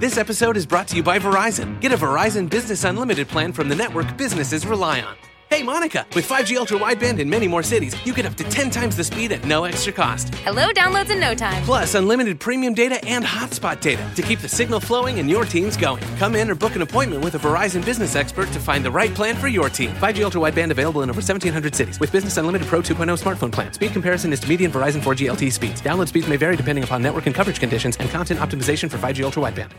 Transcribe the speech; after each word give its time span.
This 0.00 0.18
episode 0.18 0.56
is 0.56 0.66
brought 0.66 0.88
to 0.88 0.96
you 0.96 1.04
by 1.04 1.20
Verizon. 1.20 1.80
Get 1.80 1.92
a 1.92 1.96
Verizon 1.96 2.50
Business 2.50 2.82
Unlimited 2.82 3.28
plan 3.28 3.52
from 3.52 3.68
the 3.68 3.76
network 3.76 4.16
businesses 4.16 4.66
rely 4.66 5.00
on. 5.00 5.14
Hey, 5.54 5.62
Monica, 5.62 6.04
with 6.16 6.28
5G 6.28 6.56
ultra 6.56 6.80
wideband 6.80 7.20
in 7.20 7.30
many 7.30 7.46
more 7.46 7.62
cities, 7.62 7.94
you 8.04 8.12
get 8.12 8.26
up 8.26 8.34
to 8.38 8.42
10 8.42 8.70
times 8.70 8.96
the 8.96 9.04
speed 9.04 9.30
at 9.30 9.44
no 9.44 9.62
extra 9.62 9.92
cost. 9.92 10.34
Hello, 10.38 10.70
downloads 10.70 11.10
in 11.10 11.20
no 11.20 11.32
time. 11.32 11.62
Plus, 11.62 11.94
unlimited 11.94 12.40
premium 12.40 12.74
data 12.74 12.98
and 13.04 13.24
hotspot 13.24 13.80
data 13.80 14.04
to 14.16 14.22
keep 14.22 14.40
the 14.40 14.48
signal 14.48 14.80
flowing 14.80 15.20
and 15.20 15.30
your 15.30 15.44
teams 15.44 15.76
going. 15.76 16.02
Come 16.16 16.34
in 16.34 16.50
or 16.50 16.56
book 16.56 16.74
an 16.74 16.82
appointment 16.82 17.22
with 17.22 17.36
a 17.36 17.38
Verizon 17.38 17.84
business 17.84 18.16
expert 18.16 18.48
to 18.48 18.58
find 18.58 18.84
the 18.84 18.90
right 18.90 19.14
plan 19.14 19.36
for 19.36 19.46
your 19.46 19.68
team. 19.68 19.90
5G 19.90 20.24
ultra 20.24 20.40
wideband 20.40 20.72
available 20.72 21.02
in 21.02 21.08
over 21.08 21.18
1,700 21.18 21.72
cities 21.72 22.00
with 22.00 22.10
Business 22.10 22.36
Unlimited 22.36 22.66
Pro 22.66 22.80
2.0 22.80 23.06
smartphone 23.22 23.52
plan. 23.52 23.72
Speed 23.72 23.92
comparison 23.92 24.32
is 24.32 24.40
to 24.40 24.48
median 24.48 24.72
Verizon 24.72 25.00
4G 25.00 25.30
LTE 25.30 25.52
speeds. 25.52 25.80
Download 25.80 26.08
speeds 26.08 26.26
may 26.26 26.36
vary 26.36 26.56
depending 26.56 26.82
upon 26.82 27.00
network 27.00 27.26
and 27.26 27.34
coverage 27.34 27.60
conditions 27.60 27.96
and 27.98 28.10
content 28.10 28.40
optimization 28.40 28.90
for 28.90 28.98
5G 28.98 29.22
ultra 29.22 29.40
wideband. 29.40 29.70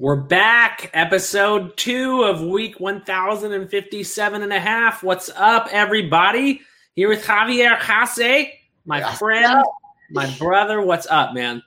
We're 0.00 0.16
back, 0.16 0.88
episode 0.94 1.76
two 1.76 2.22
of 2.22 2.40
week 2.40 2.80
1057 2.80 4.42
and 4.42 4.50
a 4.50 4.58
half. 4.58 5.02
What's 5.02 5.28
up, 5.36 5.68
everybody? 5.70 6.62
Here 6.94 7.06
with 7.06 7.22
Javier 7.22 7.76
Hasse, 7.78 8.48
my 8.86 9.00
Yeah. 9.00 9.12
friend, 9.16 9.62
my 10.10 10.34
brother. 10.38 10.80
What's 10.80 11.06
up, 11.10 11.34
man? 11.34 11.62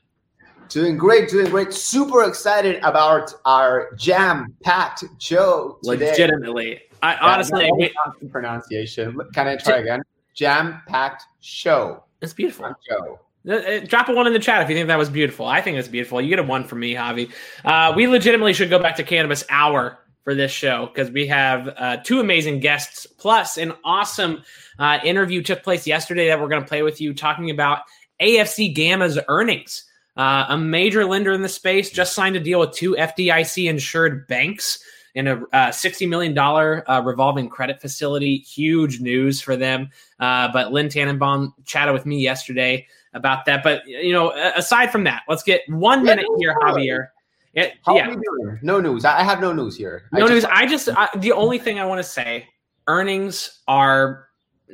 Doing 0.69 0.97
great, 0.97 1.29
doing 1.29 1.51
great. 1.51 1.75
Super 1.75 2.23
excited 2.23 2.79
about 2.83 3.31
our 3.45 3.93
jam-packed 3.97 5.03
show 5.19 5.77
today. 5.83 6.09
Legitimately. 6.09 6.81
I 7.03 7.13
Yeah, 7.13 7.19
honestly, 7.21 7.69
no, 7.71 7.87
the 8.19 8.29
pronunciation. 8.29 9.15
Can 9.35 9.47
I 9.47 9.57
try 9.57 9.77
again? 9.77 10.01
Jam-packed 10.33 11.21
show. 11.41 12.03
it's 12.19 12.33
beautiful. 12.33 12.73
Show. 12.89 13.19
Uh, 13.47 13.53
uh, 13.53 13.79
Drop 13.81 14.09
a 14.09 14.13
one 14.13 14.27
in 14.27 14.33
the 14.33 14.39
chat 14.39 14.61
if 14.61 14.69
you 14.69 14.75
think 14.75 14.87
that 14.87 14.97
was 14.97 15.09
beautiful. 15.09 15.45
I 15.45 15.61
think 15.61 15.77
it's 15.77 15.87
beautiful. 15.87 16.21
You 16.21 16.29
get 16.29 16.39
a 16.39 16.43
one 16.43 16.63
from 16.63 16.79
me, 16.79 16.93
Javi. 16.93 17.31
Uh, 17.65 17.93
we 17.95 18.07
legitimately 18.07 18.53
should 18.53 18.69
go 18.69 18.79
back 18.79 18.95
to 18.97 19.03
Cannabis 19.03 19.43
Hour 19.49 19.99
for 20.23 20.33
this 20.33 20.51
show 20.51 20.87
because 20.87 21.11
we 21.11 21.27
have 21.27 21.67
uh, 21.77 21.97
two 21.97 22.19
amazing 22.19 22.59
guests 22.59 23.05
plus 23.05 23.57
an 23.57 23.73
awesome 23.83 24.41
uh, 24.79 24.99
interview 25.03 25.41
took 25.41 25.63
place 25.63 25.85
yesterday 25.85 26.27
that 26.27 26.39
we're 26.39 26.47
going 26.47 26.61
to 26.61 26.67
play 26.67 26.81
with 26.81 27.01
you 27.01 27.13
talking 27.13 27.49
about 27.49 27.79
AFC 28.21 28.73
Gamma's 28.73 29.19
earnings. 29.27 29.83
Uh, 30.15 30.45
a 30.49 30.57
major 30.57 31.05
lender 31.05 31.33
in 31.33 31.41
the 31.41 31.49
space 31.49 31.89
just 31.89 32.13
signed 32.13 32.35
a 32.35 32.39
deal 32.39 32.59
with 32.59 32.71
two 32.71 32.95
FDIC 32.95 33.69
insured 33.69 34.27
banks 34.27 34.81
in 35.15 35.27
a 35.27 35.35
uh, 35.53 35.69
$60 35.69 36.07
million 36.07 36.37
uh, 36.37 37.01
revolving 37.03 37.49
credit 37.49 37.81
facility. 37.81 38.37
Huge 38.37 38.99
news 38.99 39.41
for 39.41 39.55
them. 39.55 39.89
Uh, 40.19 40.49
but 40.51 40.71
Len 40.71 40.87
Tannenbaum 40.87 41.53
chatted 41.65 41.93
with 41.93 42.05
me 42.05 42.19
yesterday 42.19 42.87
about 43.13 43.45
that. 43.45 43.63
But, 43.63 43.85
you 43.87 44.11
know, 44.13 44.31
aside 44.55 44.91
from 44.91 45.03
that, 45.05 45.23
let's 45.27 45.43
get 45.43 45.61
one 45.67 45.99
Yeah, 45.99 46.15
minute 46.15 46.25
no, 46.29 46.37
here. 46.37 46.55
Javier. 46.61 47.07
It, 47.53 47.73
How 47.85 47.95
yeah. 47.95 48.09
we? 48.09 48.21
No 48.63 48.79
news. 48.79 49.05
I 49.05 49.19
I 49.19 49.23
have 49.23 49.39
no 49.39 49.53
news 49.53 49.77
here. 49.77 50.03
I 50.11 50.19
No 50.19 50.27
just- 50.27 50.33
news. 50.33 50.45
I 50.45 50.65
just 50.65 50.89
I, 50.89 51.07
the 51.17 51.31
only 51.31 51.59
thing 51.59 51.79
I 51.79 51.85
want 51.85 51.99
to 51.99 52.03
say, 52.03 52.47
earnings 52.87 53.61
are 53.67 54.27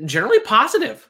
generally 0.05 0.39
positive, 0.39 1.09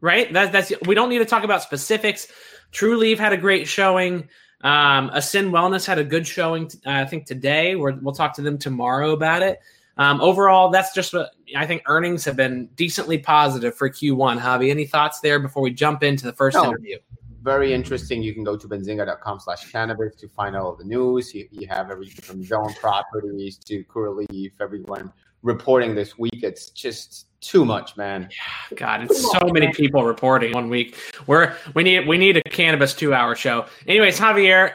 right? 0.00 0.32
That, 0.32 0.52
that's 0.52 0.72
we 0.86 0.94
don't 0.94 1.08
need 1.08 1.18
to 1.18 1.24
talk 1.24 1.42
about 1.42 1.62
specifics. 1.62 2.28
Trulieve 2.72 3.18
had 3.18 3.32
a 3.32 3.36
great 3.36 3.66
showing. 3.66 4.28
Um, 4.62 5.10
Ascend 5.12 5.52
Wellness 5.52 5.86
had 5.86 5.98
a 5.98 6.04
good 6.04 6.26
showing. 6.26 6.70
Uh, 6.86 6.90
I 6.90 7.04
think 7.04 7.26
today. 7.26 7.74
We're, 7.74 7.96
we'll 8.00 8.14
talk 8.14 8.34
to 8.34 8.42
them 8.42 8.56
tomorrow 8.58 9.10
about 9.12 9.42
it. 9.42 9.58
Um, 9.98 10.20
overall, 10.20 10.70
that's 10.70 10.94
just 10.94 11.12
what 11.12 11.30
I 11.56 11.66
think. 11.66 11.82
Earnings 11.86 12.24
have 12.24 12.36
been 12.36 12.68
decently 12.76 13.18
positive 13.18 13.74
for 13.76 13.90
Q1. 13.90 14.38
Javi, 14.40 14.70
any 14.70 14.86
thoughts 14.86 15.20
there 15.20 15.38
before 15.40 15.62
we 15.62 15.72
jump 15.72 16.02
into 16.02 16.24
the 16.24 16.32
first 16.32 16.56
No. 16.56 16.64
interview? 16.66 16.98
very 17.42 17.72
interesting. 17.72 18.22
You 18.22 18.34
can 18.34 18.44
go 18.44 18.56
to 18.56 18.68
benzinga.com 18.68 19.40
slash 19.40 19.70
cannabis 19.72 20.14
to 20.16 20.28
find 20.28 20.54
all 20.56 20.74
the 20.76 20.84
news. 20.84 21.34
You, 21.34 21.48
you 21.50 21.66
have 21.68 21.90
everything 21.90 22.22
from 22.22 22.44
Zoned 22.44 22.76
Properties 22.76 23.56
to 23.58 23.84
Curaleaf, 23.84 24.52
everyone 24.60 25.12
reporting 25.42 25.94
this 25.94 26.18
week. 26.18 26.42
It's 26.42 26.70
just 26.70 27.26
too 27.40 27.64
much, 27.64 27.96
man. 27.96 28.28
God, 28.76 29.04
it's 29.04 29.22
so 29.32 29.46
many 29.46 29.72
people 29.72 30.04
reporting 30.04 30.52
one 30.52 30.68
week. 30.68 30.96
We're 31.26 31.54
we 31.74 31.84
need 31.84 32.06
we 32.06 32.18
need 32.18 32.36
a 32.36 32.42
cannabis 32.42 32.92
two 32.92 33.14
hour 33.14 33.34
show. 33.34 33.66
Anyways, 33.86 34.18
Javier, 34.18 34.72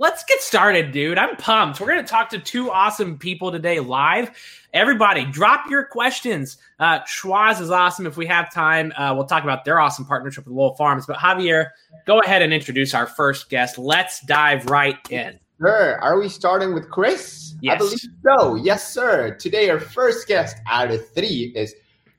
let's 0.00 0.24
get 0.24 0.40
started, 0.40 0.92
dude. 0.92 1.18
I'm 1.18 1.36
pumped. 1.36 1.78
We're 1.78 1.88
gonna 1.88 2.02
talk 2.02 2.30
to 2.30 2.38
two 2.38 2.70
awesome 2.70 3.18
people 3.18 3.52
today 3.52 3.78
live. 3.78 4.30
Everybody, 4.72 5.26
drop 5.26 5.68
your 5.68 5.84
questions. 5.84 6.56
Uh, 6.78 7.00
Schwazze 7.00 7.60
is 7.60 7.70
awesome. 7.70 8.06
If 8.06 8.16
we 8.16 8.26
have 8.26 8.52
time, 8.52 8.92
uh, 8.96 9.12
we'll 9.14 9.26
talk 9.26 9.44
about 9.44 9.64
their 9.64 9.78
awesome 9.78 10.06
partnership 10.06 10.46
with 10.46 10.54
Lowell 10.54 10.74
Farms. 10.74 11.06
But 11.06 11.18
Javier, 11.18 11.68
go 12.06 12.20
ahead 12.20 12.40
and 12.42 12.52
introduce 12.52 12.94
our 12.94 13.06
first 13.06 13.50
guest. 13.50 13.78
Let's 13.78 14.20
dive 14.22 14.66
right 14.66 14.96
in. 15.10 15.38
Sir, 15.60 15.98
are 16.00 16.18
we 16.18 16.30
starting 16.30 16.72
with 16.72 16.88
Chris? 16.90 17.54
Yes. 17.60 17.74
I 17.74 17.78
believe 17.78 18.00
so. 18.24 18.54
Yes, 18.54 18.90
sir. 18.90 19.34
Today, 19.34 19.68
our 19.68 19.78
first 19.78 20.26
guest 20.26 20.56
out 20.66 20.90
of 20.90 21.06
three 21.10 21.52
is 21.54 21.74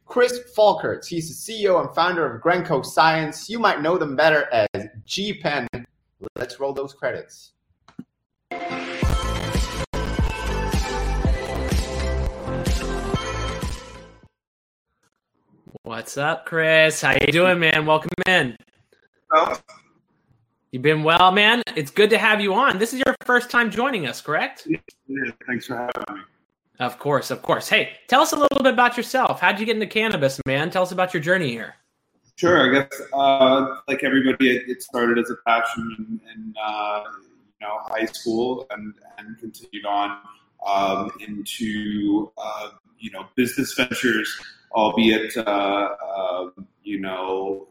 Chris 0.05 0.41
Folkerts. 0.55 1.07
He's 1.07 1.43
the 1.45 1.53
CEO 1.53 1.83
and 1.83 1.95
founder 1.95 2.31
of 2.31 2.43
Grenco 2.43 2.85
Science. 2.85 3.49
You 3.49 3.57
might 3.57 3.81
know 3.81 3.97
them 3.97 4.15
better 4.15 4.47
as 4.51 4.85
G-Pen. 5.05 5.67
Let's 6.35 6.59
roll 6.59 6.73
those 6.73 6.93
credits. 6.93 7.53
What's 15.83 16.17
up, 16.17 16.45
Chris? 16.45 17.01
How 17.01 17.11
you 17.11 17.31
doing, 17.31 17.59
man? 17.59 17.85
Welcome 17.85 18.09
in. 18.25 18.57
You've 20.71 20.81
been 20.81 21.03
well, 21.03 21.31
man. 21.31 21.61
It's 21.75 21.91
good 21.91 22.09
to 22.09 22.17
have 22.17 22.41
you 22.41 22.53
on. 22.53 22.79
This 22.79 22.93
is 22.93 23.01
your 23.05 23.15
first 23.25 23.49
time 23.49 23.69
joining 23.69 24.07
us, 24.07 24.21
correct? 24.21 24.67
Yeah, 24.67 24.77
thanks 25.45 25.67
for 25.67 25.75
having 25.75 26.15
me. 26.15 26.21
Of 26.79 26.97
course, 26.97 27.29
of 27.29 27.41
course. 27.41 27.69
Hey, 27.69 27.91
tell 28.07 28.21
us 28.21 28.31
a 28.31 28.35
little 28.35 28.63
bit 28.63 28.73
about 28.73 28.97
yourself. 28.97 29.39
How'd 29.41 29.59
you 29.59 29.65
get 29.65 29.75
into 29.75 29.85
cannabis, 29.85 30.41
man? 30.45 30.71
Tell 30.71 30.83
us 30.83 30.91
about 30.91 31.13
your 31.13 31.21
journey 31.21 31.49
here. 31.49 31.75
Sure, 32.35 32.69
I 32.69 32.73
guess 32.73 33.01
uh, 33.13 33.75
like 33.87 34.03
everybody, 34.03 34.57
it, 34.57 34.81
started 34.81 35.19
as 35.19 35.29
a 35.29 35.35
passion 35.45 35.95
and, 35.97 36.19
in 36.33 36.53
uh, 36.59 37.03
know 37.61 37.77
high 37.83 38.05
school 38.05 38.67
and 38.71 38.93
and 39.17 39.37
continued 39.39 39.85
on 39.85 40.17
um, 40.65 41.11
into 41.25 42.31
uh, 42.37 42.69
you 42.99 43.11
know 43.11 43.25
business 43.35 43.73
ventures, 43.73 44.29
albeit 44.73 45.35
uh, 45.37 45.41
uh, 45.41 46.49
you 46.83 46.99
know 46.99 47.67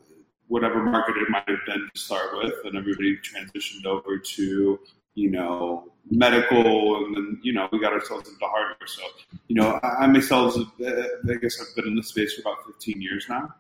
whatever 0.49 0.83
market 0.83 1.17
it 1.17 1.31
might 1.31 1.49
have 1.49 1.61
been 1.67 1.89
to 1.93 2.01
start 2.01 2.37
with, 2.37 2.55
and 2.65 2.77
everybody 2.77 3.17
transitioned 3.19 3.87
over 3.87 4.19
to 4.19 4.81
you 5.15 5.31
know 5.31 5.93
medical, 6.11 7.05
and 7.05 7.17
then 7.17 7.41
you 7.43 7.53
know 7.53 7.69
we 7.73 7.81
got 7.81 7.93
ourselves 7.93 8.29
into 8.29 8.45
hardware. 8.45 8.87
So 8.87 9.03
you 9.49 9.57
know 9.57 9.79
I, 9.83 10.05
I 10.05 10.07
myself, 10.07 10.57
uh, 10.57 10.91
I 11.29 11.35
guess 11.41 11.61
I've 11.61 11.75
been 11.77 11.89
in 11.89 11.97
this 11.97 12.09
space 12.09 12.35
for 12.35 12.43
about 12.43 12.67
15 12.67 13.01
years 13.01 13.27
now. 13.29 13.55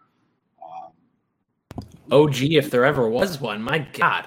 Um, 0.63 1.85
OG, 2.11 2.43
if 2.43 2.71
there 2.71 2.85
ever 2.85 3.09
was 3.09 3.41
one. 3.41 3.63
My 3.63 3.79
God, 3.79 4.27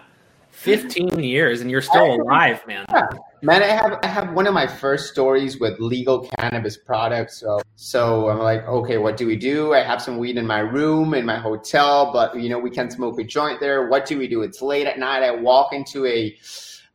fifteen 0.63 1.19
years 1.19 1.61
and 1.61 1.69
you're 1.69 1.81
still 1.81 2.21
alive, 2.21 2.65
man. 2.65 2.85
Yeah, 2.89 3.07
man, 3.41 3.63
I 3.63 3.67
have 3.67 3.99
I 4.03 4.07
have 4.07 4.33
one 4.33 4.47
of 4.47 4.53
my 4.53 4.67
first 4.67 5.11
stories 5.11 5.59
with 5.59 5.79
legal 5.79 6.27
cannabis 6.37 6.77
products. 6.77 7.37
So 7.39 7.61
so 7.75 8.29
I'm 8.29 8.39
like, 8.39 8.65
okay, 8.67 8.97
what 8.97 9.17
do 9.17 9.27
we 9.27 9.35
do? 9.35 9.73
I 9.73 9.83
have 9.83 10.01
some 10.01 10.17
weed 10.17 10.37
in 10.37 10.47
my 10.47 10.59
room 10.59 11.13
in 11.13 11.25
my 11.25 11.37
hotel, 11.37 12.11
but 12.11 12.39
you 12.39 12.49
know 12.49 12.59
we 12.59 12.69
can't 12.69 12.91
smoke 12.91 13.19
a 13.19 13.23
joint 13.23 13.59
there. 13.59 13.87
What 13.87 14.05
do 14.05 14.17
we 14.17 14.27
do? 14.27 14.41
It's 14.41 14.61
late 14.61 14.87
at 14.87 14.97
night. 14.97 15.23
I 15.23 15.31
walk 15.31 15.73
into 15.73 16.05
a 16.05 16.35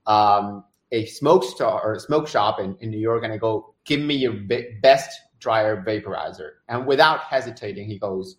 um, 0.06 0.64
a 0.90 1.06
smoke 1.06 1.44
store 1.44 1.80
or 1.82 1.94
a 1.94 2.00
smoke 2.00 2.28
shop 2.28 2.58
in, 2.60 2.76
in 2.80 2.90
New 2.90 2.98
York, 2.98 3.22
and 3.24 3.32
I 3.32 3.36
go, 3.36 3.74
give 3.84 4.00
me 4.00 4.14
your 4.14 4.32
be- 4.32 4.78
best 4.82 5.20
dryer 5.38 5.84
vaporizer. 5.86 6.50
And 6.68 6.86
without 6.86 7.20
hesitating, 7.20 7.86
he 7.88 7.98
goes, 7.98 8.36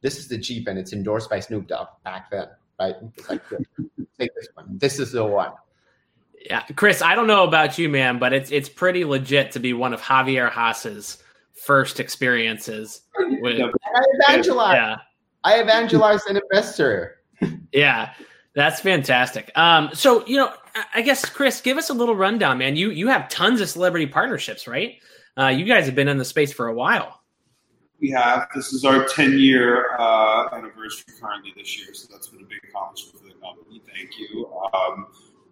this 0.00 0.18
is 0.18 0.28
the 0.28 0.36
Jeep, 0.36 0.66
and 0.66 0.78
it's 0.78 0.92
endorsed 0.92 1.30
by 1.30 1.40
Snoop 1.40 1.68
Dogg 1.68 1.88
back 2.04 2.30
then, 2.30 2.48
right? 2.80 2.96
It's 3.16 3.30
like, 3.30 3.42
take 4.18 4.34
this 4.34 4.48
one. 4.54 4.66
This 4.78 4.98
is 4.98 5.12
the 5.12 5.24
one. 5.24 5.52
Yeah, 6.46 6.62
Chris, 6.76 7.00
I 7.00 7.14
don't 7.14 7.26
know 7.26 7.44
about 7.44 7.78
you, 7.78 7.88
man, 7.88 8.18
but 8.18 8.32
it's 8.32 8.50
it's 8.50 8.68
pretty 8.68 9.04
legit 9.04 9.52
to 9.52 9.60
be 9.60 9.72
one 9.72 9.94
of 9.94 10.00
Javier 10.00 10.50
Hasse's 10.50 11.22
first 11.54 12.00
experiences. 12.00 13.02
With, 13.16 13.60
I 13.60 14.04
evangelize. 14.18 14.74
yeah, 14.74 14.96
I 15.44 15.60
evangelize 15.60 16.24
an 16.26 16.36
investor. 16.36 17.20
yeah. 17.72 18.12
That's 18.54 18.80
fantastic. 18.80 19.50
Um, 19.56 19.90
so 19.92 20.24
you 20.26 20.36
know, 20.36 20.52
I 20.94 21.02
guess 21.02 21.24
Chris, 21.24 21.60
give 21.60 21.76
us 21.76 21.90
a 21.90 21.94
little 21.94 22.14
rundown, 22.14 22.58
man. 22.58 22.76
You 22.76 22.90
you 22.90 23.08
have 23.08 23.28
tons 23.28 23.60
of 23.60 23.68
celebrity 23.68 24.06
partnerships, 24.06 24.68
right? 24.68 24.94
Uh, 25.36 25.48
you 25.48 25.64
guys 25.64 25.86
have 25.86 25.96
been 25.96 26.08
in 26.08 26.18
the 26.18 26.24
space 26.24 26.52
for 26.52 26.68
a 26.68 26.74
while. 26.74 27.20
We 28.00 28.10
have. 28.10 28.46
This 28.54 28.72
is 28.72 28.84
our 28.84 29.04
10 29.06 29.38
year 29.38 29.96
uh, 29.98 30.48
anniversary 30.52 31.14
currently 31.20 31.52
this 31.56 31.78
year, 31.78 31.92
so 31.94 32.06
that's 32.10 32.28
been 32.28 32.42
a 32.42 32.46
big 32.46 32.60
accomplishment 32.68 33.18
for 33.18 33.28
the 33.28 33.33
Thank 33.94 34.18
you. 34.18 34.50
Um, 34.72 35.06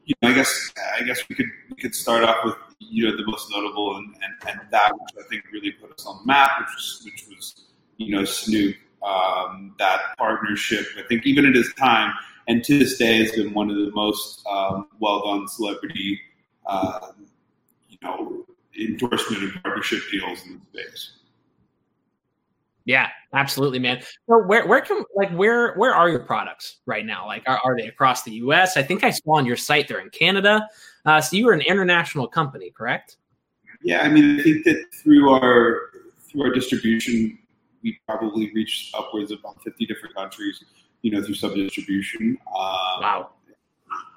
you 0.04 0.14
know, 0.20 0.30
I 0.30 0.32
guess 0.32 0.72
I 0.98 1.02
guess 1.04 1.20
we 1.28 1.36
could 1.36 1.46
we 1.70 1.76
could 1.76 1.94
start 1.94 2.24
off 2.24 2.44
with 2.44 2.54
you 2.80 3.04
know 3.04 3.16
the 3.16 3.24
most 3.26 3.50
notable 3.50 3.96
and, 3.96 4.14
and, 4.22 4.50
and 4.50 4.60
that 4.70 4.92
which 4.92 5.24
I 5.24 5.28
think 5.28 5.44
really 5.52 5.72
put 5.72 5.92
us 5.92 6.06
on 6.06 6.18
the 6.18 6.26
map, 6.26 6.50
which 6.60 6.74
was 6.74 7.02
which 7.04 7.26
was 7.28 7.64
you 7.98 8.14
know 8.16 8.24
Snoop. 8.24 8.76
Um, 9.02 9.74
that 9.80 10.16
partnership, 10.16 10.86
I 10.96 11.02
think, 11.08 11.26
even 11.26 11.44
at 11.44 11.56
his 11.56 11.74
time, 11.74 12.14
and 12.46 12.62
to 12.62 12.78
this 12.78 12.98
day, 12.98 13.18
has 13.18 13.32
been 13.32 13.52
one 13.52 13.68
of 13.68 13.76
the 13.76 13.90
most 13.92 14.46
um, 14.46 14.86
well 15.00 15.24
done 15.24 15.48
celebrity, 15.48 16.20
uh, 16.66 17.10
you 17.88 17.98
know, 18.00 18.46
endorsement 18.78 19.42
and 19.42 19.62
partnership 19.62 20.02
deals 20.10 20.46
in 20.46 20.60
the 20.72 20.80
space. 20.80 21.16
Yeah, 22.84 23.08
absolutely, 23.34 23.78
man. 23.78 24.02
So 24.28 24.42
where 24.44 24.66
where 24.66 24.80
can 24.80 25.04
like 25.14 25.30
where 25.32 25.74
where 25.74 25.94
are 25.94 26.08
your 26.08 26.20
products 26.20 26.80
right 26.86 27.04
now? 27.04 27.26
Like 27.26 27.42
are, 27.46 27.60
are 27.64 27.76
they 27.76 27.86
across 27.86 28.22
the 28.22 28.32
US? 28.32 28.76
I 28.76 28.82
think 28.82 29.04
I 29.04 29.10
saw 29.10 29.36
on 29.36 29.46
your 29.46 29.56
site 29.56 29.88
they're 29.88 30.00
in 30.00 30.10
Canada. 30.10 30.68
Uh, 31.04 31.20
so 31.20 31.36
you 31.36 31.48
are 31.48 31.52
an 31.52 31.62
international 31.62 32.28
company, 32.28 32.70
correct? 32.70 33.16
Yeah, 33.82 34.02
I 34.02 34.08
mean 34.08 34.38
I 34.38 34.42
think 34.42 34.64
that 34.64 34.84
through 35.02 35.30
our 35.30 35.90
through 36.30 36.44
our 36.44 36.50
distribution 36.50 37.38
we 37.82 37.98
probably 38.06 38.52
reached 38.54 38.94
upwards 38.94 39.30
of 39.30 39.40
about 39.40 39.62
50 39.62 39.86
different 39.86 40.14
countries, 40.14 40.64
you 41.02 41.10
know, 41.10 41.22
through 41.22 41.34
sub 41.34 41.54
distribution. 41.54 42.38
Um, 42.48 43.00
wow. 43.00 43.30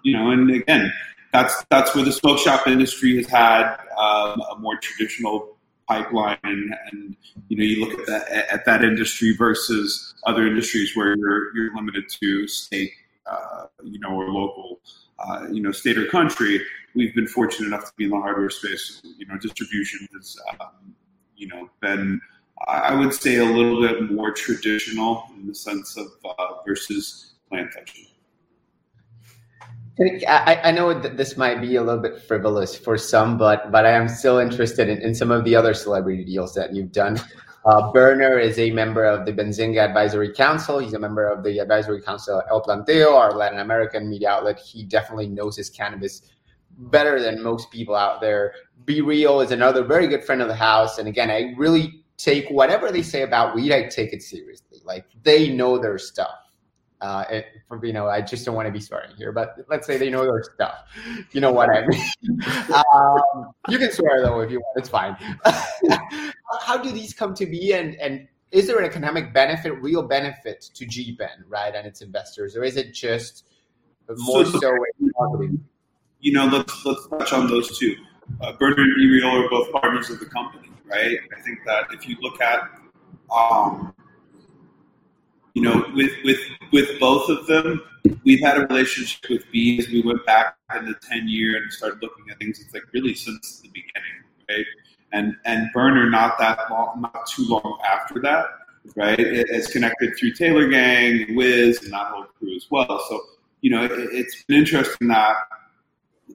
You 0.04 0.16
know, 0.16 0.32
and 0.32 0.52
again, 0.52 0.94
that's 1.34 1.66
that's 1.70 1.96
where 1.96 2.06
the 2.06 2.12
smoke 2.12 2.40
shop 2.40 2.68
industry 2.68 3.18
has 3.18 3.28
had 3.28 3.76
um, 3.98 4.40
a 4.52 4.56
more 4.60 4.78
traditional 4.78 5.55
pipeline 5.88 6.38
and, 6.44 6.76
and, 6.92 7.16
you 7.48 7.58
know 7.58 7.64
you 7.64 7.86
look 7.86 8.00
at 8.00 8.06
that 8.08 8.28
at 8.52 8.66
that 8.66 8.84
industry 8.84 9.36
versus 9.38 10.16
other 10.26 10.48
industries 10.48 10.96
where 10.96 11.16
you're 11.16 11.56
you're 11.56 11.76
limited 11.76 12.06
to 12.10 12.48
state 12.48 12.92
uh, 13.28 13.66
you 13.84 14.00
know 14.00 14.10
or 14.10 14.30
local 14.30 14.80
uh, 15.20 15.46
you 15.52 15.62
know 15.62 15.72
state 15.72 15.98
or 15.98 16.06
country 16.08 16.60
we've 16.96 17.14
been 17.14 17.28
fortunate 17.28 17.68
enough 17.68 17.86
to 17.86 17.92
be 17.98 18.06
in 18.06 18.10
the 18.10 18.18
hardware 18.18 18.50
space. 18.50 19.02
You 19.04 19.28
know 19.28 19.38
distribution 19.38 20.08
has 20.16 20.38
um, 20.60 20.96
you 21.36 21.48
know 21.48 21.70
been 21.82 22.20
I 22.68 22.96
would 22.96 23.14
say 23.14 23.36
a 23.36 23.46
little 23.46 23.82
bit 23.82 24.10
more 24.12 24.32
traditional 24.32 25.26
in 25.36 25.48
the 25.48 25.54
sense 25.54 25.98
of 25.98 26.08
uh, 26.24 26.64
versus 26.66 27.34
plant 27.50 27.72
touching 27.74 28.08
I, 29.98 30.60
I 30.66 30.72
know 30.72 31.00
that 31.00 31.16
this 31.16 31.38
might 31.38 31.62
be 31.62 31.78
a 31.78 31.82
little 31.82 32.02
bit 32.02 32.22
frivolous 32.22 32.76
for 32.76 32.98
some, 32.98 33.38
but 33.38 33.72
but 33.72 33.86
I 33.86 33.92
am 33.92 34.10
still 34.10 34.40
interested 34.40 34.90
in, 34.90 35.02
in 35.02 35.16
some 35.16 35.32
of 35.32 35.46
the 35.46 35.56
other 35.56 35.74
celebrity 35.74 36.26
deals 36.26 36.54
that 36.56 36.74
you've 36.74 36.92
done. 36.92 37.20
Uh, 37.66 37.92
Berner 37.92 38.38
is 38.38 38.60
a 38.60 38.70
member 38.70 39.06
of 39.06 39.26
the 39.26 39.34
Benzinga 39.34 39.80
Advisory 39.80 40.32
Council. 40.32 40.78
He's 40.78 40.94
a 40.94 41.00
member 41.00 41.28
of 41.28 41.44
the 41.44 41.60
Advisory 41.60 42.02
Council 42.02 42.44
El 42.50 42.62
Planteo, 42.62 43.14
our 43.14 43.32
Latin 43.32 43.60
American 43.60 44.08
media 44.08 44.30
outlet. 44.30 44.60
He 44.60 44.84
definitely 44.84 45.28
knows 45.28 45.58
his 45.58 45.70
cannabis 45.70 46.22
better 46.78 47.20
than 47.20 47.42
most 47.42 47.72
people 47.72 47.96
out 47.96 48.22
there. 48.22 48.54
B-Real 48.84 49.42
is 49.42 49.52
another 49.52 49.84
very 49.84 50.08
good 50.08 50.24
friend 50.24 50.42
of 50.42 50.48
the 50.48 50.56
house. 50.56 51.00
And 51.00 51.08
again, 51.08 51.32
I 51.32 51.56
really 51.58 52.04
take 52.18 52.48
whatever 52.50 52.92
they 52.92 53.02
say 53.02 53.24
about 53.24 53.56
weed, 53.56 53.72
I 53.72 53.88
take 53.88 54.14
it 54.14 54.22
seriously. 54.22 54.80
Like 54.84 55.06
they 55.24 55.50
know 55.50 55.80
their 55.80 55.98
stuff. 55.98 56.45
Uh, 57.02 57.26
it, 57.30 57.46
you 57.84 57.94
know, 57.94 58.08
I 58.08 58.22
just 58.22 58.46
don't 58.46 58.56
want 58.56 58.68
to 58.68 58.72
be 58.72 58.80
swearing 58.80 59.12
here, 59.18 59.32
but 59.32 59.58
let's 59.70 59.86
say 59.86 59.98
they 59.98 60.10
know 60.10 60.24
their 60.24 60.44
stuff. 60.56 60.86
You 61.32 61.42
know 61.42 61.52
what 61.52 61.70
I 61.70 61.86
mean? 61.86 62.02
um, 62.94 63.54
you 63.70 63.78
can 63.78 63.92
swear 63.92 64.22
though 64.22 64.40
if 64.40 64.50
you 64.50 64.60
want; 64.60 64.78
it's 64.78 64.90
fine. 64.90 65.16
How 66.62 66.78
do 66.78 66.92
these 66.92 67.14
come 67.14 67.34
to 67.36 67.46
be, 67.46 67.74
and 67.74 67.96
and 67.96 68.28
is 68.52 68.68
there 68.68 68.80
an 68.80 68.86
economic 68.86 69.34
benefit, 69.34 69.74
real 69.82 70.04
benefit 70.04 70.62
to 70.74 70.86
GPEN, 70.86 71.44
right, 71.48 71.76
and 71.76 71.86
its 71.86 72.02
investors, 72.02 72.56
or 72.56 72.64
is 72.64 72.78
it 72.78 72.94
just 72.94 73.46
more 74.18 74.46
so? 74.46 74.60
so 74.60 74.74
you 76.22 76.32
know, 76.32 76.46
let's 76.46 76.86
let's 76.86 77.08
touch 77.08 77.34
on 77.34 77.48
those 77.48 77.78
two. 77.78 77.96
Uh, 78.42 78.54
Berner 78.54 78.82
and 78.82 78.96
B-Real 78.96 79.28
are 79.28 79.50
both 79.50 79.72
partners 79.72 80.10
of 80.10 80.20
the 80.20 80.26
company, 80.26 80.70
right? 80.86 81.18
I 81.38 81.42
think 81.42 81.60
that 81.66 81.86
if 81.92 82.08
you 82.08 82.18
look 82.22 82.42
at 82.42 82.62
um, 83.36 83.94
you 85.56 85.62
know, 85.62 85.86
with 85.96 86.12
with 86.24 86.40
with 86.72 87.00
both 87.00 87.30
of 87.30 87.48
them, 87.48 87.82
we've 88.26 88.42
had 88.42 88.58
a 88.58 88.68
relationship 88.68 89.30
with 89.30 89.44
B 89.52 89.80
as 89.80 89.88
we 89.88 90.02
went 90.02 90.24
back 90.26 90.58
in 90.78 90.86
the 90.86 90.96
ten 91.10 91.28
year 91.30 91.56
and 91.56 91.72
started 91.72 92.02
looking 92.02 92.26
at 92.30 92.38
things. 92.38 92.60
It's 92.60 92.74
like 92.74 92.84
really 92.94 93.16
since 93.16 93.62
the 93.62 93.70
beginning, 93.70 94.24
right? 94.50 94.66
And 95.14 95.34
and 95.46 95.70
Berner 95.74 96.10
not 96.10 96.38
that 96.40 96.60
long, 96.70 97.02
not 97.02 97.26
too 97.28 97.48
long 97.48 97.80
after 97.90 98.20
that, 98.20 98.48
right? 98.98 99.18
It, 99.18 99.48
it's 99.50 99.72
connected 99.72 100.18
through 100.20 100.34
Taylor 100.34 100.68
Gang, 100.68 101.36
Wiz, 101.38 101.82
and 101.84 101.94
that 101.94 102.08
whole 102.08 102.26
crew 102.38 102.54
as 102.54 102.68
well. 102.70 103.02
So 103.08 103.22
you 103.62 103.72
know, 103.72 103.86
it, 103.86 103.92
it's 103.94 104.44
been 104.44 104.58
interesting 104.58 105.08
that 105.08 105.38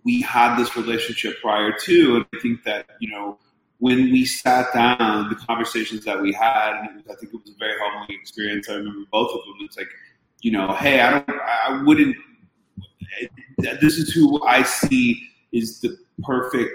we 0.02 0.22
had 0.22 0.56
this 0.56 0.76
relationship 0.76 1.42
prior 1.42 1.72
to, 1.72 2.16
and 2.16 2.26
I 2.34 2.38
think 2.40 2.64
that 2.64 2.86
you 3.00 3.10
know 3.10 3.38
when 3.80 4.12
we 4.12 4.26
sat 4.26 4.72
down, 4.74 5.30
the 5.30 5.34
conversations 5.34 6.04
that 6.04 6.20
we 6.20 6.32
had, 6.32 6.80
and 6.80 7.02
I 7.10 7.14
think 7.14 7.32
it 7.32 7.40
was 7.42 7.50
a 7.50 7.58
very 7.58 7.74
humbling 7.80 8.18
experience. 8.20 8.68
I 8.68 8.74
remember 8.74 9.06
both 9.10 9.30
of 9.30 9.40
them. 9.46 9.56
It's 9.62 9.76
like, 9.76 9.88
you 10.42 10.52
know, 10.52 10.72
hey, 10.74 11.00
I 11.00 11.10
don't, 11.10 11.28
I 11.30 11.82
wouldn't. 11.82 12.16
This 13.58 13.96
is 13.96 14.12
who 14.12 14.42
I 14.44 14.62
see 14.62 15.26
is 15.52 15.80
the 15.80 15.96
perfect 16.22 16.70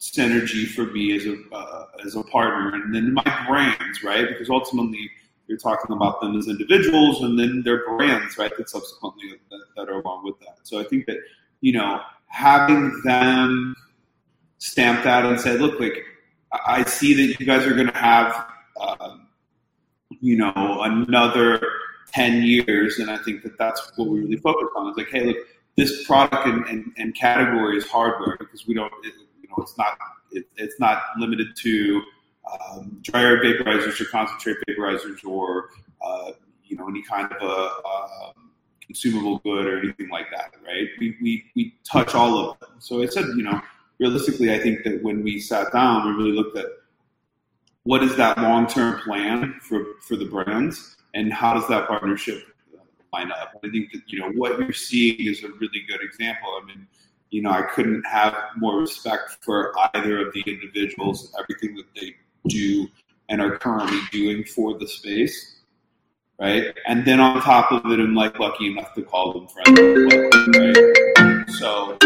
synergy 0.00 0.66
for 0.66 0.86
me 0.86 1.14
as 1.14 1.26
a 1.26 1.36
uh, 1.54 1.86
as 2.04 2.16
a 2.16 2.22
partner, 2.24 2.74
and 2.74 2.94
then 2.94 3.12
my 3.12 3.44
brands, 3.46 4.02
right? 4.02 4.26
Because 4.26 4.48
ultimately, 4.48 5.10
you're 5.46 5.58
talking 5.58 5.94
about 5.94 6.22
them 6.22 6.38
as 6.38 6.48
individuals, 6.48 7.22
and 7.22 7.38
then 7.38 7.62
their 7.64 7.84
brands, 7.84 8.38
right? 8.38 8.52
That 8.56 8.70
subsequently 8.70 9.34
that, 9.50 9.60
that 9.76 9.88
are 9.90 10.00
along 10.00 10.24
with 10.24 10.38
that. 10.40 10.56
So 10.62 10.80
I 10.80 10.84
think 10.84 11.04
that 11.04 11.18
you 11.60 11.74
know 11.74 12.00
having 12.26 12.98
them 13.04 13.76
stamped 14.56 15.06
out 15.06 15.26
and 15.26 15.38
say, 15.38 15.58
look, 15.58 15.78
like 15.78 16.02
I 16.52 16.84
see 16.84 17.14
that 17.14 17.40
you 17.40 17.46
guys 17.46 17.66
are 17.66 17.74
going 17.74 17.86
to 17.86 17.98
have, 17.98 18.46
uh, 18.80 19.16
you 20.20 20.36
know, 20.36 20.52
another 20.82 21.62
10 22.12 22.42
years. 22.42 22.98
And 22.98 23.10
I 23.10 23.18
think 23.18 23.42
that 23.42 23.56
that's 23.58 23.92
what 23.96 24.08
we 24.08 24.20
really 24.20 24.36
focus 24.36 24.68
on. 24.76 24.88
It's 24.88 24.98
like, 24.98 25.10
hey, 25.10 25.24
look, 25.24 25.36
this 25.76 26.04
product 26.04 26.46
and, 26.46 26.64
and, 26.66 26.92
and 26.96 27.14
category 27.14 27.76
is 27.76 27.86
hardware 27.86 28.36
because 28.38 28.66
we 28.66 28.74
don't, 28.74 28.92
it, 29.04 29.14
you 29.40 29.48
know, 29.48 29.56
it's 29.58 29.78
not, 29.78 29.96
it, 30.32 30.46
it's 30.56 30.78
not 30.80 31.02
limited 31.18 31.48
to 31.56 32.02
um, 32.52 32.98
dry 33.02 33.22
herb 33.22 33.42
vaporizers 33.42 34.00
or 34.00 34.04
concentrate 34.06 34.56
vaporizers 34.68 35.24
or, 35.24 35.70
uh, 36.02 36.32
you 36.64 36.76
know, 36.76 36.88
any 36.88 37.02
kind 37.02 37.32
of 37.32 37.42
a, 37.42 37.88
a, 37.88 38.32
consumable 38.86 39.38
good 39.44 39.66
or 39.66 39.78
anything 39.78 40.08
like 40.08 40.26
that, 40.32 40.52
right? 40.66 40.88
We, 40.98 41.16
we, 41.22 41.44
we 41.54 41.74
touch 41.84 42.16
all 42.16 42.50
of 42.50 42.58
them. 42.58 42.70
So 42.80 43.00
I 43.00 43.06
said, 43.06 43.24
you 43.36 43.44
know, 43.44 43.60
realistically, 44.00 44.52
I 44.52 44.58
think 44.58 44.82
that 44.84 45.02
when 45.02 45.22
we 45.22 45.38
sat 45.38 45.72
down, 45.72 46.06
we 46.06 46.12
really 46.12 46.36
looked 46.36 46.56
at 46.56 46.66
what 47.84 48.02
is 48.02 48.16
that 48.16 48.38
long 48.38 48.66
term 48.66 49.00
plan 49.00 49.58
for, 49.62 49.84
for 50.00 50.16
the 50.16 50.24
brands 50.24 50.96
and 51.14 51.32
how 51.32 51.54
does 51.54 51.68
that 51.68 51.86
partnership 51.86 52.42
line 53.12 53.30
up. 53.30 53.52
I 53.64 53.68
think 53.68 53.92
that, 53.92 54.02
you 54.06 54.18
know, 54.20 54.30
what 54.30 54.58
you're 54.58 54.72
seeing 54.72 55.26
is 55.26 55.44
a 55.44 55.48
really 55.48 55.82
good 55.88 56.00
example. 56.02 56.58
I 56.60 56.66
mean, 56.66 56.86
you 57.30 57.42
know, 57.42 57.50
I 57.50 57.62
couldn't 57.62 58.04
have 58.06 58.34
more 58.56 58.78
respect 58.80 59.38
for 59.40 59.72
either 59.94 60.26
of 60.26 60.34
the 60.34 60.42
individuals, 60.46 61.34
everything 61.38 61.76
that 61.76 61.86
they 61.94 62.14
do 62.48 62.88
and 63.28 63.40
are 63.40 63.58
currently 63.58 64.00
doing 64.10 64.44
for 64.44 64.78
the 64.78 64.86
space. 64.86 65.56
Right. 66.40 66.74
And 66.86 67.04
then 67.04 67.20
on 67.20 67.40
top 67.42 67.70
of 67.70 67.84
it, 67.92 68.00
I'm 68.00 68.14
like 68.14 68.38
lucky 68.38 68.72
enough 68.72 68.94
to 68.94 69.02
call 69.02 69.34
them 69.34 69.46
friends. 69.46 69.78
Right. 70.56 71.50
So 71.50 71.98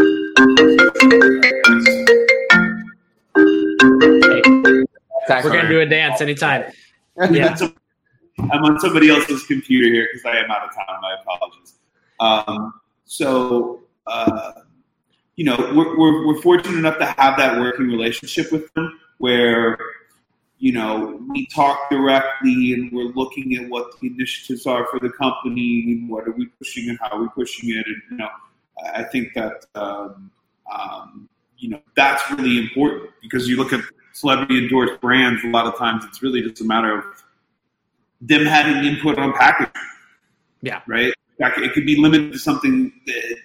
we're 5.28 5.42
gonna 5.42 5.68
do 5.68 5.80
a 5.80 5.86
dance 5.86 6.20
anytime. 6.20 6.64
Yeah. 7.30 7.56
I'm 8.38 8.64
on 8.64 8.80
somebody 8.80 9.10
else's 9.10 9.44
computer 9.44 9.92
here 9.92 10.08
because 10.12 10.24
I 10.26 10.38
am 10.38 10.50
out 10.50 10.68
of 10.68 10.74
town. 10.74 11.00
My 11.00 11.16
apologies. 11.20 11.74
Um, 12.20 12.80
so, 13.04 13.82
uh, 14.06 14.52
you 15.36 15.44
know, 15.44 15.56
we're, 15.74 15.98
we're, 15.98 16.26
we're, 16.26 16.42
fortunate 16.42 16.78
enough 16.78 16.98
to 16.98 17.06
have 17.06 17.36
that 17.38 17.60
working 17.60 17.86
relationship 17.86 18.50
with 18.52 18.72
them 18.74 18.98
where, 19.18 19.76
you 20.58 20.72
know, 20.72 21.20
we 21.28 21.46
talk 21.46 21.90
directly 21.90 22.72
and 22.72 22.92
we're 22.92 23.12
looking 23.14 23.54
at 23.56 23.68
what 23.68 23.98
the 24.00 24.08
initiatives 24.08 24.66
are 24.66 24.86
for 24.86 25.00
the 25.00 25.10
company 25.10 25.84
and 25.88 26.08
what 26.08 26.26
are 26.26 26.32
we 26.32 26.46
pushing 26.46 26.88
and 26.88 26.98
how 27.00 27.16
are 27.16 27.22
we 27.22 27.28
pushing 27.34 27.70
it. 27.70 27.86
And, 27.86 28.02
you 28.10 28.16
know, 28.16 28.28
I 28.94 29.02
think 29.04 29.34
that, 29.34 29.66
um, 29.74 30.30
um, 30.72 31.28
you 31.58 31.70
know, 31.70 31.80
that's 31.96 32.22
really 32.32 32.58
important 32.58 33.10
because 33.22 33.48
you 33.48 33.56
look 33.56 33.72
at 33.72 33.80
celebrity 34.12 34.58
endorsed 34.58 35.00
brands, 35.00 35.42
a 35.44 35.48
lot 35.48 35.66
of 35.66 35.76
times 35.76 36.04
it's 36.04 36.22
really 36.22 36.42
just 36.42 36.60
a 36.60 36.64
matter 36.64 36.98
of 36.98 37.04
them 38.20 38.46
having 38.46 38.84
input 38.84 39.18
on 39.18 39.32
packaging. 39.32 39.72
Yeah. 40.62 40.80
Right. 40.86 41.12
it 41.38 41.72
could 41.74 41.84
be 41.84 42.00
limited 42.00 42.32
to 42.32 42.38
something 42.38 42.92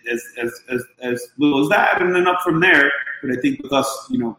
as, 0.09 0.23
as, 0.37 0.61
as, 0.69 0.83
as 1.01 1.27
little 1.37 1.61
as 1.63 1.69
that, 1.69 2.01
and 2.01 2.15
then 2.15 2.27
up 2.27 2.41
from 2.41 2.59
there. 2.59 2.91
But 3.21 3.31
I 3.31 3.41
think 3.41 3.61
with 3.61 3.73
us, 3.73 4.07
you 4.09 4.19
know, 4.19 4.37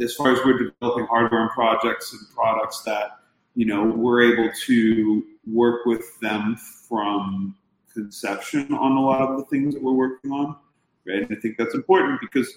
as 0.00 0.14
far 0.14 0.32
as 0.32 0.38
we're 0.44 0.58
developing 0.58 1.06
hardware 1.06 1.42
and 1.42 1.50
projects 1.50 2.12
and 2.12 2.20
products 2.34 2.82
that, 2.82 3.18
you 3.54 3.66
know, 3.66 3.84
we're 3.84 4.22
able 4.32 4.50
to 4.66 5.24
work 5.46 5.84
with 5.84 6.18
them 6.20 6.56
from 6.56 7.56
conception 7.92 8.72
on 8.72 8.92
a 8.92 9.00
lot 9.00 9.20
of 9.20 9.38
the 9.38 9.44
things 9.46 9.74
that 9.74 9.82
we're 9.82 9.92
working 9.92 10.30
on, 10.30 10.56
right? 11.06 11.22
And 11.22 11.36
I 11.36 11.40
think 11.40 11.56
that's 11.58 11.74
important 11.74 12.20
because, 12.20 12.52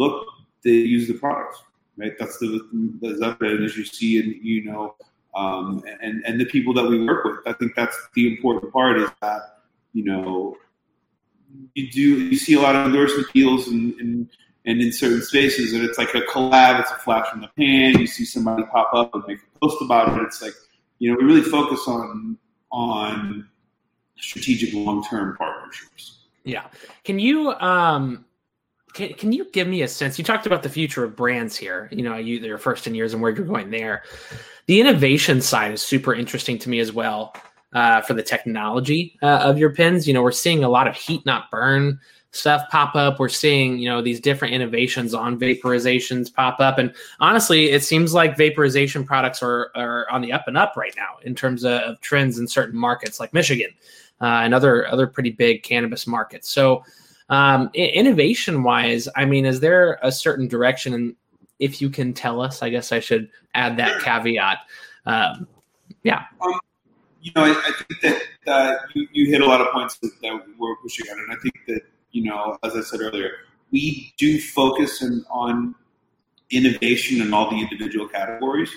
look, 0.00 0.26
they 0.64 0.70
use 0.70 1.06
the 1.06 1.14
products, 1.14 1.62
right? 1.96 2.12
That's 2.18 2.38
the 2.38 2.50
that's 3.00 3.42
as 3.42 3.76
you 3.76 3.84
see 3.84 4.18
and 4.20 4.34
you 4.44 4.64
know, 4.64 4.94
um, 5.34 5.84
and 6.02 6.22
and 6.26 6.40
the 6.40 6.46
people 6.46 6.72
that 6.74 6.88
we 6.88 7.04
work 7.04 7.24
with. 7.24 7.46
I 7.46 7.52
think 7.52 7.74
that's 7.76 7.96
the 8.14 8.26
important 8.32 8.72
part 8.72 8.98
is 8.98 9.10
that 9.20 9.60
you 9.92 10.04
know 10.04 10.56
you 11.74 11.90
do 11.90 12.00
you 12.00 12.36
see 12.36 12.54
a 12.54 12.60
lot 12.60 12.74
of 12.74 12.86
endorsement 12.86 13.32
deals 13.32 13.68
and 13.68 13.94
and, 14.00 14.28
and 14.64 14.80
in 14.80 14.92
certain 14.92 15.22
spaces 15.22 15.72
and 15.72 15.84
it's 15.84 15.98
like 15.98 16.14
a 16.14 16.22
collab, 16.22 16.80
it's 16.80 16.90
a 16.90 16.96
flash 16.96 17.28
from 17.30 17.42
the 17.42 17.50
pan. 17.58 18.00
You 18.00 18.06
see 18.06 18.24
somebody 18.24 18.62
pop 18.64 18.90
up 18.94 19.14
and 19.14 19.24
make 19.26 19.38
a 19.38 19.58
post 19.60 19.82
about 19.82 20.16
it. 20.16 20.22
It's 20.22 20.42
like 20.42 20.54
you 20.98 21.10
know 21.10 21.16
we 21.20 21.24
really 21.24 21.42
focus 21.42 21.80
on 21.86 22.38
on 22.72 23.48
strategic 24.16 24.72
long 24.74 25.04
term 25.04 25.36
partnerships. 25.36 26.18
Yeah. 26.44 26.66
Can 27.04 27.18
you 27.18 27.52
um 27.52 28.24
can, 28.92 29.14
can 29.14 29.32
you 29.32 29.46
give 29.52 29.68
me 29.68 29.82
a 29.82 29.88
sense? 29.88 30.18
You 30.18 30.24
talked 30.24 30.46
about 30.46 30.62
the 30.62 30.68
future 30.68 31.04
of 31.04 31.16
brands 31.16 31.56
here. 31.56 31.88
You 31.92 32.02
know, 32.02 32.16
you 32.16 32.38
your 32.38 32.58
first 32.58 32.84
ten 32.84 32.94
years 32.94 33.12
and 33.12 33.22
where 33.22 33.30
you're 33.30 33.46
going 33.46 33.70
there. 33.70 34.02
The 34.66 34.80
innovation 34.80 35.40
side 35.40 35.72
is 35.72 35.82
super 35.82 36.14
interesting 36.14 36.58
to 36.58 36.68
me 36.68 36.80
as 36.80 36.92
well. 36.92 37.34
Uh, 37.72 38.00
for 38.00 38.14
the 38.14 38.22
technology 38.22 39.16
uh, 39.22 39.38
of 39.44 39.56
your 39.56 39.70
pins, 39.72 40.08
you 40.08 40.12
know, 40.12 40.22
we're 40.24 40.32
seeing 40.32 40.64
a 40.64 40.68
lot 40.68 40.88
of 40.88 40.96
heat 40.96 41.24
not 41.24 41.48
burn 41.52 42.00
stuff 42.32 42.62
pop 42.68 42.96
up. 42.96 43.20
We're 43.20 43.28
seeing, 43.28 43.78
you 43.78 43.88
know, 43.88 44.02
these 44.02 44.18
different 44.18 44.54
innovations 44.54 45.14
on 45.14 45.38
vaporizations 45.38 46.34
pop 46.34 46.58
up. 46.58 46.78
And 46.78 46.92
honestly, 47.20 47.70
it 47.70 47.84
seems 47.84 48.12
like 48.12 48.36
vaporization 48.36 49.04
products 49.04 49.40
are, 49.40 49.70
are 49.76 50.10
on 50.10 50.20
the 50.20 50.32
up 50.32 50.48
and 50.48 50.58
up 50.58 50.76
right 50.76 50.92
now 50.96 51.18
in 51.22 51.36
terms 51.36 51.64
of 51.64 52.00
trends 52.00 52.40
in 52.40 52.48
certain 52.48 52.76
markets 52.76 53.20
like 53.20 53.32
Michigan 53.32 53.70
uh, 54.20 54.42
and 54.42 54.52
other 54.52 54.88
other 54.88 55.06
pretty 55.06 55.30
big 55.30 55.62
cannabis 55.62 56.08
markets. 56.08 56.50
So 56.50 56.82
um, 57.30 57.70
innovation 57.74 58.64
wise, 58.64 59.08
I 59.16 59.24
mean, 59.24 59.46
is 59.46 59.60
there 59.60 59.98
a 60.02 60.12
certain 60.12 60.48
direction? 60.48 60.92
And 60.92 61.14
if 61.60 61.80
you 61.80 61.88
can 61.88 62.12
tell 62.12 62.40
us, 62.40 62.62
I 62.62 62.70
guess 62.70 62.90
I 62.90 62.98
should 62.98 63.30
add 63.54 63.76
that 63.78 64.02
caveat. 64.02 64.58
Um, 65.06 65.46
yeah. 66.02 66.24
Um, 66.42 66.58
you 67.22 67.30
know, 67.36 67.44
I, 67.44 67.50
I 67.50 67.72
think 67.72 68.00
that 68.02 68.22
uh, 68.52 68.76
you, 68.94 69.06
you, 69.12 69.30
hit 69.30 69.42
a 69.42 69.46
lot 69.46 69.60
of 69.60 69.68
points 69.68 69.98
that, 69.98 70.10
that, 70.22 70.42
we're 70.58 70.76
pushing 70.76 71.06
on, 71.10 71.18
and 71.18 71.32
I 71.32 71.36
think 71.36 71.54
that 71.68 71.82
you 72.12 72.24
know, 72.24 72.58
as 72.62 72.74
I 72.74 72.80
said 72.80 73.00
earlier, 73.00 73.30
we 73.70 74.12
do 74.16 74.40
focus 74.40 75.02
in, 75.02 75.24
on 75.30 75.74
innovation 76.50 77.20
in 77.20 77.32
all 77.32 77.50
the 77.50 77.56
individual 77.56 78.08
categories, 78.08 78.70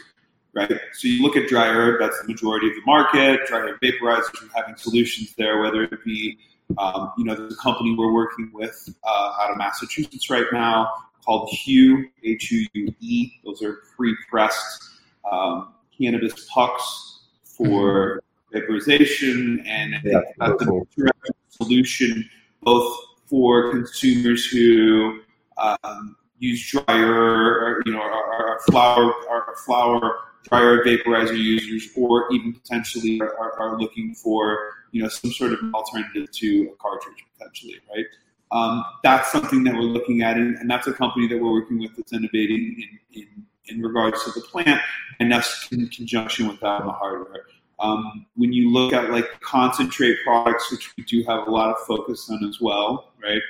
right? 0.53 0.69
So 0.93 1.07
you 1.07 1.23
look 1.23 1.35
at 1.37 1.47
dry 1.47 1.67
herb, 1.67 1.99
that's 1.99 2.21
the 2.21 2.27
majority 2.27 2.67
of 2.67 2.75
the 2.75 2.81
market. 2.85 3.39
Dry 3.47 3.59
herb 3.59 3.79
vaporizers, 3.81 4.41
we're 4.41 4.49
having 4.53 4.75
solutions 4.75 5.33
there, 5.37 5.61
whether 5.61 5.83
it 5.83 6.03
be 6.03 6.37
um, 6.77 7.11
you 7.17 7.25
know, 7.25 7.35
there's 7.35 7.53
a 7.53 7.57
company 7.57 7.95
we're 7.97 8.11
working 8.11 8.49
with 8.53 8.89
uh, 9.03 9.33
out 9.41 9.51
of 9.51 9.57
Massachusetts 9.57 10.29
right 10.29 10.47
now 10.51 10.91
called 11.23 11.49
Hue, 11.49 12.09
H-U-U-E. 12.23 13.31
Those 13.45 13.61
are 13.61 13.83
pre-pressed 13.95 14.99
um, 15.29 15.73
cannabis 15.97 16.47
pucks 16.53 17.21
for 17.43 18.21
mm-hmm. 18.51 18.59
vaporization, 18.59 19.63
and 19.65 19.95
yeah, 20.03 20.19
that's 20.37 20.63
cool. 20.65 20.87
a 20.99 21.09
solution 21.49 22.29
both 22.61 22.97
for 23.25 23.71
consumers 23.71 24.45
who 24.45 25.21
um, 25.57 26.15
use 26.39 26.69
dryer, 26.69 27.13
or, 27.15 27.81
you 27.85 27.93
know, 27.93 28.01
our, 28.01 28.59
flower, 28.69 29.13
our 29.29 29.55
flower 29.65 30.17
dryer 30.43 30.83
vaporizer 30.83 31.37
users, 31.37 31.89
or 31.95 32.31
even 32.33 32.53
potentially 32.53 33.21
are, 33.21 33.59
are 33.59 33.79
looking 33.79 34.13
for 34.15 34.71
you 34.91 35.01
know 35.01 35.09
some 35.09 35.31
sort 35.31 35.53
of 35.53 35.59
alternative 35.73 36.31
to 36.31 36.71
a 36.73 36.75
cartridge 36.81 37.25
potentially, 37.37 37.79
right? 37.95 38.05
Um, 38.51 38.83
that's 39.03 39.31
something 39.31 39.63
that 39.63 39.73
we're 39.73 39.81
looking 39.81 40.21
at, 40.21 40.37
and, 40.37 40.55
and, 40.57 40.69
that's 40.69 40.85
a 40.85 40.93
company 40.93 41.27
that 41.27 41.41
we're 41.41 41.51
working 41.51 41.79
with 41.79 41.95
that's 41.95 42.13
innovating 42.13 42.75
in, 43.13 43.21
in, 43.21 43.45
in 43.65 43.81
regards 43.81 44.23
to 44.25 44.31
the 44.31 44.41
plant, 44.41 44.79
and 45.19 45.31
that's 45.31 45.71
in 45.71 45.87
conjunction 45.87 46.47
with 46.47 46.59
that 46.59 46.81
on 46.81 46.85
the 46.85 46.91
hardware. 46.91 47.47
Um, 47.79 48.27
when 48.35 48.53
you 48.53 48.71
look 48.71 48.93
at 48.93 49.09
like 49.09 49.41
concentrate 49.41 50.17
products, 50.23 50.71
which 50.71 50.95
we 50.95 51.03
do 51.03 51.23
have 51.23 51.47
a 51.47 51.51
lot 51.51 51.71
of 51.71 51.77
focus 51.87 52.29
on 52.29 52.47
as 52.47 52.61
well, 52.61 53.13
right? 53.21 53.41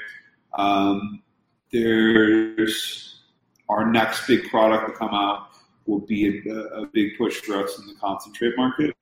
Um, 0.57 1.21
there's 1.73 3.19
our 3.67 3.91
next 3.91 4.25
big 4.25 4.49
product 4.49 4.87
to 4.87 4.93
come 4.93 5.13
out 5.13 5.52
will 5.85 5.99
be 5.99 6.41
a, 6.49 6.53
a 6.53 6.85
big 6.87 7.17
push 7.17 7.41
for 7.41 7.63
us 7.63 7.79
in 7.79 7.87
the 7.87 7.95
concentrate 7.95 8.55
market. 8.57 8.95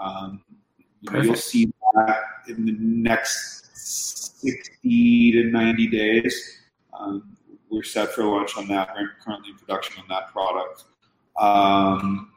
Um, 0.00 0.42
you'll 1.12 1.34
see 1.36 1.72
that 1.94 2.22
in 2.48 2.66
the 2.66 2.76
next 2.78 3.76
60 4.40 5.32
to 5.32 5.44
90 5.50 5.86
days. 5.88 6.60
Um, 6.98 7.36
we're 7.70 7.82
set 7.82 8.12
for 8.12 8.24
launch 8.24 8.56
on 8.56 8.68
that. 8.68 8.94
We're 8.96 9.12
currently 9.24 9.50
in 9.50 9.56
production 9.56 10.02
on 10.02 10.08
that 10.08 10.32
product. 10.32 10.84
Um, 11.38 12.32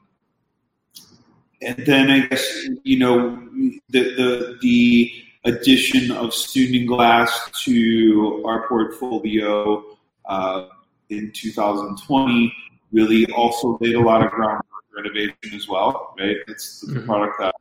and 1.61 1.85
then 1.85 2.09
I 2.09 2.27
guess 2.27 2.67
you 2.83 2.99
know 2.99 3.47
the 3.89 4.15
the 4.15 4.57
the 4.61 5.11
addition 5.45 6.11
of 6.11 6.29
Stündenglass 6.29 7.29
to 7.65 8.43
our 8.45 8.67
portfolio 8.67 9.83
uh, 10.25 10.67
in 11.09 11.31
2020 11.33 12.53
really 12.91 13.25
also 13.31 13.77
laid 13.81 13.95
a 13.95 14.01
lot 14.01 14.25
of 14.25 14.31
groundwork 14.31 14.65
for 14.91 15.03
innovation 15.03 15.53
as 15.55 15.67
well. 15.67 16.15
Right, 16.19 16.37
it's 16.47 16.81
the 16.81 16.93
mm-hmm. 16.93 17.05
product 17.05 17.35
that 17.39 17.55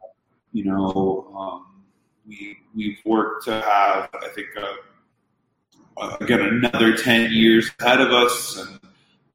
you 0.53 0.65
know, 0.65 1.33
um, 1.39 1.85
we 2.27 2.59
we've 2.75 2.99
worked 3.05 3.45
to 3.45 3.61
have, 3.61 4.09
I 4.15 4.29
think, 4.35 4.49
uh, 4.57 6.01
uh, 6.01 6.17
again 6.21 6.41
another 6.41 6.97
ten 6.97 7.31
years 7.33 7.71
ahead 7.81 8.01
of 8.01 8.13
us, 8.13 8.57
and 8.57 8.81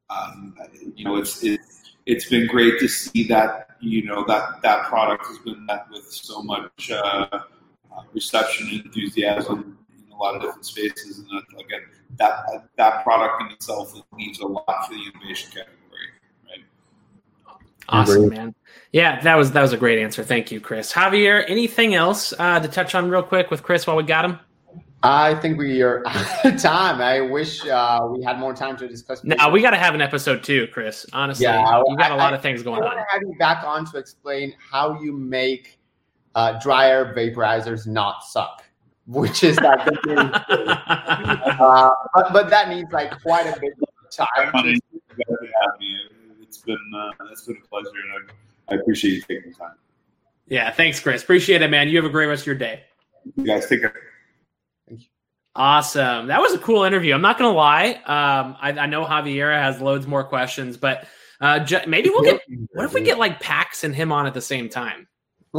um, 0.09 0.55
you 0.95 1.05
know, 1.05 1.17
it's 1.17 1.43
it's 1.43 1.95
it's 2.05 2.29
been 2.29 2.47
great 2.47 2.79
to 2.79 2.87
see 2.87 3.27
that 3.27 3.69
you 3.79 4.03
know 4.03 4.23
that 4.27 4.61
that 4.63 4.85
product 4.87 5.25
has 5.27 5.37
been 5.39 5.65
met 5.65 5.85
with 5.91 6.05
so 6.05 6.41
much 6.41 6.91
uh, 6.91 7.27
uh 7.31 7.39
reception 8.13 8.67
and 8.69 8.85
enthusiasm 8.85 9.77
in 9.89 10.11
a 10.11 10.17
lot 10.17 10.35
of 10.35 10.41
different 10.41 10.65
spaces, 10.65 11.19
and 11.19 11.27
that, 11.27 11.65
again, 11.65 11.81
that 12.17 12.67
that 12.77 13.03
product 13.03 13.41
in 13.43 13.51
itself 13.51 13.93
means 14.15 14.39
a 14.39 14.47
lot 14.47 14.87
for 14.87 14.93
the 14.93 15.01
innovation 15.13 15.51
category. 15.51 15.77
Awesome, 17.89 18.29
man. 18.29 18.55
Yeah, 18.91 19.19
that 19.21 19.35
was 19.35 19.51
that 19.51 19.61
was 19.61 19.73
a 19.73 19.77
great 19.77 19.99
answer. 19.99 20.23
Thank 20.23 20.51
you, 20.51 20.59
Chris. 20.59 20.93
Javier, 20.93 21.43
anything 21.47 21.95
else 21.95 22.33
uh, 22.37 22.59
to 22.59 22.67
touch 22.67 22.95
on 22.95 23.09
real 23.09 23.23
quick 23.23 23.49
with 23.49 23.63
Chris 23.63 23.87
while 23.87 23.95
we 23.95 24.03
got 24.03 24.25
him? 24.25 24.39
I 25.01 25.35
think 25.35 25.57
we 25.57 25.81
are 25.81 26.01
out 26.07 26.45
of 26.45 26.61
time. 26.61 27.01
I 27.01 27.19
wish 27.19 27.65
uh, 27.67 28.07
we 28.09 28.23
had 28.23 28.39
more 28.39 28.53
time 28.53 28.77
to 28.77 28.87
discuss. 28.87 29.23
Now 29.23 29.49
we 29.49 29.61
got 29.61 29.71
to 29.71 29.77
have 29.77 29.95
an 29.95 30.01
episode 30.01 30.43
too, 30.43 30.67
Chris. 30.71 31.05
Honestly, 31.11 31.43
yeah, 31.45 31.81
you 31.87 31.97
got 31.97 32.11
I, 32.11 32.15
a 32.15 32.17
lot 32.17 32.33
I, 32.33 32.37
of 32.37 32.41
things 32.41 32.63
going 32.63 32.83
I 32.83 32.87
on. 32.87 32.97
Have 32.97 33.21
you 33.21 33.35
back 33.37 33.65
on 33.65 33.85
to 33.91 33.97
explain 33.97 34.53
how 34.71 35.01
you 35.01 35.11
make 35.11 35.79
uh, 36.35 36.59
dryer 36.59 37.13
vaporizers 37.13 37.85
not 37.85 38.23
suck, 38.23 38.63
which 39.07 39.43
is 39.43 39.59
like 39.59 39.87
uh, 40.07 41.89
but, 42.13 42.31
but 42.31 42.49
that 42.49 42.69
needs 42.69 42.91
like 42.93 43.19
quite 43.21 43.47
a 43.47 43.59
bit 43.59 43.73
of 43.73 44.11
time 44.11 44.79
it's 46.53 46.63
been 46.63 46.91
uh, 46.95 47.11
it's 47.31 47.45
been 47.45 47.57
a 47.63 47.67
pleasure, 47.67 47.89
and 47.89 48.29
I, 48.69 48.73
I 48.73 48.77
appreciate 48.77 49.13
you 49.13 49.21
taking 49.21 49.51
the 49.51 49.57
time. 49.57 49.75
Yeah, 50.47 50.71
thanks, 50.71 50.99
Chris. 50.99 51.23
Appreciate 51.23 51.61
it, 51.61 51.69
man. 51.69 51.89
You 51.89 51.97
have 51.97 52.05
a 52.05 52.09
great 52.09 52.27
rest 52.27 52.43
of 52.43 52.47
your 52.47 52.55
day. 52.55 52.83
You 53.35 53.45
guys 53.45 53.67
take 53.67 53.81
care. 53.81 53.93
Thank 54.87 55.01
you. 55.01 55.07
Awesome. 55.55 56.27
That 56.27 56.41
was 56.41 56.53
a 56.53 56.59
cool 56.59 56.83
interview. 56.83 57.13
I'm 57.13 57.21
not 57.21 57.39
gonna 57.39 57.55
lie. 57.55 57.93
Um, 58.05 58.55
I, 58.61 58.71
I 58.77 58.85
know 58.85 59.03
Javiera 59.03 59.59
has 59.59 59.81
loads 59.81 60.05
more 60.05 60.23
questions, 60.23 60.77
but 60.77 61.07
uh, 61.41 61.65
maybe 61.87 62.09
we'll 62.09 62.23
get. 62.23 62.41
What 62.73 62.85
if 62.85 62.93
we 62.93 63.01
get 63.01 63.17
like 63.17 63.39
Pax 63.39 63.83
and 63.83 63.95
him 63.95 64.11
on 64.11 64.27
at 64.27 64.33
the 64.33 64.41
same 64.41 64.69
time? 64.69 65.07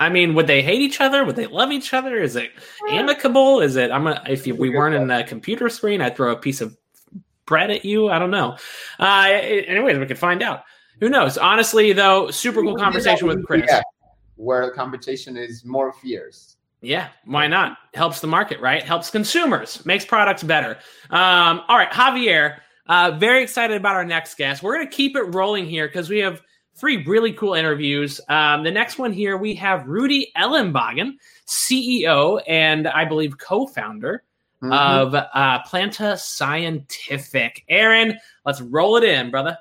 I 0.00 0.08
mean, 0.08 0.34
would 0.34 0.46
they 0.46 0.62
hate 0.62 0.80
each 0.80 1.00
other? 1.00 1.24
Would 1.24 1.36
they 1.36 1.46
love 1.46 1.70
each 1.70 1.92
other? 1.92 2.16
Is 2.16 2.34
it 2.34 2.50
amicable? 2.88 3.60
Is 3.60 3.76
it? 3.76 3.92
I'm 3.92 4.04
gonna. 4.04 4.22
If 4.26 4.46
we 4.46 4.70
weren't 4.70 4.96
in 4.96 5.06
the 5.06 5.24
computer 5.28 5.68
screen, 5.68 6.00
I'd 6.00 6.16
throw 6.16 6.32
a 6.32 6.36
piece 6.36 6.60
of 6.60 6.76
bread 7.50 7.70
at 7.70 7.84
you. 7.84 8.08
I 8.08 8.18
don't 8.18 8.30
know. 8.30 8.56
Uh, 8.98 9.26
anyways, 9.28 9.98
we 9.98 10.06
could 10.06 10.18
find 10.18 10.42
out. 10.42 10.62
Who 11.00 11.10
knows? 11.10 11.36
Honestly, 11.36 11.92
though, 11.92 12.30
super 12.30 12.62
cool 12.62 12.76
conversation 12.76 13.26
with 13.26 13.44
Chris. 13.44 13.64
Yeah, 13.68 13.82
where 14.36 14.64
the 14.66 14.72
competition 14.72 15.36
is 15.36 15.64
more 15.64 15.92
fierce. 15.92 16.56
Yeah, 16.80 17.08
why 17.26 17.46
not? 17.46 17.76
Helps 17.92 18.20
the 18.20 18.26
market, 18.26 18.60
right? 18.60 18.82
Helps 18.82 19.10
consumers, 19.10 19.84
makes 19.84 20.04
products 20.06 20.42
better. 20.42 20.78
Um, 21.10 21.60
all 21.68 21.76
right, 21.76 21.90
Javier, 21.90 22.58
uh, 22.86 23.16
very 23.18 23.42
excited 23.42 23.76
about 23.76 23.96
our 23.96 24.04
next 24.04 24.36
guest. 24.36 24.62
We're 24.62 24.76
going 24.76 24.88
to 24.88 24.94
keep 24.94 25.16
it 25.16 25.34
rolling 25.34 25.66
here 25.66 25.88
because 25.88 26.08
we 26.08 26.18
have 26.18 26.40
three 26.76 27.04
really 27.04 27.32
cool 27.32 27.54
interviews. 27.54 28.20
Um, 28.28 28.62
the 28.62 28.70
next 28.70 28.98
one 28.98 29.12
here, 29.12 29.36
we 29.36 29.54
have 29.56 29.86
Rudy 29.86 30.32
Ellenbogen, 30.36 31.16
CEO 31.46 32.40
and 32.46 32.86
I 32.88 33.04
believe 33.04 33.36
co 33.36 33.66
founder 33.66 34.22
mm-hmm. 34.62 34.72
of 34.72 35.14
uh, 35.14 35.62
Planta 35.64 36.18
Scientific. 36.18 37.64
Aaron, 37.68 38.18
let's 38.44 38.60
roll 38.60 38.96
it 38.96 39.04
in, 39.04 39.30
brother. 39.30 39.56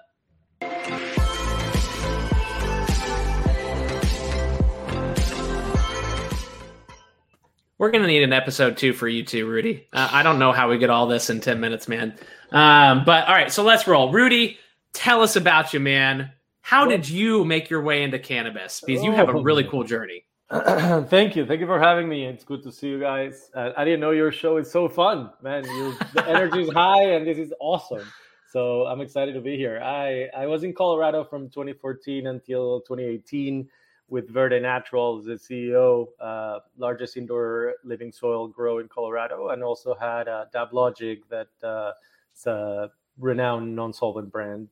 We're 7.77 7.91
gonna 7.91 8.08
need 8.08 8.24
an 8.24 8.34
episode 8.34 8.75
two 8.75 8.91
for 8.91 9.08
you 9.08 9.24
too, 9.24 9.48
Rudy. 9.48 9.88
Uh, 9.94 10.10
I 10.12 10.22
don't 10.22 10.38
know 10.38 10.51
how 10.51 10.70
we 10.70 10.77
get 10.77 10.89
all 10.89 11.08
this 11.08 11.29
in 11.29 11.39
ten 11.39 11.62
minutes, 11.62 11.88
man. 11.88 12.13
Um, 12.51 13.06
but 13.06 13.25
all 13.25 13.34
right, 13.34 13.50
so 13.50 13.63
let's 13.63 13.88
roll. 13.88 14.12
Rudy, 14.12 14.58
tell 14.91 15.22
us 15.22 15.38
about 15.38 15.74
you, 15.74 15.79
man. 15.79 16.32
How 16.60 16.86
did 16.86 17.08
you 17.08 17.46
make 17.46 17.70
your 17.70 17.82
way 17.82 18.03
into 18.03 18.20
cannabis? 18.20 18.84
Because 18.86 19.01
you 19.01 19.13
have 19.13 19.29
a 19.29 19.41
really 19.41 19.63
cool 19.63 19.86
journey. 19.86 20.25
Thank 21.10 21.36
you. 21.36 21.46
Thank 21.46 21.60
you 21.60 21.68
for 21.68 21.79
having 21.79 22.10
me. 22.10 22.25
It's 22.25 22.44
good 22.44 22.63
to 22.63 22.72
see 22.72 22.88
you 22.88 23.00
guys. 23.00 23.51
Uh, 23.53 23.70
I 23.77 23.86
didn't 23.86 24.00
know 24.00 24.12
your 24.12 24.32
show 24.32 24.58
is 24.58 24.72
so 24.72 24.89
fun, 24.89 25.29
man. 25.44 25.63
You, 25.63 25.94
the 26.13 26.27
energy 26.27 26.63
is 26.63 26.72
high, 26.72 27.12
and 27.12 27.27
this 27.27 27.38
is 27.38 27.53
awesome. 27.60 28.12
So 28.51 28.88
I'm 28.88 29.00
excited 29.00 29.34
to 29.34 29.41
be 29.41 29.58
here. 29.58 29.79
I, 29.79 30.27
I 30.36 30.48
was 30.48 30.63
in 30.63 30.74
Colorado 30.74 31.24
from 31.24 31.50
2014 31.50 32.25
until 32.27 32.82
2018 32.82 33.70
with 34.08 34.27
Verde 34.32 34.60
Naturals, 34.60 35.25
the 35.25 35.34
CEO, 35.34 36.08
uh, 36.20 36.62
largest 36.79 37.15
indoor 37.15 37.75
living 37.84 38.12
soil 38.12 38.48
grow 38.48 38.79
in 38.79 38.88
Colorado, 38.88 39.50
and 39.50 39.63
also 39.63 39.94
had 39.94 40.27
uh, 40.27 40.46
DabLogic, 40.51 41.20
that 41.29 41.50
uh, 41.62 41.91
it's 42.34 42.48
a 42.48 42.89
renowned 43.20 43.75
non-solvent 43.75 44.32
brand. 44.32 44.68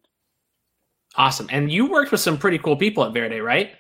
Awesome. 1.18 1.48
And 1.52 1.72
you 1.72 1.86
worked 1.86 2.12
with 2.12 2.22
some 2.22 2.40
pretty 2.40 2.58
cool 2.58 2.78
people 2.78 3.04
at 3.04 3.14
Verde, 3.14 3.42
right? 3.42 3.76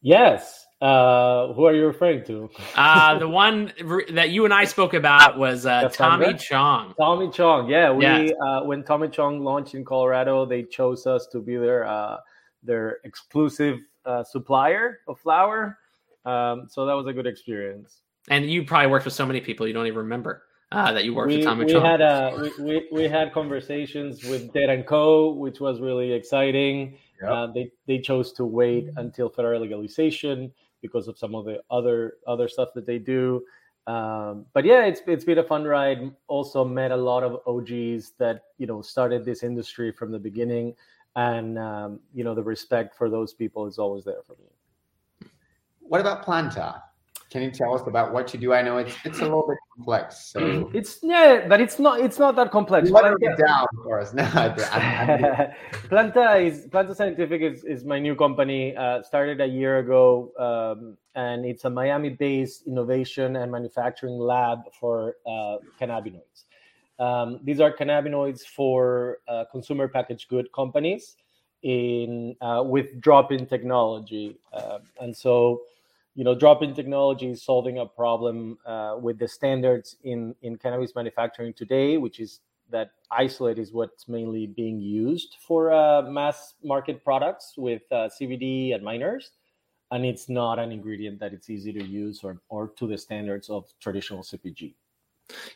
Yes. 0.00 0.65
Uh, 0.80 1.54
who 1.54 1.64
are 1.64 1.74
you 1.74 1.86
referring 1.86 2.22
to? 2.24 2.50
uh, 2.76 3.18
the 3.18 3.28
one 3.42 3.72
that 4.10 4.30
you 4.30 4.44
and 4.44 4.52
I 4.52 4.64
spoke 4.64 4.92
about 4.92 5.38
was 5.38 5.64
uh, 5.64 5.88
Tommy 5.88 6.34
Chong. 6.34 6.94
Tommy 6.98 7.30
Chong, 7.30 7.70
yeah. 7.70 7.90
We 7.90 8.02
yes. 8.02 8.32
uh, 8.44 8.60
when 8.60 8.84
Tommy 8.84 9.08
Chong 9.08 9.42
launched 9.42 9.74
in 9.74 9.84
Colorado, 9.84 10.44
they 10.44 10.64
chose 10.64 11.06
us 11.06 11.26
to 11.28 11.40
be 11.40 11.56
their 11.56 11.86
uh, 11.86 12.18
their 12.62 12.98
exclusive 13.04 13.78
uh, 14.04 14.22
supplier 14.22 15.00
of 15.08 15.18
flower. 15.18 15.78
Um, 16.26 16.66
so 16.68 16.84
that 16.84 16.92
was 16.94 17.06
a 17.06 17.12
good 17.12 17.26
experience. 17.26 18.02
And 18.28 18.50
you 18.50 18.64
probably 18.64 18.88
worked 18.88 19.04
with 19.04 19.14
so 19.14 19.24
many 19.24 19.40
people 19.40 19.66
you 19.66 19.72
don't 19.72 19.86
even 19.86 19.98
remember 19.98 20.42
uh, 20.72 20.92
that 20.92 21.04
you 21.04 21.14
worked 21.14 21.28
we, 21.28 21.36
with 21.36 21.46
Tommy 21.46 21.64
we 21.64 21.72
Chong. 21.72 21.84
Had, 21.84 22.02
uh, 22.02 22.50
we, 22.58 22.64
we, 22.64 22.88
we, 22.92 23.02
had 23.04 23.32
conversations 23.32 24.24
with 24.24 24.52
Dead 24.52 24.68
and 24.68 24.86
Co, 24.86 25.30
which 25.30 25.60
was 25.60 25.80
really 25.80 26.12
exciting. 26.12 26.98
Yep. 27.22 27.30
Uh, 27.30 27.46
they 27.46 27.70
they 27.86 27.98
chose 27.98 28.32
to 28.34 28.44
wait 28.44 28.90
until 28.96 29.30
federal 29.30 29.62
legalization 29.62 30.52
because 30.82 31.08
of 31.08 31.18
some 31.18 31.34
of 31.34 31.44
the 31.44 31.60
other 31.70 32.14
other 32.26 32.48
stuff 32.48 32.70
that 32.74 32.86
they 32.86 32.98
do. 32.98 33.42
Um, 33.86 34.46
but 34.52 34.64
yeah, 34.64 34.84
it's 34.84 35.00
it's 35.06 35.24
been 35.24 35.38
a 35.38 35.44
fun 35.44 35.64
ride. 35.64 36.10
Also 36.28 36.64
met 36.64 36.90
a 36.90 36.96
lot 36.96 37.22
of 37.22 37.40
OGs 37.46 38.12
that 38.18 38.42
you 38.58 38.66
know 38.66 38.82
started 38.82 39.24
this 39.24 39.42
industry 39.42 39.92
from 39.92 40.10
the 40.10 40.18
beginning 40.18 40.74
and 41.16 41.58
um, 41.58 42.00
you 42.14 42.22
know 42.22 42.34
the 42.34 42.42
respect 42.42 42.94
for 42.94 43.10
those 43.10 43.32
people 43.32 43.66
is 43.66 43.78
always 43.78 44.04
there 44.04 44.22
for 44.24 44.34
me. 44.34 45.30
What 45.80 46.00
about 46.00 46.24
Planta? 46.24 46.82
Can 47.36 47.42
you 47.42 47.50
tell 47.50 47.74
us 47.74 47.86
about 47.86 48.14
what 48.14 48.32
you 48.32 48.40
do? 48.40 48.54
I 48.54 48.62
know 48.62 48.78
it's 48.78 48.96
it's 49.04 49.18
a 49.18 49.24
little 49.24 49.46
bit 49.46 49.58
complex. 49.76 50.32
So 50.32 50.70
it's 50.72 51.00
yeah, 51.02 51.46
but 51.46 51.60
it's 51.60 51.78
not 51.78 52.00
it's 52.00 52.18
not 52.18 52.34
that 52.36 52.50
complex. 52.50 52.88
Planta, 52.88 53.14
it 53.20 53.36
down 53.36 53.66
for 53.84 54.00
us. 54.00 54.14
No, 54.14 54.24
Planta 55.90 56.42
is 56.42 56.66
Planta 56.68 56.96
Scientific 56.96 57.42
is, 57.42 57.62
is 57.64 57.84
my 57.84 57.98
new 57.98 58.14
company. 58.16 58.74
Uh, 58.74 59.02
started 59.02 59.42
a 59.42 59.46
year 59.46 59.80
ago, 59.80 60.32
um, 60.38 60.96
and 61.14 61.44
it's 61.44 61.66
a 61.66 61.68
Miami-based 61.68 62.66
innovation 62.66 63.36
and 63.36 63.52
manufacturing 63.52 64.16
lab 64.16 64.60
for 64.72 65.16
uh, 65.26 65.58
cannabinoids. 65.78 66.44
Um, 66.98 67.40
these 67.44 67.60
are 67.60 67.70
cannabinoids 67.70 68.46
for 68.46 69.18
uh, 69.28 69.44
consumer 69.52 69.88
packaged 69.88 70.30
good 70.30 70.50
companies 70.52 71.16
in 71.62 72.34
uh, 72.40 72.62
with 72.64 72.98
drop-in 72.98 73.44
technology, 73.44 74.38
uh, 74.54 74.78
and 75.02 75.14
so 75.14 75.60
you 76.16 76.24
know 76.24 76.34
drop-in 76.34 76.74
technology 76.74 77.30
is 77.30 77.44
solving 77.44 77.78
a 77.78 77.86
problem 77.86 78.58
uh, 78.66 78.96
with 79.00 79.18
the 79.18 79.28
standards 79.28 79.96
in 80.02 80.34
in 80.42 80.56
cannabis 80.56 80.94
manufacturing 80.96 81.52
today, 81.52 81.96
which 81.96 82.18
is 82.18 82.40
that 82.68 82.90
isolate 83.12 83.60
is 83.60 83.72
what's 83.72 84.08
mainly 84.08 84.48
being 84.48 84.80
used 84.80 85.36
for 85.46 85.72
uh, 85.72 86.02
mass 86.02 86.54
market 86.64 87.04
products 87.04 87.54
with 87.56 87.82
uh, 87.92 88.08
CBD 88.20 88.74
and 88.74 88.82
minors 88.82 89.30
and 89.90 90.04
it's 90.04 90.28
not 90.28 90.58
an 90.58 90.72
ingredient 90.72 91.20
that 91.20 91.32
it's 91.32 91.48
easy 91.50 91.72
to 91.72 91.84
use 91.84 92.20
or, 92.22 92.40
or 92.48 92.68
to 92.76 92.86
the 92.86 92.98
standards 92.98 93.48
of 93.48 93.66
traditional 93.80 94.22
CPG. 94.22 94.74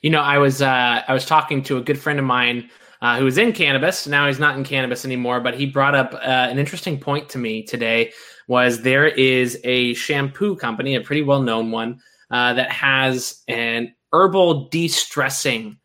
You 0.02 0.10
know, 0.10 0.20
I 0.20 0.38
was 0.38 0.62
uh, 0.62 1.02
I 1.06 1.12
was 1.12 1.26
talking 1.26 1.62
to 1.64 1.76
a 1.76 1.80
good 1.80 1.98
friend 1.98 2.18
of 2.18 2.24
mine 2.24 2.70
uh, 3.02 3.18
who 3.18 3.24
was 3.24 3.38
in 3.38 3.52
cannabis. 3.52 4.06
Now 4.06 4.26
he's 4.26 4.40
not 4.40 4.56
in 4.56 4.64
cannabis 4.64 5.04
anymore, 5.04 5.40
but 5.40 5.54
he 5.54 5.66
brought 5.66 5.94
up 5.94 6.14
uh, 6.14 6.18
an 6.18 6.58
interesting 6.58 6.98
point 6.98 7.28
to 7.30 7.38
me 7.38 7.62
today. 7.62 8.12
Was 8.50 8.82
there 8.82 9.06
is 9.06 9.60
a 9.62 9.94
shampoo 9.94 10.56
company, 10.56 10.96
a 10.96 11.00
pretty 11.00 11.22
well 11.22 11.40
known 11.40 11.70
one, 11.70 12.00
uh, 12.32 12.52
that 12.54 12.72
has 12.72 13.44
an 13.46 13.94
herbal 14.12 14.68
de-stressing 14.70 15.78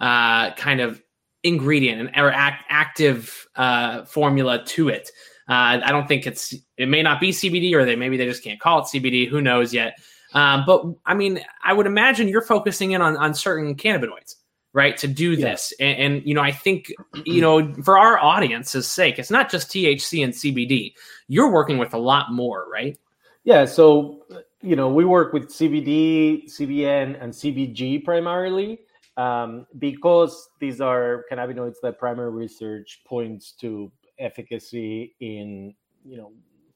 uh, 0.00 0.52
kind 0.52 0.80
of 0.80 1.02
ingredient 1.42 2.08
and 2.14 2.24
or 2.24 2.32
act, 2.32 2.64
active 2.70 3.46
uh, 3.56 4.06
formula 4.06 4.64
to 4.64 4.88
it. 4.88 5.10
I 5.46 5.90
don't 5.92 6.08
think 6.08 6.26
it's 6.26 6.54
it 6.78 6.88
may 6.88 7.02
not 7.02 7.20
be 7.20 7.32
CBD 7.32 7.74
or 7.74 7.84
they 7.84 7.96
maybe 7.96 8.16
they 8.16 8.24
just 8.24 8.42
can't 8.42 8.58
call 8.58 8.78
it 8.78 8.84
CBD. 8.84 9.28
Who 9.28 9.42
knows 9.42 9.74
yet? 9.74 9.98
Um, 10.32 10.64
but 10.66 10.86
I 11.04 11.12
mean, 11.12 11.40
I 11.62 11.74
would 11.74 11.86
imagine 11.86 12.28
you're 12.28 12.40
focusing 12.40 12.92
in 12.92 13.02
on, 13.02 13.18
on 13.18 13.34
certain 13.34 13.74
cannabinoids, 13.74 14.36
right, 14.76 14.98
to 14.98 15.08
do 15.08 15.32
yeah. 15.32 15.52
this. 15.52 15.72
And, 15.80 15.98
and, 15.98 16.26
you 16.26 16.34
know, 16.34 16.42
I 16.42 16.52
think, 16.52 16.92
you 17.24 17.40
know, 17.40 17.72
for 17.82 17.98
our 17.98 18.18
audience's 18.18 18.86
sake, 18.86 19.18
it's 19.18 19.30
not 19.30 19.50
just 19.50 19.70
THC 19.70 20.22
and 20.22 20.34
CBD. 20.34 20.92
You're 21.28 21.50
working 21.50 21.78
with 21.78 21.94
a 21.94 21.98
lot 21.98 22.30
more, 22.30 22.66
right? 22.70 22.98
Yeah. 23.44 23.64
So, 23.64 24.26
you 24.60 24.76
know, 24.76 24.90
we 24.90 25.06
work 25.06 25.32
with 25.32 25.48
CBD, 25.48 26.44
CBN, 26.44 27.22
and 27.22 27.32
CBG 27.32 28.04
primarily 28.04 28.80
um, 29.16 29.66
because 29.78 30.46
these 30.60 30.82
are 30.82 31.24
cannabinoids 31.32 31.76
that 31.82 31.98
primary 31.98 32.30
research 32.30 33.00
points 33.06 33.52
to 33.62 33.90
efficacy 34.18 35.14
in, 35.20 35.74
you 36.04 36.18
know, 36.18 36.32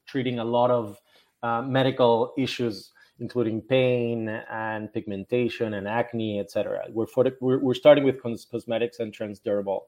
treating 0.07 0.39
a 0.39 0.43
lot 0.43 0.71
of 0.71 0.97
uh, 1.43 1.61
medical 1.61 2.33
issues 2.35 2.91
including 3.21 3.61
pain 3.61 4.27
and 4.27 4.91
pigmentation 4.91 5.75
and 5.75 5.87
acne, 5.87 6.39
etc. 6.39 6.81
We're, 6.89 7.05
we're, 7.39 7.59
we're 7.59 7.73
starting 7.75 8.03
with 8.03 8.21
cosmetics 8.21 8.99
and 8.99 9.13
transdermal. 9.13 9.81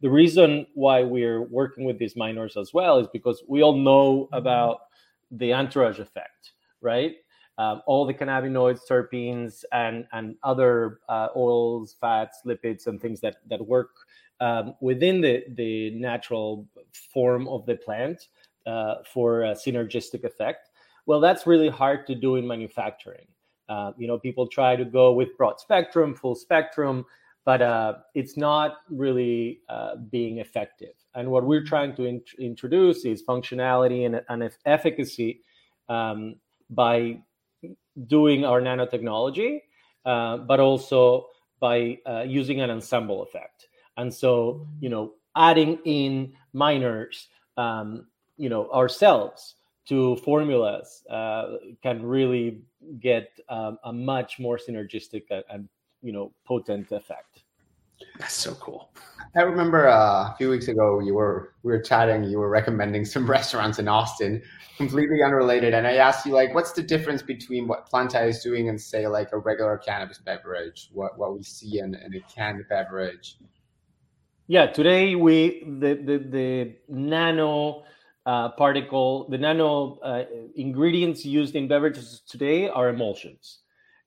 The 0.00 0.08
reason 0.08 0.66
why 0.74 1.02
we're 1.02 1.42
working 1.42 1.84
with 1.84 1.98
these 1.98 2.16
minors 2.16 2.56
as 2.56 2.72
well 2.72 2.98
is 2.98 3.06
because 3.12 3.44
we 3.46 3.62
all 3.62 3.76
know 3.76 4.28
about 4.32 4.78
the 5.30 5.52
entourage 5.52 5.98
effect, 5.98 6.52
right? 6.80 7.16
Um, 7.58 7.82
all 7.86 8.06
the 8.06 8.14
cannabinoids, 8.14 8.80
terpenes, 8.88 9.64
and 9.72 10.06
and 10.12 10.36
other 10.44 11.00
uh, 11.08 11.28
oils, 11.36 11.96
fats, 12.00 12.38
lipids, 12.46 12.86
and 12.86 13.00
things 13.00 13.20
that 13.20 13.38
that 13.50 13.66
work 13.66 13.90
um, 14.40 14.74
within 14.80 15.20
the 15.20 15.44
the 15.54 15.90
natural 15.90 16.66
form 17.12 17.48
of 17.48 17.66
the 17.66 17.74
plant 17.74 18.28
uh, 18.64 18.96
for 19.12 19.42
a 19.42 19.54
synergistic 19.54 20.22
effect 20.22 20.67
well, 21.08 21.20
that's 21.20 21.46
really 21.46 21.70
hard 21.70 22.06
to 22.06 22.14
do 22.14 22.36
in 22.36 22.46
manufacturing. 22.46 23.26
Uh, 23.66 23.92
you 23.96 24.06
know, 24.06 24.18
people 24.18 24.46
try 24.46 24.76
to 24.76 24.84
go 24.84 25.10
with 25.10 25.34
broad 25.38 25.58
spectrum, 25.58 26.14
full 26.14 26.34
spectrum, 26.34 27.06
but 27.46 27.62
uh, 27.62 27.94
it's 28.14 28.36
not 28.36 28.76
really 28.90 29.60
uh, 29.70 29.96
being 30.10 30.36
effective. 30.36 30.92
And 31.14 31.30
what 31.30 31.44
we're 31.44 31.64
trying 31.64 31.96
to 31.96 32.04
in- 32.04 32.20
introduce 32.38 33.06
is 33.06 33.22
functionality 33.22 34.04
and, 34.04 34.20
and 34.28 34.52
efficacy 34.66 35.40
um, 35.88 36.36
by 36.68 37.22
doing 38.06 38.44
our 38.44 38.60
nanotechnology, 38.60 39.60
uh, 40.04 40.36
but 40.36 40.60
also 40.60 41.28
by 41.58 41.96
uh, 42.04 42.24
using 42.26 42.60
an 42.60 42.68
ensemble 42.68 43.22
effect. 43.22 43.68
And 43.96 44.12
so, 44.12 44.66
you 44.78 44.90
know, 44.90 45.14
adding 45.34 45.78
in 45.86 46.34
minors, 46.52 47.28
um, 47.56 48.08
you 48.36 48.50
know, 48.50 48.70
ourselves 48.70 49.54
to 49.88 50.16
formulas 50.16 51.02
uh, 51.10 51.56
can 51.82 52.04
really 52.04 52.60
get 53.00 53.30
um, 53.48 53.78
a 53.84 53.92
much 53.92 54.38
more 54.38 54.58
synergistic 54.58 55.24
and, 55.30 55.44
and, 55.50 55.68
you 56.00 56.12
know 56.12 56.32
potent 56.44 56.92
effect. 56.92 57.42
That's 58.20 58.34
so 58.34 58.54
cool. 58.54 58.92
I 59.34 59.40
remember 59.40 59.88
uh, 59.88 60.30
a 60.32 60.34
few 60.38 60.48
weeks 60.48 60.68
ago 60.68 61.00
you 61.00 61.14
were 61.14 61.54
we 61.64 61.72
were 61.72 61.82
chatting. 61.82 62.22
You 62.22 62.38
were 62.38 62.48
recommending 62.48 63.04
some 63.04 63.28
restaurants 63.38 63.80
in 63.80 63.88
Austin, 63.88 64.40
completely 64.76 65.24
unrelated, 65.24 65.74
and 65.74 65.88
I 65.88 65.94
asked 65.94 66.24
you 66.24 66.32
like, 66.34 66.54
what's 66.54 66.70
the 66.70 66.82
difference 66.82 67.20
between 67.20 67.66
what 67.66 67.88
Planta 67.88 68.24
is 68.28 68.44
doing 68.44 68.68
and 68.68 68.80
say 68.80 69.08
like 69.08 69.32
a 69.32 69.38
regular 69.38 69.76
cannabis 69.76 70.18
beverage, 70.18 70.88
what 70.92 71.18
what 71.18 71.36
we 71.36 71.42
see 71.42 71.80
in, 71.80 71.96
in 71.96 72.14
a 72.14 72.20
canned 72.32 72.64
beverage. 72.68 73.38
Yeah, 74.46 74.66
today 74.66 75.16
we 75.16 75.64
the 75.64 75.94
the, 75.94 76.18
the 76.18 76.76
nano 76.88 77.84
uh, 78.28 78.50
particle, 78.50 79.26
the 79.30 79.38
nano 79.38 79.98
uh, 80.02 80.24
ingredients 80.54 81.24
used 81.24 81.56
in 81.56 81.66
beverages 81.66 82.20
today 82.28 82.68
are 82.68 82.90
emulsions. 82.90 83.60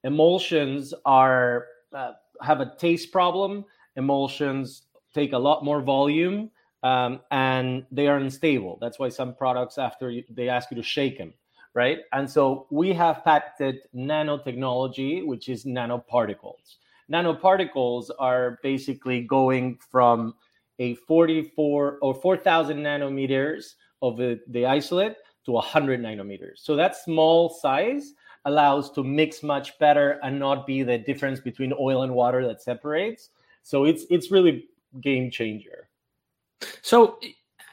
Emulsions 0.03 0.93
are 1.05 1.65
uh, 1.91 2.11
have 2.39 2.61
a 2.61 2.71
taste 2.77 3.11
problem. 3.11 3.65
Emulsions 3.95 4.83
take 5.15 5.33
a 5.33 5.37
lot 5.37 5.65
more 5.65 5.81
volume 5.81 6.51
um, 6.83 7.19
and 7.31 7.83
they 7.91 8.07
are 8.07 8.17
unstable. 8.17 8.77
That's 8.79 8.99
why 8.99 9.09
some 9.09 9.33
products, 9.33 9.79
after 9.79 10.11
you, 10.11 10.23
they 10.29 10.49
ask 10.49 10.69
you 10.69 10.77
to 10.77 10.83
shake 10.83 11.17
them, 11.17 11.33
right? 11.73 11.97
And 12.13 12.29
so 12.29 12.67
we 12.69 12.93
have 12.93 13.23
patented 13.23 13.79
nanotechnology, 13.95 15.25
which 15.25 15.49
is 15.49 15.65
nanoparticles. 15.65 16.75
Nanoparticles 17.11 18.11
are 18.19 18.59
basically 18.61 19.21
going 19.21 19.79
from 19.89 20.35
a 20.77 20.93
44 20.93 21.97
or 22.03 22.13
4,000 22.13 22.77
nanometers 22.77 23.73
of 24.01 24.17
the, 24.17 24.39
the 24.47 24.65
isolate 24.65 25.15
to 25.45 25.51
100 25.51 26.01
nanometers. 26.01 26.57
So 26.57 26.75
that 26.75 26.95
small 26.95 27.49
size 27.49 28.13
allows 28.45 28.91
to 28.91 29.03
mix 29.03 29.43
much 29.43 29.77
better 29.79 30.19
and 30.23 30.39
not 30.39 30.65
be 30.65 30.83
the 30.83 30.97
difference 30.97 31.39
between 31.39 31.73
oil 31.79 32.03
and 32.03 32.13
water 32.13 32.45
that 32.47 32.61
separates. 32.61 33.29
So 33.63 33.85
it's 33.85 34.05
it's 34.09 34.31
really 34.31 34.65
game 34.99 35.29
changer. 35.29 35.89
So 36.81 37.19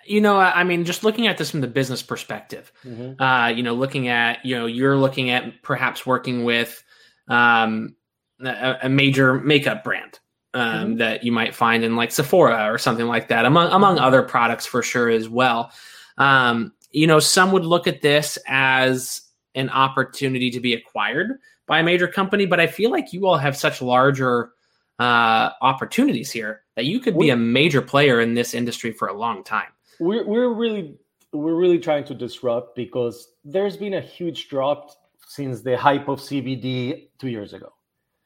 you 0.08 0.22
know, 0.22 0.38
I 0.38 0.64
mean, 0.64 0.84
just 0.84 1.04
looking 1.04 1.26
at 1.26 1.36
this 1.36 1.50
from 1.50 1.60
the 1.60 1.66
business 1.66 2.02
perspective, 2.02 2.72
mm-hmm. 2.82 3.20
uh, 3.22 3.48
you 3.48 3.62
know, 3.62 3.74
looking 3.74 4.08
at, 4.08 4.42
you 4.44 4.56
know, 4.56 4.64
you're 4.64 4.96
looking 4.96 5.28
at 5.28 5.62
perhaps 5.62 6.06
working 6.06 6.44
with 6.44 6.82
um, 7.28 7.94
a, 8.42 8.78
a 8.84 8.88
major 8.88 9.34
makeup 9.34 9.84
brand 9.84 10.18
um, 10.54 10.62
mm-hmm. 10.62 10.96
that 10.96 11.24
you 11.24 11.32
might 11.32 11.54
find 11.54 11.84
in 11.84 11.94
like 11.94 12.10
Sephora 12.10 12.72
or 12.72 12.78
something 12.78 13.06
like 13.06 13.28
that, 13.28 13.44
among 13.44 13.70
among 13.70 13.96
mm-hmm. 13.96 14.04
other 14.04 14.22
products 14.22 14.64
for 14.64 14.82
sure 14.82 15.10
as 15.10 15.28
well. 15.28 15.70
Um, 16.18 16.72
you 16.90 17.07
know, 17.07 17.20
some 17.20 17.52
would 17.52 17.64
look 17.64 17.87
at 17.87 18.02
this 18.02 18.38
as 18.46 19.22
an 19.54 19.70
opportunity 19.70 20.50
to 20.50 20.61
be 20.61 20.74
acquired 20.74 21.38
by 21.66 21.81
a 21.81 21.83
major 21.83 22.09
company, 22.09 22.46
but 22.46 22.61
I 22.61 22.66
feel 22.66 22.90
like 22.90 23.12
you 23.12 23.26
all 23.26 23.37
have 23.37 23.57
such 23.57 23.83
larger 23.83 24.52
uh, 24.98 25.50
opportunities 25.61 26.31
here 26.31 26.62
that 26.76 26.85
you 26.87 27.00
could 27.00 27.18
be 27.18 27.31
a 27.31 27.37
major 27.37 27.83
player 27.83 28.20
in 28.20 28.35
this 28.35 28.54
industry 28.54 28.92
for 28.92 29.09
a 29.09 29.12
long 29.12 29.44
time. 29.44 29.68
We're 30.00 30.26
we're 30.26 30.52
really 30.52 30.96
we're 31.33 31.54
really 31.54 31.78
trying 31.78 32.04
to 32.04 32.14
disrupt 32.14 32.74
because 32.74 33.33
there's 33.44 33.76
been 33.76 33.94
a 33.94 34.00
huge 34.00 34.48
drop 34.48 34.90
since 35.26 35.61
the 35.61 35.76
hype 35.76 36.09
of 36.09 36.20
CBD 36.20 37.09
two 37.18 37.28
years 37.28 37.52
ago. 37.52 37.72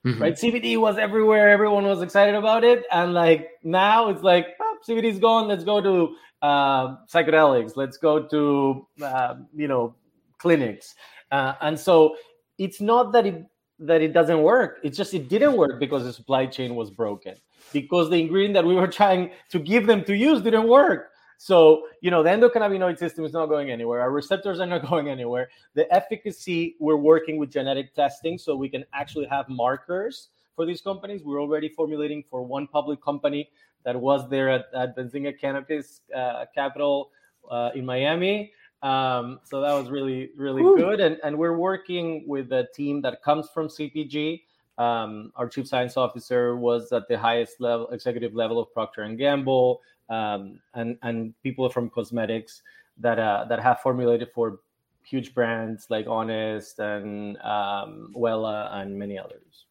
Mm-hmm. 0.06 0.22
Right, 0.22 0.34
CBD 0.34 0.78
was 0.78 0.98
everywhere. 0.98 1.48
Everyone 1.48 1.84
was 1.84 2.02
excited 2.02 2.34
about 2.34 2.64
it, 2.64 2.84
and 2.90 3.14
like 3.14 3.50
now 3.62 4.08
it's 4.08 4.22
like 4.22 4.48
oh, 4.60 4.71
CBD's 4.86 5.18
gone. 5.18 5.48
Let's 5.48 5.64
go 5.64 5.80
to 5.80 6.16
uh, 6.42 6.96
psychedelics. 7.06 7.76
Let's 7.76 7.96
go 7.96 8.26
to 8.26 8.86
uh, 9.02 9.34
you 9.54 9.68
know 9.68 9.94
clinics, 10.38 10.94
uh, 11.30 11.54
and 11.60 11.78
so 11.78 12.16
it's 12.58 12.80
not 12.80 13.12
that 13.12 13.26
it 13.26 13.46
that 13.78 14.02
it 14.02 14.12
doesn't 14.12 14.42
work. 14.42 14.78
It's 14.82 14.96
just 14.96 15.14
it 15.14 15.28
didn't 15.28 15.56
work 15.56 15.80
because 15.80 16.04
the 16.04 16.12
supply 16.12 16.46
chain 16.46 16.74
was 16.74 16.90
broken 16.90 17.34
because 17.72 18.10
the 18.10 18.20
ingredient 18.20 18.54
that 18.54 18.64
we 18.64 18.74
were 18.74 18.86
trying 19.00 19.30
to 19.50 19.58
give 19.58 19.86
them 19.86 20.04
to 20.04 20.16
use 20.16 20.40
didn't 20.42 20.68
work. 20.68 21.10
So, 21.38 21.88
you 22.00 22.12
know, 22.12 22.22
the 22.22 22.30
endocannabinoid 22.30 22.98
system 22.98 23.24
is 23.24 23.32
not 23.32 23.46
going 23.46 23.72
anywhere. 23.72 24.00
Our 24.00 24.12
receptors 24.12 24.60
are 24.60 24.66
not 24.66 24.88
going 24.88 25.08
anywhere. 25.08 25.48
The 25.74 25.92
efficacy, 25.92 26.76
we're 26.78 26.96
working 26.96 27.36
with 27.36 27.50
genetic 27.50 27.94
testing 27.94 28.38
so 28.38 28.54
we 28.54 28.68
can 28.68 28.84
actually 28.94 29.26
have 29.26 29.48
markers 29.48 30.28
for 30.54 30.64
these 30.64 30.80
companies. 30.80 31.24
We're 31.24 31.40
already 31.40 31.68
formulating 31.68 32.22
for 32.30 32.42
one 32.44 32.68
public 32.68 33.02
company 33.02 33.50
that 33.84 33.98
was 33.98 34.28
there 34.28 34.48
at, 34.48 34.66
at 34.74 34.96
Benzinga 34.96 35.38
Cannabis 35.38 36.00
uh, 36.14 36.44
Capital 36.54 37.10
uh, 37.50 37.70
in 37.74 37.84
Miami. 37.84 38.52
Um, 38.82 39.38
so 39.44 39.60
that 39.60 39.72
was 39.72 39.90
really, 39.90 40.30
really 40.36 40.62
Ooh. 40.62 40.76
good. 40.76 41.00
And, 41.00 41.18
and 41.22 41.38
we're 41.38 41.56
working 41.56 42.24
with 42.26 42.52
a 42.52 42.68
team 42.74 43.00
that 43.02 43.22
comes 43.22 43.48
from 43.48 43.68
CPG. 43.68 44.42
Um, 44.78 45.32
our 45.36 45.48
chief 45.48 45.68
science 45.68 45.96
officer 45.96 46.56
was 46.56 46.92
at 46.92 47.06
the 47.08 47.18
highest 47.18 47.60
level, 47.60 47.88
executive 47.90 48.34
level 48.34 48.58
of 48.58 48.72
Procter 48.72 49.02
and 49.02 49.18
Gamble, 49.18 49.80
um, 50.08 50.58
and 50.74 50.96
and 51.02 51.34
people 51.42 51.68
from 51.68 51.90
cosmetics 51.90 52.62
that 52.98 53.18
uh, 53.18 53.44
that 53.48 53.60
have 53.60 53.80
formulated 53.80 54.30
for 54.34 54.60
huge 55.04 55.34
brands 55.34 55.86
like 55.90 56.06
Honest 56.06 56.78
and 56.78 57.36
um, 57.42 58.12
Wella 58.16 58.74
and 58.74 58.98
many 58.98 59.18
others. 59.18 59.66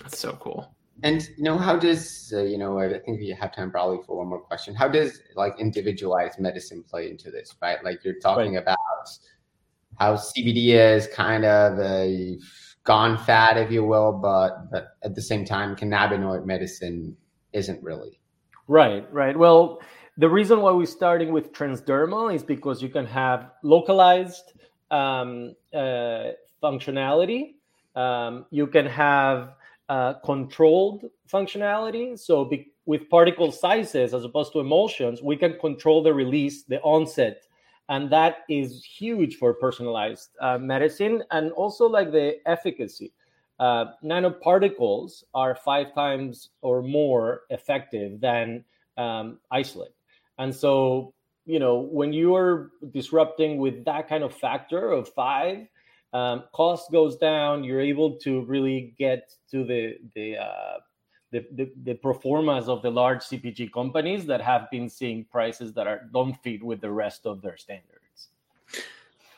That's 0.00 0.18
so 0.18 0.32
cool. 0.32 0.74
And 1.02 1.28
you 1.36 1.44
know, 1.44 1.58
how 1.58 1.76
does 1.76 2.32
uh, 2.34 2.42
you 2.42 2.56
know? 2.56 2.78
I 2.78 2.88
think 2.88 3.18
we 3.18 3.28
have 3.30 3.54
time 3.54 3.70
probably 3.70 3.98
for 4.06 4.16
one 4.18 4.28
more 4.28 4.40
question. 4.40 4.74
How 4.74 4.88
does 4.88 5.20
like 5.34 5.58
individualized 5.58 6.38
medicine 6.38 6.84
play 6.88 7.10
into 7.10 7.30
this? 7.30 7.54
Right, 7.60 7.82
like 7.82 8.04
you're 8.04 8.20
talking 8.20 8.54
right. 8.54 8.62
about 8.62 8.78
how 9.98 10.14
CBD 10.14 10.68
is 10.68 11.08
kind 11.08 11.44
of 11.44 11.78
a 11.80 12.38
gone 12.84 13.18
fad, 13.18 13.56
if 13.56 13.72
you 13.72 13.84
will, 13.84 14.12
but 14.12 14.70
but 14.70 14.96
at 15.02 15.14
the 15.14 15.22
same 15.22 15.44
time, 15.44 15.74
cannabinoid 15.74 16.46
medicine 16.46 17.16
isn't 17.52 17.82
really. 17.82 18.20
Right, 18.68 19.12
right. 19.12 19.36
Well, 19.36 19.80
the 20.16 20.28
reason 20.28 20.60
why 20.60 20.72
we're 20.72 20.86
starting 20.86 21.32
with 21.32 21.52
transdermal 21.52 22.34
is 22.34 22.42
because 22.42 22.82
you 22.82 22.88
can 22.88 23.06
have 23.06 23.50
localized 23.62 24.52
um, 24.90 25.54
uh, 25.74 26.30
functionality. 26.62 27.54
Um, 27.96 28.46
you 28.50 28.66
can 28.66 28.86
have 28.86 29.54
uh, 29.88 30.14
controlled 30.24 31.04
functionality. 31.30 32.18
So 32.18 32.44
be- 32.44 32.72
with 32.86 33.08
particle 33.08 33.50
sizes 33.50 34.14
as 34.14 34.24
opposed 34.24 34.52
to 34.52 34.60
emulsions, 34.60 35.22
we 35.22 35.36
can 35.36 35.58
control 35.58 36.02
the 36.02 36.12
release, 36.12 36.64
the 36.64 36.80
onset, 36.82 37.42
and 37.88 38.10
that 38.10 38.38
is 38.48 38.84
huge 38.84 39.36
for 39.36 39.54
personalized 39.54 40.30
uh, 40.40 40.58
medicine 40.58 41.22
and 41.30 41.52
also 41.52 41.86
like 41.86 42.12
the 42.12 42.36
efficacy. 42.46 43.12
Uh, 43.58 43.86
nanoparticles 44.02 45.22
are 45.34 45.54
five 45.54 45.94
times 45.94 46.50
or 46.62 46.82
more 46.82 47.42
effective 47.50 48.20
than 48.20 48.64
um, 48.96 49.38
isolate, 49.50 49.94
and 50.38 50.54
so 50.54 51.14
you 51.46 51.60
know 51.60 51.78
when 51.78 52.12
you 52.12 52.34
are 52.34 52.72
disrupting 52.90 53.58
with 53.58 53.84
that 53.84 54.08
kind 54.08 54.24
of 54.24 54.34
factor 54.34 54.90
of 54.90 55.08
five 55.10 55.66
um, 56.14 56.44
cost 56.52 56.92
goes 56.92 57.16
down. 57.16 57.64
You're 57.64 57.80
able 57.80 58.16
to 58.20 58.42
really 58.44 58.94
get 58.98 59.34
to 59.50 59.64
the 59.64 59.98
the, 60.14 60.38
uh, 60.38 60.78
the 61.32 61.46
the, 61.52 61.72
the 61.82 61.94
performance 61.94 62.68
of 62.68 62.80
the 62.82 62.90
large 62.90 63.18
cpg 63.18 63.72
companies 63.72 64.24
that 64.26 64.40
have 64.40 64.70
been 64.70 64.88
seeing 64.88 65.24
prices 65.24 65.74
that 65.74 65.86
are 65.86 66.08
don't 66.12 66.34
fit 66.42 66.62
with 66.62 66.80
the 66.80 66.90
rest 66.90 67.26
of 67.26 67.42
their 67.42 67.56
standards. 67.56 68.28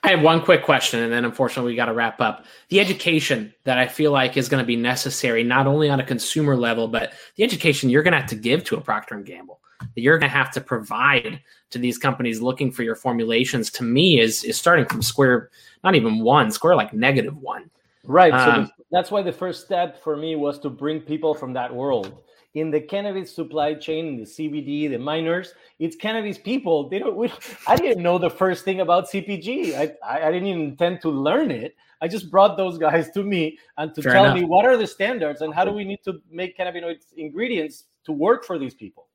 I 0.03 0.11
have 0.11 0.23
one 0.23 0.41
quick 0.41 0.63
question, 0.63 1.03
and 1.03 1.13
then 1.13 1.25
unfortunately 1.25 1.73
we 1.73 1.77
got 1.77 1.87
to 1.87 1.93
wrap 1.93 2.21
up. 2.21 2.45
The 2.69 2.79
education 2.79 3.53
that 3.65 3.77
I 3.77 3.89
feel 3.89 4.13
like 4.13 4.37
is 4.37 4.49
going 4.49 4.63
to 4.63 4.67
be 4.67 4.77
necessary, 4.77 5.43
not 5.43 5.67
only 5.67 5.91
on 5.91 5.99
a 5.99 6.05
consumer 6.05 6.55
level, 6.55 6.87
but 6.87 7.15
the 7.35 7.43
education 7.43 7.91
you're 7.91 8.05
going 8.05 8.13
to 8.13 8.21
have 8.21 8.31
to 8.31 8.37
give 8.37 8.63
to 8.65 8.77
a 8.77 8.81
Procter 8.81 9.17
and 9.17 9.27
Gamble, 9.27 9.59
that 9.81 10.01
you're 10.01 10.19
going 10.19 10.31
to 10.31 10.37
have 10.37 10.51
to 10.53 10.61
provide 10.61 11.41
to 11.71 11.79
these 11.79 11.99
companies 11.99 12.41
looking 12.41 12.71
for 12.71 12.83
your 12.83 12.95
formulations. 12.95 13.71
To 13.73 13.85
me, 13.85 14.21
is 14.21 14.45
is 14.45 14.57
starting 14.57 14.87
from 14.87 15.03
square 15.03 15.51
not 15.85 15.95
even 15.95 16.21
one, 16.21 16.51
square 16.51 16.75
like 16.75 16.93
negative 16.93 17.37
one. 17.37 17.71
Right. 18.05 18.33
Um, 18.33 18.67
so 18.67 18.73
that's 18.91 19.11
why 19.11 19.23
the 19.23 19.33
first 19.33 19.65
step 19.65 20.03
for 20.03 20.17
me 20.17 20.37
was 20.37 20.59
to 20.61 20.71
bring 20.71 21.01
people 21.01 21.35
from 21.35 21.53
that 21.55 21.75
world. 21.75 22.23
In 22.55 22.71
the 22.71 22.81
cannabis 22.81 23.35
supply 23.35 23.75
chain, 23.75 24.07
in 24.07 24.17
the 24.17 24.25
CBD, 24.25 24.89
the 24.89 24.99
minors, 24.99 25.53
it's 25.79 25.95
cannabis 25.95 26.39
people. 26.39 26.89
They 26.89 26.99
don't. 26.99 27.15
We, 27.15 27.31
I 27.67 27.77
didn't 27.77 28.03
know 28.03 28.19
the 28.19 28.31
first 28.31 28.65
thing 28.65 28.81
about 28.81 29.11
CPG. 29.11 29.75
I, 29.75 29.93
I, 30.07 30.29
I 30.29 30.33
didn't 30.33 30.49
even 30.49 30.63
intend 30.63 31.03
to 31.03 31.11
learn 31.11 31.51
it. 31.51 31.77
I 32.01 32.09
just 32.09 32.31
brought 32.31 32.57
those 32.57 32.79
guys 32.79 33.11
to 33.11 33.23
me 33.23 33.59
and 33.79 33.95
to 33.95 34.03
Fair 34.03 34.13
tell 34.13 34.25
enough. 34.25 34.37
me 34.37 34.45
what 34.45 34.65
are 34.65 34.77
the 34.77 34.87
standards 34.87 35.41
and 35.41 35.55
how 35.55 35.65
do 35.65 35.73
we 35.73 35.85
need 35.85 36.01
to 36.05 36.21
make 36.31 36.57
cannabinoid 36.57 36.99
ingredients 37.17 37.85
to 38.05 38.13
work 38.13 38.45
for 38.45 38.59
these 38.59 38.75
people. 38.75 39.06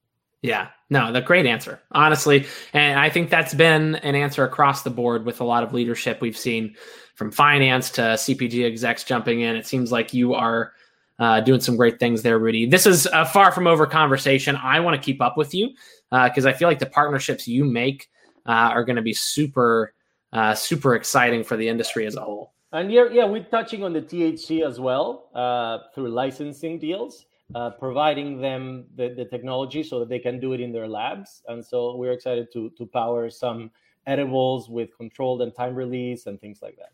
Yeah, 0.41 0.69
no, 0.89 1.11
the 1.11 1.21
great 1.21 1.45
answer, 1.45 1.79
honestly. 1.91 2.47
And 2.73 2.99
I 2.99 3.09
think 3.09 3.29
that's 3.29 3.53
been 3.53 3.95
an 3.95 4.15
answer 4.15 4.43
across 4.43 4.81
the 4.81 4.89
board 4.89 5.23
with 5.25 5.39
a 5.39 5.43
lot 5.43 5.63
of 5.63 5.73
leadership 5.73 6.19
we've 6.19 6.37
seen 6.37 6.75
from 7.15 7.31
finance 7.31 7.91
to 7.91 8.01
CPG 8.01 8.65
execs 8.65 9.03
jumping 9.03 9.41
in. 9.41 9.55
It 9.55 9.67
seems 9.67 9.91
like 9.91 10.13
you 10.13 10.33
are 10.33 10.73
uh, 11.19 11.41
doing 11.41 11.61
some 11.61 11.77
great 11.77 11.99
things 11.99 12.23
there, 12.23 12.39
Rudy. 12.39 12.65
This 12.65 12.87
is 12.87 13.05
a 13.13 13.23
far 13.23 13.51
from 13.51 13.67
over 13.67 13.85
conversation. 13.85 14.55
I 14.55 14.79
want 14.79 14.99
to 14.99 15.05
keep 15.05 15.21
up 15.21 15.37
with 15.37 15.53
you 15.53 15.69
because 16.09 16.45
uh, 16.45 16.49
I 16.49 16.53
feel 16.53 16.67
like 16.67 16.79
the 16.79 16.87
partnerships 16.87 17.47
you 17.47 17.63
make 17.63 18.09
uh, 18.47 18.73
are 18.73 18.83
going 18.83 18.95
to 18.95 19.03
be 19.03 19.13
super, 19.13 19.93
uh, 20.33 20.55
super 20.55 20.95
exciting 20.95 21.43
for 21.43 21.55
the 21.55 21.69
industry 21.69 22.07
as 22.07 22.15
a 22.15 22.21
whole. 22.21 22.53
And 22.71 22.91
yeah, 22.91 23.05
yeah, 23.11 23.25
we're 23.25 23.43
touching 23.43 23.83
on 23.83 23.93
the 23.93 24.01
THC 24.01 24.65
as 24.65 24.79
well 24.79 25.29
uh, 25.35 25.89
through 25.93 26.09
licensing 26.09 26.79
deals 26.79 27.27
uh, 27.55 27.71
providing 27.71 28.39
them 28.39 28.85
the, 28.95 29.09
the 29.09 29.25
technology 29.25 29.83
so 29.83 29.99
that 29.99 30.09
they 30.09 30.19
can 30.19 30.39
do 30.39 30.53
it 30.53 30.59
in 30.59 30.71
their 30.71 30.87
labs. 30.87 31.43
And 31.47 31.63
so 31.63 31.95
we're 31.95 32.13
excited 32.13 32.47
to 32.53 32.71
to 32.77 32.85
power 32.85 33.29
some 33.29 33.71
edibles 34.07 34.69
with 34.69 34.95
controlled 34.97 35.41
and 35.41 35.53
time 35.53 35.75
release 35.75 36.25
and 36.25 36.39
things 36.39 36.61
like 36.61 36.77
that. 36.77 36.91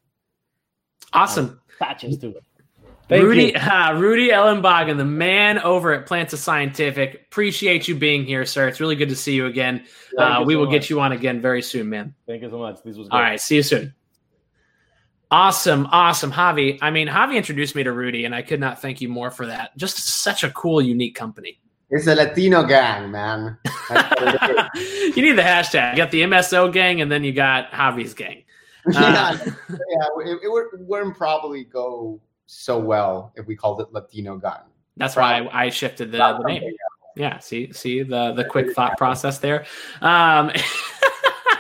Awesome 1.14 1.46
and 1.46 1.60
patches 1.80 2.18
too. 2.18 2.36
Thank 3.10 3.24
Rudy, 3.24 3.46
you. 3.46 3.54
uh, 3.56 3.94
Rudy 3.98 4.30
Ellenbogen, 4.30 4.98
the 4.98 5.06
man 5.06 5.60
over 5.60 5.94
at 5.94 6.06
Planta 6.06 6.36
Scientific. 6.36 7.26
Appreciate 7.28 7.88
you 7.88 7.96
being 7.96 8.26
here, 8.26 8.46
sir. 8.46 8.68
It's 8.68 8.82
really 8.82 8.98
good 8.98 9.10
to 9.10 9.16
see 9.16 9.34
you 9.34 9.46
again. 9.46 9.86
Uh, 10.18 10.40
you 10.40 10.46
we 10.46 10.54
so 10.54 10.60
will 10.60 10.66
much. 10.66 10.74
get 10.74 10.90
you 10.90 11.00
on 11.00 11.14
again 11.14 11.42
very 11.42 11.62
soon, 11.62 11.90
man. 11.90 12.14
Thank 12.26 12.42
you 12.42 12.50
so 12.50 12.60
much. 12.60 12.84
This 12.84 12.98
was 12.98 13.08
great. 13.08 13.20
right, 13.20 13.40
see 13.40 13.56
you 13.56 13.64
soon. 13.64 13.94
Awesome, 15.30 15.88
awesome, 15.92 16.32
Javi. 16.32 16.80
I 16.82 16.90
mean, 16.90 17.08
Javi 17.08 17.36
introduced 17.36 17.76
me 17.76 17.84
to 17.84 17.92
Rudy, 17.92 18.24
and 18.24 18.34
I 18.34 18.42
could 18.42 18.62
not 18.62 18.82
thank 18.82 19.02
you 19.02 19.10
more 19.10 19.30
for 19.30 19.46
that. 19.46 19.76
Just 19.78 19.98
such 19.98 20.44
a 20.44 20.52
cool, 20.52 20.82
unique 20.82 21.16
company. 21.16 21.60
It's 21.90 22.08
a 22.08 22.16
Latino 22.16 22.64
gang, 22.64 23.12
man. 23.12 23.58
That's 23.90 24.22
what 24.22 24.52
it 24.52 24.70
is. 24.76 25.16
you 25.18 25.24
need 25.24 25.34
the 25.34 25.42
hashtag. 25.42 25.92
You 25.92 25.98
got 25.98 26.12
the 26.12 26.22
MSO 26.22 26.72
gang, 26.72 27.02
and 27.02 27.12
then 27.12 27.24
you 27.24 27.34
got 27.34 27.72
Javi's 27.72 28.14
gang. 28.14 28.44
Uh, 28.96 29.38
yeah, 29.44 29.52
yeah, 29.70 30.32
it, 30.32 30.40
it 30.44 30.50
would, 30.50 30.68
wouldn't 30.88 31.18
probably 31.18 31.66
go 31.66 32.22
so 32.46 32.80
well 32.80 33.34
if 33.36 33.46
we 33.46 33.54
called 33.54 33.82
it 33.82 33.92
Latino 33.92 34.38
gang. 34.38 34.62
That's 34.96 35.18
why 35.18 35.42
I, 35.42 35.66
I 35.66 35.70
shifted 35.70 36.10
the, 36.10 36.20
the 36.20 36.44
name. 36.48 36.74
Yeah, 37.18 37.40
see, 37.40 37.74
see 37.74 38.04
the 38.04 38.32
the 38.32 38.46
quick 38.46 38.74
thought 38.74 38.98
process 38.98 39.40
there. 39.40 39.66
Um, 40.02 40.52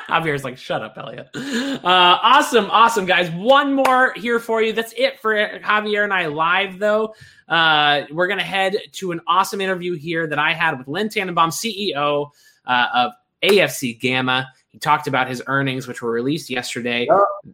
Javier's 0.10 0.44
like, 0.44 0.58
shut 0.58 0.82
up, 0.82 0.98
Elliot. 0.98 1.30
Uh, 1.36 1.80
awesome, 1.84 2.70
awesome, 2.72 3.06
guys. 3.06 3.30
One 3.32 3.74
more 3.74 4.14
here 4.16 4.40
for 4.40 4.62
you. 4.62 4.74
That's 4.74 4.94
it 4.98 5.20
for 5.20 5.36
Javier 5.36 6.04
and 6.04 6.14
I 6.14 6.28
live, 6.28 6.80
though. 6.80 7.14
Uh, 7.48 8.04
we're 8.12 8.28
gonna 8.28 8.44
head 8.44 8.78
to 8.94 9.12
an 9.12 9.22
awesome 9.28 9.62
interview 9.62 9.96
here 9.96 10.28
that 10.28 10.40
I 10.40 10.54
had 10.54 10.78
with 10.78 10.88
Len 10.88 11.10
Tannenbaum, 11.10 11.50
CEO 11.50 12.30
uh, 12.66 12.88
of 12.94 13.12
AFC 13.44 14.00
Gamma. 14.00 14.48
He 14.70 14.80
talked 14.80 15.08
about 15.08 15.28
his 15.28 15.42
earnings, 15.48 15.88
which 15.88 16.02
were 16.02 16.12
released 16.12 16.50
yesterday. 16.50 17.08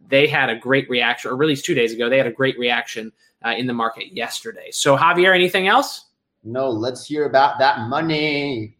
They 0.08 0.26
had 0.26 0.50
a 0.50 0.56
great 0.56 0.88
reaction, 0.90 1.30
or 1.30 1.36
released 1.36 1.64
two 1.64 1.74
days 1.74 1.92
ago. 1.92 2.08
They 2.08 2.18
had 2.18 2.26
a 2.26 2.32
great 2.32 2.58
reaction 2.58 3.12
uh, 3.44 3.54
in 3.56 3.66
the 3.66 3.74
market 3.74 4.12
yesterday. 4.12 4.70
So, 4.70 4.96
Javier, 4.96 5.34
anything 5.34 5.68
else? 5.68 6.06
No, 6.42 6.70
let's 6.70 7.06
hear 7.06 7.24
about 7.24 7.58
that 7.58 7.88
money. 7.88 8.76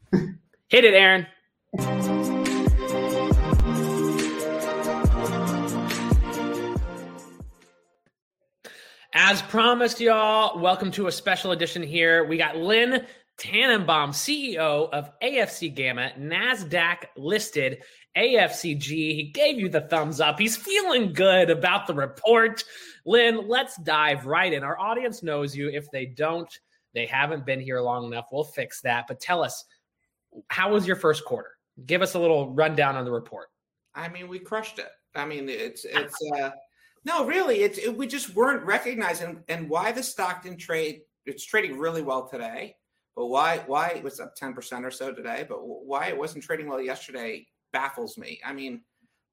Hit 0.68 0.84
it, 0.84 0.94
Aaron. 0.94 1.26
As 9.16 9.40
promised, 9.42 10.00
y'all, 10.00 10.58
welcome 10.58 10.90
to 10.90 11.06
a 11.06 11.12
special 11.12 11.52
edition 11.52 11.84
here. 11.84 12.24
We 12.24 12.36
got 12.36 12.56
Len 12.56 13.06
Tannenbaum, 13.38 14.10
CEO 14.10 14.90
of 14.90 15.08
AFC 15.22 15.72
Gamma, 15.72 16.10
NASDAQ 16.18 17.04
listed 17.16 17.84
AFCG. 18.16 18.88
He 18.88 19.30
gave 19.32 19.56
you 19.56 19.68
the 19.68 19.82
thumbs 19.82 20.20
up. 20.20 20.40
He's 20.40 20.56
feeling 20.56 21.12
good 21.12 21.48
about 21.48 21.86
the 21.86 21.94
report. 21.94 22.64
Len, 23.06 23.46
let's 23.46 23.76
dive 23.76 24.26
right 24.26 24.52
in. 24.52 24.64
Our 24.64 24.76
audience 24.80 25.22
knows 25.22 25.54
you. 25.54 25.68
If 25.68 25.88
they 25.92 26.06
don't, 26.06 26.52
they 26.92 27.06
haven't 27.06 27.46
been 27.46 27.60
here 27.60 27.80
long 27.80 28.06
enough. 28.06 28.26
We'll 28.32 28.42
fix 28.42 28.80
that. 28.80 29.04
But 29.06 29.20
tell 29.20 29.44
us, 29.44 29.64
how 30.48 30.72
was 30.72 30.88
your 30.88 30.96
first 30.96 31.24
quarter? 31.24 31.50
Give 31.86 32.02
us 32.02 32.14
a 32.14 32.18
little 32.18 32.52
rundown 32.52 32.96
on 32.96 33.04
the 33.04 33.12
report. 33.12 33.46
I 33.94 34.08
mean, 34.08 34.26
we 34.26 34.40
crushed 34.40 34.80
it. 34.80 34.90
I 35.14 35.24
mean, 35.24 35.48
it's 35.48 35.84
it's 35.84 36.16
uh 36.36 36.50
no, 37.04 37.26
really, 37.26 37.62
it's 37.62 37.78
it, 37.78 37.96
we 37.96 38.06
just 38.06 38.34
weren't 38.34 38.64
recognizing 38.64 39.42
and 39.48 39.68
why 39.68 39.92
the 39.92 40.02
Stockton 40.02 40.56
trade. 40.56 41.02
It's 41.26 41.44
trading 41.44 41.78
really 41.78 42.02
well 42.02 42.28
today, 42.28 42.76
but 43.16 43.26
why 43.26 43.62
why 43.66 43.88
it 43.88 44.02
was 44.02 44.20
up 44.20 44.34
ten 44.34 44.54
percent 44.54 44.84
or 44.84 44.90
so 44.90 45.12
today, 45.12 45.46
but 45.48 45.58
why 45.60 46.06
it 46.06 46.18
wasn't 46.18 46.44
trading 46.44 46.68
well 46.68 46.80
yesterday 46.80 47.46
baffles 47.72 48.16
me. 48.16 48.40
I 48.44 48.52
mean, 48.52 48.82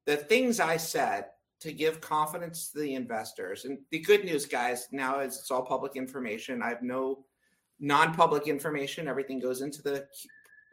the 0.05 0.17
things 0.17 0.59
I 0.59 0.77
said 0.77 1.25
to 1.61 1.71
give 1.71 2.01
confidence 2.01 2.71
to 2.71 2.79
the 2.79 2.95
investors, 2.95 3.65
and 3.65 3.77
the 3.91 3.99
good 3.99 4.25
news, 4.25 4.45
guys, 4.45 4.87
now 4.91 5.19
is 5.19 5.37
it's 5.37 5.51
all 5.51 5.63
public 5.63 5.95
information. 5.95 6.61
I 6.61 6.69
have 6.69 6.81
no 6.81 7.25
non-public 7.79 8.47
information. 8.47 9.07
Everything 9.07 9.39
goes 9.39 9.61
into 9.61 9.81
the 9.81 10.07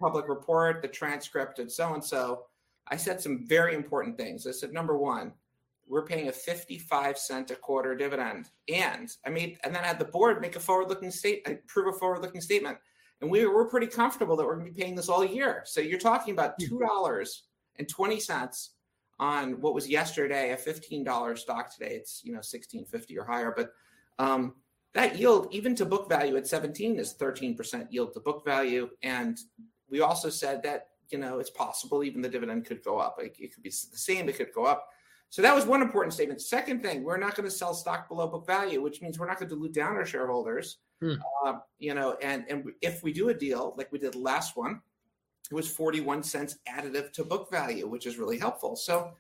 public 0.01 0.29
report, 0.29 0.83
the 0.83 0.89
transcript, 0.89 1.59
and 1.59 1.71
so 1.71 1.95
and 1.95 2.05
so. 2.05 2.45
I 2.91 2.97
said 2.97 3.21
some 3.21 3.47
very 3.47 3.75
important 3.75 4.17
things. 4.17 4.47
I 4.47 4.51
said, 4.53 4.73
number 4.73 4.97
one, 4.97 5.33
we're 5.89 6.05
paying 6.05 6.29
a 6.29 6.33
55 6.33 7.19
cent 7.19 7.51
a 7.51 7.57
quarter 7.57 7.95
dividend. 7.95 8.49
And 8.69 9.11
I 9.27 9.31
made, 9.31 9.59
and 9.65 9.75
then 9.75 9.85
had 9.85 9.99
the 9.99 10.05
board 10.05 10.41
make 10.41 10.57
a 10.57 10.61
forward 10.61 10.89
looking 10.89 11.11
state, 11.11 11.47
prove 11.67 11.95
a 11.95 11.99
forward 11.99 12.23
looking 12.23 12.41
statement. 12.41 12.79
And 13.21 13.31
we 13.31 13.47
we're 13.47 13.69
pretty 13.69 13.89
comfortable 13.89 14.37
that 14.37 14.47
we're 14.47 14.57
going 14.57 14.67
to 14.67 14.73
be 14.73 14.81
paying 14.81 14.95
this 14.95 15.09
all 15.09 15.25
year. 15.25 15.63
So 15.65 15.81
you're 15.81 15.99
talking 15.99 16.33
about 16.33 16.59
$2.20 16.61 18.69
on 19.19 19.61
what 19.61 19.75
was 19.75 19.89
yesterday 19.89 20.53
a 20.53 20.57
$15 20.57 21.39
stock 21.39 21.75
today. 21.75 21.97
It's, 21.97 22.21
you 22.23 22.31
know, 22.31 22.37
1650 22.37 23.19
or 23.19 23.25
higher. 23.25 23.53
But 23.57 23.73
um, 24.21 24.55
that 24.95 25.19
yield, 25.19 25.49
even 25.51 25.75
to 25.77 25.85
book 25.85 26.09
value 26.09 26.37
at 26.37 26.47
17, 26.47 27.01
is 27.01 27.15
13% 27.15 27.89
yield 27.91 28.13
to 28.13 28.21
book 28.21 28.45
value. 28.45 28.89
And 29.03 29.37
we 29.91 30.01
also 30.01 30.29
said 30.29 30.63
that 30.63 30.87
you 31.11 31.19
know 31.19 31.39
it's 31.39 31.51
possible 31.51 32.05
even 32.05 32.21
the 32.21 32.29
dividend 32.29 32.67
could 32.67 32.85
go 32.85 32.99
up 32.99 33.17
it, 33.19 33.35
it 33.39 33.55
could 33.55 33.63
be 33.63 33.71
the 33.71 33.99
same 33.99 34.29
it 34.29 34.37
could 34.37 34.53
go 34.55 34.65
up 34.65 34.89
so 35.31 35.43
that 35.43 35.55
was 35.55 35.67
one 35.67 35.83
important 35.83 36.13
statement 36.13 36.41
second 36.41 36.83
thing 36.83 37.05
we're 37.05 37.19
not 37.19 37.35
going 37.35 37.49
to 37.49 37.55
sell 37.55 37.75
stock 37.75 38.09
below 38.09 38.27
book 38.27 38.47
value 38.47 38.81
which 38.81 39.03
means 39.03 39.19
we're 39.19 39.27
not 39.27 39.39
going 39.39 39.49
to 39.49 39.55
dilute 39.55 39.75
down 39.75 39.97
our 39.97 40.07
shareholders 40.07 40.79
Hmm. 41.01 41.15
uh, 41.47 41.55
you 41.79 41.95
know 41.95 42.17
and 42.21 42.45
and 42.49 42.65
if 42.83 43.05
we 43.05 43.13
do 43.13 43.29
a 43.29 43.35
deal 43.35 43.73
like 43.79 43.93
we 43.93 44.01
did 44.01 44.15
the 44.15 44.19
last 44.19 44.57
one 44.57 44.81
it 45.49 45.55
was 45.55 45.71
41 45.71 46.25
cents 46.25 46.59
additive 46.69 47.13
to 47.13 47.23
book 47.23 47.49
value 47.53 47.87
which 47.87 48.05
is 48.05 48.19
really 48.19 48.37
helpful 48.37 48.75
so 48.75 49.13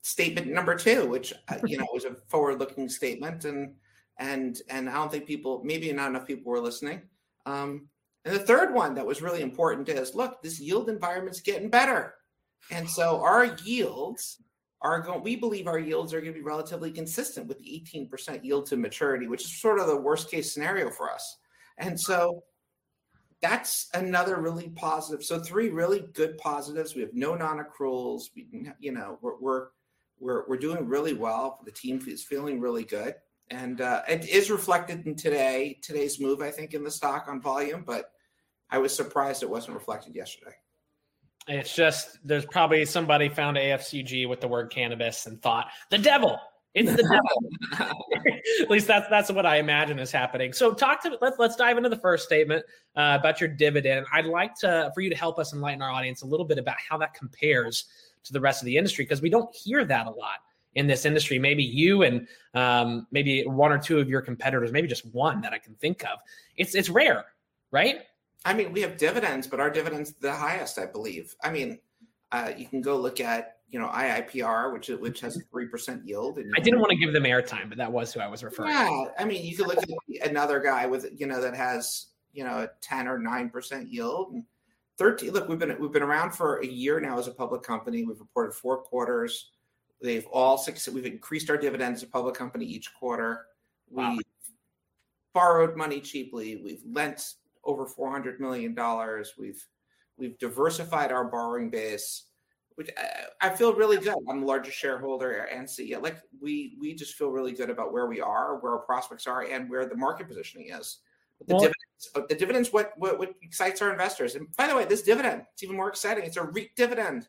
statement 0.00 0.46
number 0.46 0.74
two 0.74 1.06
which 1.06 1.34
uh, 1.48 1.58
you 1.66 1.76
know 1.76 1.86
was 1.92 2.06
a 2.06 2.14
forward 2.28 2.58
looking 2.58 2.88
statement 2.88 3.44
and 3.44 3.74
and 4.18 4.62
and 4.70 4.88
i 4.88 4.94
don't 4.94 5.12
think 5.12 5.26
people 5.26 5.60
maybe 5.64 5.92
not 5.92 6.08
enough 6.08 6.26
people 6.26 6.50
were 6.50 6.60
listening 6.60 7.02
um, 7.46 7.88
and 8.26 8.34
the 8.34 8.40
third 8.40 8.74
one 8.74 8.94
that 8.94 9.06
was 9.06 9.22
really 9.22 9.40
important 9.40 9.88
is 9.88 10.16
look, 10.16 10.42
this 10.42 10.60
yield 10.60 10.88
environment's 10.90 11.40
getting 11.40 11.70
better. 11.70 12.14
And 12.72 12.90
so 12.90 13.22
our 13.22 13.56
yields 13.64 14.42
are 14.82 15.00
going, 15.00 15.22
we 15.22 15.36
believe 15.36 15.66
our 15.66 15.78
yields 15.78 16.12
are 16.12 16.20
going 16.20 16.32
to 16.32 16.38
be 16.38 16.44
relatively 16.44 16.90
consistent 16.90 17.46
with 17.46 17.58
the 17.58 17.64
18% 17.64 18.44
yield 18.44 18.66
to 18.66 18.76
maturity, 18.76 19.26
which 19.26 19.44
is 19.44 19.60
sort 19.60 19.80
of 19.80 19.86
the 19.86 19.96
worst 19.96 20.30
case 20.30 20.52
scenario 20.52 20.90
for 20.90 21.10
us. 21.10 21.38
And 21.78 21.98
so 21.98 22.44
that's 23.40 23.88
another 23.94 24.40
really 24.40 24.68
positive. 24.70 25.24
So 25.24 25.38
three 25.38 25.70
really 25.70 26.04
good 26.14 26.38
positives. 26.38 26.94
We 26.94 27.02
have 27.02 27.14
no 27.14 27.34
non-accruals. 27.34 28.30
We, 28.34 28.70
you 28.78 28.92
know, 28.92 29.18
we're, 29.20 29.38
we're, 29.40 29.66
we're, 30.18 30.48
we're 30.48 30.56
doing 30.58 30.86
really 30.86 31.14
well. 31.14 31.60
The 31.64 31.72
team 31.72 32.02
is 32.06 32.22
feeling 32.22 32.60
really 32.60 32.84
good. 32.84 33.14
And 33.50 33.80
uh, 33.80 34.02
it 34.08 34.28
is 34.28 34.50
reflected 34.50 35.06
in 35.06 35.14
today, 35.14 35.78
today's 35.82 36.18
move, 36.20 36.40
I 36.40 36.50
think, 36.50 36.74
in 36.74 36.82
the 36.82 36.90
stock 36.90 37.26
on 37.28 37.40
volume, 37.40 37.84
but 37.86 38.10
I 38.70 38.78
was 38.78 38.94
surprised 38.94 39.42
it 39.42 39.50
wasn't 39.50 39.76
reflected 39.76 40.14
yesterday. 40.16 40.56
It's 41.48 41.74
just 41.74 42.18
there's 42.24 42.44
probably 42.46 42.84
somebody 42.84 43.28
found 43.28 43.56
AFCG 43.56 44.28
with 44.28 44.40
the 44.40 44.48
word 44.48 44.70
cannabis 44.70 45.26
and 45.26 45.40
thought 45.40 45.68
the 45.90 45.98
devil. 45.98 46.38
It's 46.74 46.94
the 46.94 47.02
devil. 47.02 47.92
At 48.60 48.70
least 48.70 48.86
that's 48.86 49.08
that's 49.08 49.32
what 49.32 49.46
I 49.46 49.56
imagine 49.56 49.98
is 49.98 50.12
happening. 50.12 50.52
So 50.52 50.74
talk 50.74 51.02
to 51.04 51.16
let's 51.22 51.38
let's 51.38 51.56
dive 51.56 51.76
into 51.76 51.88
the 51.88 51.98
first 51.98 52.26
statement 52.26 52.64
uh, 52.96 53.16
about 53.18 53.40
your 53.40 53.48
dividend. 53.48 54.06
I'd 54.12 54.26
like 54.26 54.54
to 54.56 54.90
for 54.94 55.00
you 55.00 55.08
to 55.08 55.16
help 55.16 55.38
us 55.38 55.54
enlighten 55.54 55.80
our 55.82 55.90
audience 55.90 56.22
a 56.22 56.26
little 56.26 56.44
bit 56.44 56.58
about 56.58 56.76
how 56.78 56.98
that 56.98 57.14
compares 57.14 57.86
to 58.24 58.32
the 58.32 58.40
rest 58.40 58.60
of 58.60 58.66
the 58.66 58.76
industry 58.76 59.04
because 59.04 59.22
we 59.22 59.30
don't 59.30 59.54
hear 59.54 59.84
that 59.84 60.06
a 60.06 60.10
lot 60.10 60.40
in 60.74 60.86
this 60.86 61.06
industry. 61.06 61.38
Maybe 61.38 61.62
you 61.62 62.02
and 62.02 62.28
um, 62.54 63.06
maybe 63.10 63.44
one 63.44 63.72
or 63.72 63.78
two 63.78 63.98
of 63.98 64.08
your 64.08 64.20
competitors, 64.20 64.70
maybe 64.70 64.86
just 64.86 65.06
one 65.14 65.40
that 65.40 65.52
I 65.52 65.58
can 65.58 65.74
think 65.76 66.04
of. 66.04 66.18
It's 66.56 66.74
it's 66.74 66.90
rare, 66.90 67.24
right? 67.70 68.00
I 68.46 68.54
mean, 68.54 68.72
we 68.72 68.80
have 68.82 68.96
dividends, 68.96 69.48
but 69.48 69.58
our 69.58 69.70
dividends 69.70 70.14
the 70.20 70.32
highest, 70.32 70.78
I 70.78 70.86
believe. 70.86 71.34
I 71.42 71.50
mean, 71.50 71.80
uh, 72.30 72.52
you 72.56 72.66
can 72.66 72.80
go 72.80 72.96
look 72.96 73.18
at 73.18 73.56
you 73.68 73.80
know 73.80 73.88
IIPR, 73.88 74.72
which 74.72 74.88
which 74.88 75.20
has 75.20 75.36
a 75.36 75.40
three 75.50 75.66
percent 75.66 76.06
yield. 76.06 76.38
And 76.38 76.52
I 76.56 76.60
didn't 76.60 76.78
want 76.78 76.90
to 76.90 76.96
give 76.96 77.12
them 77.12 77.24
airtime, 77.24 77.68
but 77.68 77.76
that 77.78 77.90
was 77.90 78.14
who 78.14 78.20
I 78.20 78.28
was 78.28 78.44
referring. 78.44 78.70
Yeah, 78.70 79.06
to. 79.16 79.20
I 79.20 79.24
mean, 79.24 79.44
you 79.44 79.56
could 79.56 79.66
look 79.66 79.78
at 79.78 80.30
another 80.30 80.60
guy 80.60 80.86
with 80.86 81.08
you 81.18 81.26
know 81.26 81.40
that 81.40 81.56
has 81.56 82.06
you 82.32 82.44
know 82.44 82.58
a 82.58 82.68
ten 82.80 83.08
or 83.08 83.18
nine 83.18 83.50
percent 83.50 83.92
yield 83.92 84.32
and 84.32 84.44
thirteen. 84.96 85.32
Look, 85.32 85.48
we've 85.48 85.58
been 85.58 85.76
we've 85.80 85.92
been 85.92 86.04
around 86.04 86.30
for 86.30 86.60
a 86.60 86.66
year 86.66 87.00
now 87.00 87.18
as 87.18 87.26
a 87.26 87.32
public 87.32 87.64
company. 87.64 88.04
We've 88.04 88.20
reported 88.20 88.54
four 88.54 88.78
quarters. 88.78 89.50
They've 90.00 90.26
all 90.26 90.56
six. 90.56 90.88
We've 90.88 91.04
increased 91.04 91.50
our 91.50 91.56
dividends 91.56 92.04
as 92.04 92.08
a 92.08 92.12
public 92.12 92.36
company 92.36 92.64
each 92.64 92.94
quarter. 92.94 93.46
Wow. 93.90 94.12
We've 94.12 94.22
borrowed 95.34 95.76
money 95.76 96.00
cheaply. 96.00 96.60
We've 96.62 96.82
lent 96.88 97.34
over 97.66 97.86
four 97.86 98.10
hundred 98.10 98.40
million 98.40 98.74
dollars. 98.74 99.34
We've 99.38 99.62
we've 100.16 100.38
diversified 100.38 101.12
our 101.12 101.24
borrowing 101.24 101.70
base. 101.70 102.24
Which 102.76 102.90
I, 102.98 103.46
I 103.46 103.50
feel 103.50 103.72
really 103.72 103.96
good. 103.96 104.14
I'm 104.28 104.40
the 104.40 104.46
largest 104.46 104.76
shareholder 104.76 105.44
and 105.44 105.66
CEO. 105.66 106.02
Like 106.02 106.18
we 106.40 106.76
we 106.80 106.94
just 106.94 107.14
feel 107.14 107.30
really 107.30 107.52
good 107.52 107.70
about 107.70 107.92
where 107.92 108.06
we 108.06 108.20
are, 108.20 108.58
where 108.58 108.72
our 108.72 108.80
prospects 108.80 109.26
are, 109.26 109.42
and 109.42 109.68
where 109.70 109.86
the 109.86 109.96
market 109.96 110.28
positioning 110.28 110.70
is. 110.70 110.98
But 111.38 111.48
the 111.48 111.54
Well- 111.54 111.62
dividends, 111.62 112.28
the 112.28 112.34
dividends, 112.34 112.72
what, 112.72 112.92
what 112.96 113.18
what 113.18 113.34
excites 113.42 113.80
our 113.80 113.90
investors. 113.90 114.34
And 114.34 114.54
by 114.56 114.66
the 114.66 114.76
way, 114.76 114.84
this 114.84 115.02
dividend, 115.02 115.44
it's 115.52 115.62
even 115.62 115.76
more 115.76 115.88
exciting. 115.88 116.24
It's 116.24 116.36
a 116.36 116.42
REIT 116.42 116.76
dividend, 116.76 117.28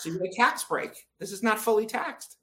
so 0.00 0.10
you 0.10 0.18
get 0.18 0.32
a 0.32 0.36
tax 0.36 0.64
break. 0.64 0.90
This 1.20 1.30
is 1.30 1.42
not 1.44 1.60
fully 1.60 1.86
taxed. 1.86 2.36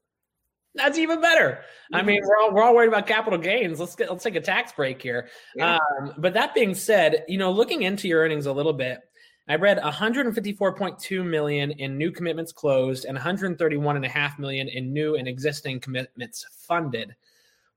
That's 0.76 0.98
even 0.98 1.22
better. 1.22 1.62
I 1.94 2.02
mean, 2.02 2.20
we're 2.24 2.38
all 2.38 2.54
we're 2.54 2.64
all 2.64 2.76
worried 2.76 2.90
about 2.90 3.08
capital 3.08 3.40
gains. 3.40 3.80
Let's 3.80 3.96
get 3.96 4.10
let's 4.10 4.24
take 4.24 4.36
a 4.36 4.42
tax 4.42 4.74
break 4.74 5.02
here. 5.02 5.30
Yeah. 5.56 5.78
Um, 5.78 6.14
but 6.18 6.34
that 6.34 6.54
being 6.54 6.76
said, 6.76 7.24
you 7.28 7.38
know, 7.38 7.52
looking 7.52 7.84
into 7.84 8.08
your 8.08 8.22
earnings 8.22 8.46
a 8.46 8.52
little 8.52 8.74
bit, 8.74 9.00
I 9.48 9.56
read 9.56 9.78
154.2 9.78 11.26
million 11.26 11.72
in 11.72 11.98
new 11.98 12.12
commitments 12.12 12.52
closed 12.52 13.06
and 13.06 13.18
131.5 13.18 14.40
million 14.40 14.68
in 14.68 14.92
new 14.92 15.16
and 15.16 15.28
existing 15.28 15.80
commitments 15.80 16.46
funded. 16.68 17.16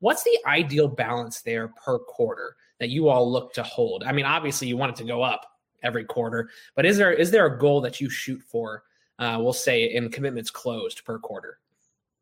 What's 0.01 0.25
the 0.25 0.39
ideal 0.47 0.89
balance 0.89 1.43
there 1.43 1.69
per 1.69 1.99
quarter 1.99 2.57
that 2.81 2.89
you 2.89 3.09
all 3.09 3.31
look 3.31 3.53
to 3.55 3.63
hold? 3.63 4.03
I 4.05 4.13
mean, 4.13 4.25
obviously 4.25 4.67
you 4.67 4.77
want 4.77 4.93
it 4.93 4.97
to 5.03 5.05
go 5.05 5.23
up 5.23 5.45
every 5.83 6.05
quarter, 6.05 6.49
but 6.75 6.87
is 6.87 6.97
there 6.97 7.13
is 7.13 7.31
there 7.31 7.47
a 7.47 7.59
goal 7.59 7.81
that 7.83 8.01
you 8.01 8.09
shoot 8.11 8.43
for? 8.43 8.83
Uh, 9.19 9.39
we'll 9.41 9.53
say 9.53 9.85
in 9.85 10.09
commitments 10.11 10.51
closed 10.51 11.05
per 11.05 11.19
quarter. 11.19 11.59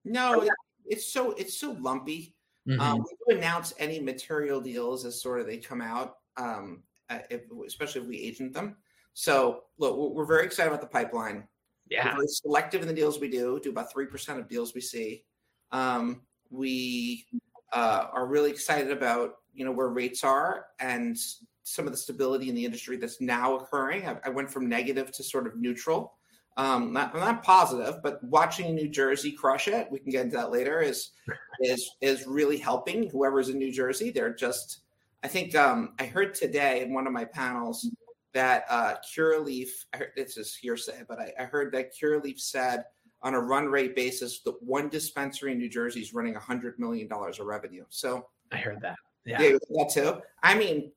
No, 0.04 0.42
it, 0.42 0.50
it's 0.88 1.06
so 1.12 1.32
it's 1.32 1.58
so 1.58 1.72
lumpy. 1.80 2.34
Mhm. 2.66 2.80
Um, 2.80 2.98
we 2.98 3.34
do 3.34 3.38
announce 3.38 3.72
any 3.78 4.00
material 4.00 4.60
deals 4.60 5.04
as 5.04 5.20
sort 5.20 5.40
of 5.40 5.46
they 5.46 5.58
come 5.58 5.80
out, 5.80 6.18
um, 6.36 6.82
uh, 7.10 7.20
if, 7.30 7.42
especially 7.66 8.00
if 8.00 8.06
we 8.08 8.18
agent 8.18 8.52
them. 8.52 8.76
So 9.14 9.64
look, 9.78 9.96
we're- 9.96 10.12
we're 10.14 10.24
very 10.24 10.44
excited 10.44 10.68
about 10.68 10.80
the 10.80 10.88
pipeline. 10.88 11.46
yeah. 11.88 12.06
We're 12.10 12.16
very 12.16 12.28
selective 12.28 12.82
in 12.82 12.88
the 12.88 12.94
deals 12.94 13.20
we 13.20 13.28
do. 13.30 13.60
Do 13.60 13.70
about 13.70 13.92
three 13.92 14.06
percent 14.06 14.40
of 14.40 14.48
deals 14.48 14.74
we 14.74 14.80
see. 14.80 15.24
Um, 15.70 16.22
we 16.50 17.26
uh, 17.72 18.08
are 18.12 18.26
really 18.26 18.50
excited 18.50 18.90
about 18.90 19.36
you 19.54 19.64
know 19.64 19.72
where 19.72 19.88
rates 19.88 20.22
are 20.24 20.66
and 20.80 21.16
some 21.62 21.86
of 21.86 21.92
the 21.92 21.96
stability 21.98 22.48
in 22.48 22.54
the 22.54 22.64
industry 22.64 22.96
that's 22.96 23.20
now 23.20 23.56
occurring. 23.56 24.06
I, 24.06 24.18
I 24.24 24.28
went 24.28 24.50
from 24.50 24.68
negative 24.68 25.10
to 25.12 25.22
sort 25.22 25.46
of 25.46 25.56
neutral. 25.56 26.14
Um, 26.58 26.92
not 26.92 27.14
not 27.14 27.42
positive, 27.42 28.02
but 28.02 28.22
watching 28.24 28.74
New 28.74 28.88
Jersey 28.88 29.30
crush 29.32 29.68
it, 29.68 29.88
we 29.90 29.98
can 29.98 30.10
get 30.10 30.24
into 30.24 30.36
that 30.36 30.50
later. 30.50 30.80
Is 30.80 31.10
is 31.60 31.90
is 32.00 32.26
really 32.26 32.56
helping 32.56 33.10
whoever's 33.10 33.50
in 33.50 33.58
New 33.58 33.72
Jersey. 33.72 34.10
They're 34.10 34.34
just, 34.34 34.80
I 35.22 35.28
think 35.28 35.54
um, 35.54 35.92
I 35.98 36.06
heard 36.06 36.34
today 36.34 36.82
in 36.82 36.94
one 36.94 37.06
of 37.06 37.12
my 37.12 37.24
panels 37.26 37.88
that 38.32 38.64
uh, 38.68 38.94
Curaleaf, 39.14 39.68
I 39.94 39.98
heard, 39.98 40.12
this 40.16 40.36
is 40.36 40.54
hearsay, 40.54 41.02
but 41.08 41.18
I, 41.18 41.32
I 41.40 41.44
heard 41.44 41.72
that 41.72 41.92
Curaleaf 41.94 42.38
said 42.38 42.84
on 43.22 43.34
a 43.34 43.40
run 43.40 43.66
rate 43.66 43.96
basis 43.96 44.40
that 44.40 44.62
one 44.62 44.88
dispensary 44.90 45.52
in 45.52 45.58
New 45.58 45.70
Jersey 45.70 46.00
is 46.00 46.12
running 46.12 46.34
$100 46.34 46.78
million 46.78 47.08
of 47.10 47.38
revenue. 47.40 47.84
So, 47.88 48.28
I 48.52 48.58
heard 48.58 48.80
that. 48.82 48.96
yeah, 49.24 49.40
Yeah. 49.40 49.56
that 49.70 49.90
too. 49.90 50.20
I 50.42 50.54
mean, 50.54 50.92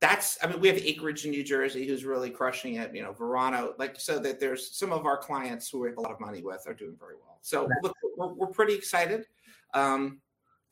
that's, 0.00 0.38
I 0.42 0.46
mean, 0.46 0.60
we 0.60 0.68
have 0.68 0.76
Acreage 0.76 1.24
in 1.24 1.30
New 1.30 1.42
Jersey 1.42 1.86
who's 1.86 2.04
really 2.04 2.30
crushing 2.30 2.74
it. 2.74 2.94
You 2.94 3.02
know, 3.02 3.12
Verano, 3.12 3.74
like, 3.78 3.98
so 3.98 4.18
that 4.18 4.38
there's 4.38 4.76
some 4.76 4.92
of 4.92 5.06
our 5.06 5.16
clients 5.16 5.70
who 5.70 5.80
we 5.80 5.88
have 5.88 5.96
a 5.96 6.00
lot 6.00 6.12
of 6.12 6.20
money 6.20 6.42
with 6.42 6.64
are 6.66 6.74
doing 6.74 6.96
very 6.98 7.14
well. 7.14 7.38
So, 7.42 7.68
look, 7.82 7.94
we're, 8.16 8.34
we're 8.34 8.46
pretty 8.48 8.74
excited. 8.74 9.24
Um, 9.72 10.20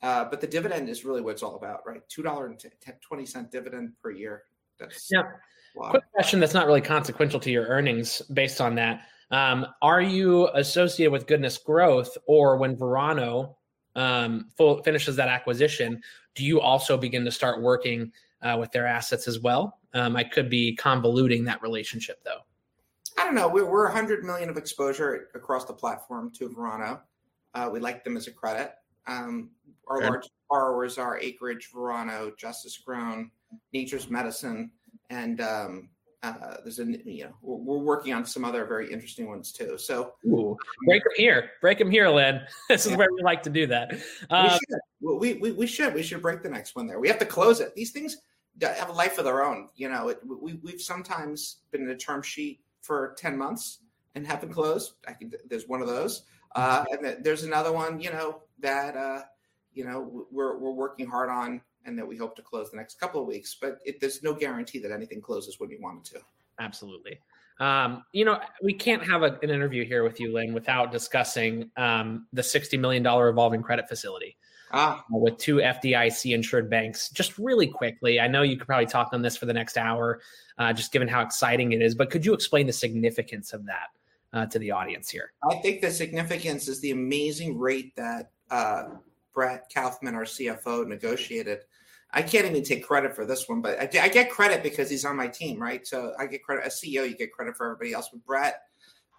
uh, 0.02 0.26
but 0.26 0.40
the 0.40 0.46
dividend 0.46 0.88
is 0.90 1.04
really 1.04 1.22
what 1.22 1.30
it's 1.30 1.42
all 1.42 1.56
about, 1.56 1.80
right? 1.87 2.02
$2.20 2.10 3.50
dividend 3.50 3.92
per 4.02 4.10
year. 4.10 4.42
That's 4.78 5.08
Yeah. 5.10 5.22
a 5.22 5.78
lot. 5.78 5.90
Quick 5.90 6.04
question 6.12 6.40
that's 6.40 6.52
not 6.52 6.66
really 6.66 6.82
consequential 6.82 7.40
to 7.40 7.50
your 7.50 7.66
earnings 7.66 8.20
based 8.32 8.60
on 8.60 8.74
that. 8.74 9.06
Um, 9.30 9.66
are 9.80 10.02
you 10.02 10.48
associated 10.48 11.10
with 11.10 11.26
Goodness 11.26 11.56
Growth 11.56 12.16
or 12.26 12.58
when 12.58 12.76
Verano 12.76 13.56
um, 13.96 14.50
full, 14.56 14.82
finishes 14.82 15.16
that 15.16 15.28
acquisition, 15.28 16.02
do 16.34 16.44
you 16.44 16.60
also 16.60 16.96
begin 16.98 17.24
to 17.24 17.30
start 17.30 17.62
working 17.62 18.12
uh, 18.44 18.57
with 18.59 18.70
their 18.70 18.87
assets 18.87 19.26
as 19.26 19.40
well? 19.40 19.78
Um, 19.94 20.16
I 20.16 20.22
could 20.24 20.48
be 20.48 20.76
convoluting 20.80 21.44
that 21.46 21.61
relationship 21.62 22.22
though. 22.24 22.40
I 23.18 23.24
don't 23.24 23.35
know. 23.35 23.48
We're, 23.48 23.64
we're 23.64 23.85
100 23.85 24.24
million 24.24 24.48
of 24.50 24.57
exposure 24.57 25.28
across 25.35 25.64
the 25.64 25.72
platform 25.72 26.30
to 26.38 26.48
Verano. 26.52 27.00
Uh, 27.54 27.70
we 27.72 27.80
like 27.80 28.04
them 28.04 28.16
as 28.16 28.26
a 28.26 28.33
credit. 28.33 28.72
Um, 29.07 29.50
our 29.87 29.98
Okay. 29.98 30.09
large 30.09 30.26
borrowers 30.50 30.98
are 30.98 31.18
Acreage, 31.18 31.70
Verano, 31.72 32.33
Justice 32.37 32.78
Grown, 32.78 33.30
Nature's 33.72 34.11
Medicine, 34.11 34.70
and 35.11 35.40
um, 35.40 35.90
uh, 36.24 36.57
there's 36.64 36.78
a 36.80 36.85
you 36.87 37.24
know 37.24 37.35
we're, 37.42 37.76
we're 37.76 37.85
working 37.85 38.14
on 38.14 38.24
some 38.24 38.44
other 38.44 38.64
very 38.64 38.90
interesting 38.90 39.28
ones 39.28 39.52
too. 39.52 39.76
So 39.78 40.14
Ooh. 40.26 40.57
Break 40.87 41.04
them 41.04 41.12
here. 41.16 41.50
Break 41.61 41.78
them 41.78 41.90
here, 41.90 42.09
Len. 42.09 42.40
This 42.68 42.87
is 42.87 42.92
Yeah. 42.92 42.96
where 42.98 43.09
we 43.14 43.22
like 43.22 43.42
to 43.44 43.50
do 43.50 43.66
that. 43.68 43.92
we, 43.92 43.98
Um, 44.37 44.50
should. 44.59 44.78
We, 45.20 45.35
we 45.35 45.52
we 45.52 45.66
should 45.66 45.92
we 45.94 46.02
should 46.02 46.22
break 46.22 46.42
the 46.42 46.48
next 46.48 46.74
one 46.74 46.87
there. 46.87 46.98
We 46.98 47.09
have 47.09 47.18
to 47.18 47.26
close 47.26 47.61
it. 47.61 47.74
These 47.76 47.92
things 47.92 48.16
have 48.62 48.88
a 48.88 48.92
life 48.92 49.18
of 49.18 49.24
their 49.24 49.44
own. 49.44 49.68
You 49.74 49.88
know, 49.88 50.08
it, 50.08 50.20
we 50.24 50.54
we've 50.54 50.80
sometimes 50.80 51.58
been 51.70 51.82
in 51.82 51.90
a 51.90 51.96
term 51.96 52.22
sheet 52.22 52.60
for 52.80 53.14
10 53.18 53.36
months 53.36 53.80
and 54.14 54.26
haven't 54.26 54.52
closed. 54.52 54.94
I 55.08 55.12
can, 55.12 55.32
there's 55.48 55.68
one 55.68 55.80
of 55.80 55.88
those. 55.88 56.22
Uh, 56.54 56.84
and 56.90 57.24
there's 57.24 57.42
another 57.42 57.72
one, 57.72 58.00
you 58.00 58.10
know, 58.10 58.42
that, 58.60 58.96
uh, 58.96 59.22
you 59.72 59.84
know, 59.84 60.26
we're, 60.30 60.56
we're 60.56 60.70
working 60.70 61.06
hard 61.06 61.28
on 61.28 61.60
and 61.84 61.98
that 61.98 62.06
we 62.06 62.16
hope 62.16 62.36
to 62.36 62.42
close 62.42 62.70
the 62.70 62.76
next 62.76 63.00
couple 63.00 63.20
of 63.20 63.26
weeks, 63.26 63.56
but 63.60 63.78
it, 63.84 64.00
there's 64.00 64.22
no 64.22 64.32
guarantee 64.32 64.78
that 64.78 64.92
anything 64.92 65.20
closes 65.20 65.58
when 65.58 65.68
we 65.68 65.78
want 65.80 66.06
it 66.06 66.14
to. 66.14 66.24
Absolutely. 66.60 67.18
Um, 67.60 68.04
you 68.12 68.24
know, 68.24 68.38
we 68.62 68.72
can't 68.72 69.02
have 69.04 69.22
a, 69.22 69.38
an 69.42 69.50
interview 69.50 69.84
here 69.84 70.04
with 70.04 70.20
you, 70.20 70.32
Len, 70.32 70.54
without 70.54 70.92
discussing 70.92 71.70
um, 71.76 72.26
the 72.32 72.42
$60 72.42 72.78
million 72.78 73.04
revolving 73.04 73.62
credit 73.62 73.88
facility 73.88 74.36
Ah, 74.76 74.98
uh, 74.98 75.18
with 75.18 75.38
two 75.38 75.56
FDIC 75.56 76.34
insured 76.34 76.68
banks. 76.68 77.08
Just 77.10 77.38
really 77.38 77.68
quickly, 77.68 78.18
I 78.18 78.26
know 78.26 78.42
you 78.42 78.56
could 78.56 78.66
probably 78.66 78.87
talk 78.87 79.10
on 79.12 79.22
this 79.22 79.37
for 79.37 79.46
the 79.46 79.52
next 79.52 79.78
hour, 79.78 80.20
uh, 80.58 80.72
just 80.72 80.90
given 80.90 81.06
how 81.06 81.22
exciting 81.22 81.70
it 81.70 81.80
is, 81.80 81.94
but 81.94 82.10
could 82.10 82.26
you 82.26 82.34
explain 82.34 82.66
the 82.66 82.72
significance 82.72 83.52
of 83.52 83.64
that 83.66 83.88
uh, 84.32 84.46
to 84.46 84.58
the 84.58 84.72
audience 84.72 85.08
here? 85.08 85.32
I 85.48 85.54
think 85.56 85.80
the 85.80 85.92
significance 85.92 86.66
is 86.66 86.80
the 86.80 86.90
amazing 86.90 87.56
rate 87.56 87.94
that 87.94 88.32
uh, 88.50 88.87
Brett 89.32 89.70
Kaufman, 89.72 90.16
our 90.16 90.24
CFO, 90.24 90.88
negotiated. 90.88 91.60
I 92.12 92.22
can't 92.22 92.44
even 92.44 92.64
take 92.64 92.84
credit 92.84 93.14
for 93.14 93.24
this 93.24 93.48
one, 93.48 93.60
but 93.60 93.78
I, 93.78 94.02
I 94.02 94.08
get 94.08 94.28
credit 94.28 94.64
because 94.64 94.90
he's 94.90 95.04
on 95.04 95.16
my 95.16 95.28
team, 95.28 95.62
right? 95.62 95.87
So 95.87 96.14
I 96.18 96.26
get 96.26 96.42
credit 96.42 96.64
as 96.64 96.80
CEO. 96.80 97.08
You 97.08 97.16
get 97.16 97.32
credit 97.32 97.56
for 97.56 97.66
everybody 97.66 97.92
else, 97.92 98.08
but 98.12 98.26
Brett 98.26 98.62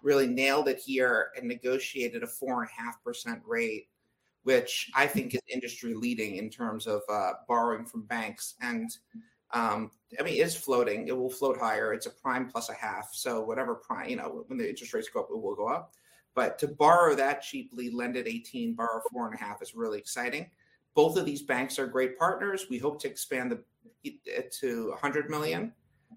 really 0.02 0.26
nailed 0.26 0.68
it 0.68 0.78
here 0.78 1.30
and 1.36 1.48
negotiated 1.48 2.22
a 2.22 2.26
four 2.26 2.62
and 2.62 2.70
a 2.70 2.82
half 2.82 3.02
percent 3.02 3.40
rate, 3.46 3.88
which 4.46 4.92
I 4.94 5.08
think 5.08 5.34
is 5.34 5.40
industry 5.52 5.92
leading 5.92 6.36
in 6.36 6.48
terms 6.50 6.86
of 6.86 7.02
uh, 7.08 7.32
borrowing 7.48 7.84
from 7.84 8.02
banks. 8.02 8.54
And 8.62 8.88
um, 9.50 9.90
I 10.20 10.22
mean, 10.22 10.40
it's 10.40 10.54
floating. 10.54 11.08
It 11.08 11.16
will 11.16 11.30
float 11.30 11.58
higher. 11.58 11.92
It's 11.92 12.06
a 12.06 12.10
prime 12.10 12.46
plus 12.48 12.68
a 12.68 12.74
half. 12.74 13.08
So 13.12 13.42
whatever 13.42 13.74
prime, 13.74 14.08
you 14.08 14.14
know, 14.14 14.44
when 14.46 14.56
the 14.56 14.68
interest 14.68 14.94
rates 14.94 15.08
go 15.12 15.18
up, 15.18 15.30
it 15.32 15.42
will 15.42 15.56
go 15.56 15.66
up. 15.66 15.94
But 16.36 16.60
to 16.60 16.68
borrow 16.68 17.16
that 17.16 17.42
cheaply, 17.42 17.90
lend 17.90 18.16
at 18.16 18.28
18, 18.28 18.74
borrow 18.74 19.02
four 19.10 19.26
and 19.26 19.34
a 19.34 19.42
half 19.42 19.62
is 19.62 19.74
really 19.74 19.98
exciting. 19.98 20.48
Both 20.94 21.16
of 21.16 21.24
these 21.24 21.42
banks 21.42 21.76
are 21.80 21.88
great 21.88 22.16
partners. 22.16 22.66
We 22.70 22.78
hope 22.78 23.00
to 23.02 23.08
expand 23.08 23.50
the 23.50 23.64
it 24.04 24.52
to 24.60 24.90
100 24.90 25.28
million. 25.28 25.72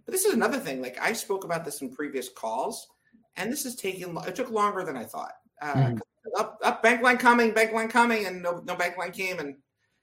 But 0.06 0.12
this 0.12 0.26
is 0.26 0.36
another 0.36 0.60
thing. 0.60 0.84
Like 0.84 1.00
I 1.02 1.14
spoke 1.14 1.46
about 1.46 1.66
this 1.66 1.82
in 1.82 1.96
previous 1.96 2.30
calls, 2.30 2.90
and 3.38 3.52
this 3.52 3.66
is 3.66 3.76
taking. 3.76 4.16
It 4.28 4.36
took 4.36 4.52
longer 4.52 4.84
than 4.84 4.96
I 4.96 5.06
thought. 5.06 5.34
Uh, 5.64 5.74
Mhm. 5.74 6.00
Up, 6.38 6.60
up, 6.64 6.84
bank 6.84 7.02
line 7.02 7.18
coming, 7.18 7.54
bank 7.54 7.72
line 7.72 7.88
coming, 7.88 8.26
and 8.26 8.42
no, 8.44 8.62
no 8.66 8.76
bank 8.76 8.98
line 8.98 9.12
came, 9.12 9.40
and 9.40 9.56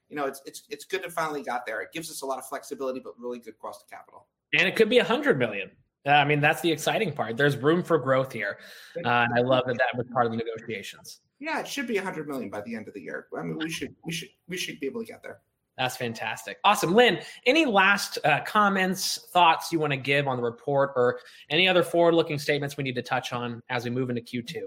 you 0.09 0.15
know, 0.15 0.25
it's 0.25 0.41
it's 0.45 0.63
it's 0.69 0.85
good 0.85 1.03
to 1.03 1.09
finally 1.09 1.43
got 1.43 1.65
there. 1.65 1.81
It 1.81 1.89
gives 1.93 2.09
us 2.09 2.21
a 2.21 2.25
lot 2.25 2.39
of 2.39 2.45
flexibility, 2.47 2.99
but 2.99 3.13
really 3.19 3.39
good 3.39 3.57
cost 3.59 3.83
of 3.83 3.89
capital. 3.89 4.27
And 4.57 4.67
it 4.67 4.75
could 4.75 4.89
be 4.89 4.99
a 4.99 5.03
hundred 5.03 5.37
million. 5.37 5.69
Uh, 6.05 6.11
I 6.11 6.25
mean, 6.25 6.39
that's 6.39 6.61
the 6.61 6.71
exciting 6.71 7.11
part. 7.11 7.35
There's 7.37 7.57
room 7.57 7.83
for 7.83 7.97
growth 7.97 8.31
here, 8.31 8.57
uh, 8.97 9.25
and 9.29 9.33
I 9.35 9.41
love 9.41 9.65
that 9.67 9.77
that 9.77 9.97
was 9.97 10.07
part 10.11 10.25
of 10.25 10.31
the 10.31 10.37
negotiations. 10.37 11.19
Yeah, 11.39 11.59
it 11.59 11.67
should 11.67 11.87
be 11.87 11.95
100 11.95 12.27
million 12.27 12.49
by 12.49 12.61
the 12.61 12.75
end 12.75 12.87
of 12.87 12.93
the 12.93 13.01
year. 13.01 13.27
I 13.37 13.43
mean, 13.43 13.57
we 13.57 13.69
should 13.69 13.95
we 14.05 14.11
should 14.11 14.29
we 14.47 14.57
should 14.57 14.79
be 14.79 14.87
able 14.87 15.01
to 15.01 15.07
get 15.07 15.21
there. 15.21 15.39
That's 15.77 15.95
fantastic. 15.95 16.57
Awesome. 16.63 16.95
Len, 16.95 17.19
any 17.45 17.65
last 17.65 18.17
uh, 18.25 18.41
comments, 18.43 19.27
thoughts 19.31 19.71
you 19.71 19.79
want 19.79 19.93
to 19.93 19.97
give 19.97 20.27
on 20.27 20.37
the 20.37 20.43
report 20.43 20.93
or 20.95 21.19
any 21.51 21.67
other 21.67 21.83
forward 21.83 22.15
looking 22.15 22.39
statements 22.39 22.77
we 22.77 22.83
need 22.83 22.95
to 22.95 23.03
touch 23.03 23.31
on 23.31 23.61
as 23.69 23.85
we 23.85 23.91
move 23.91 24.09
into 24.09 24.21
Q2? 24.21 24.63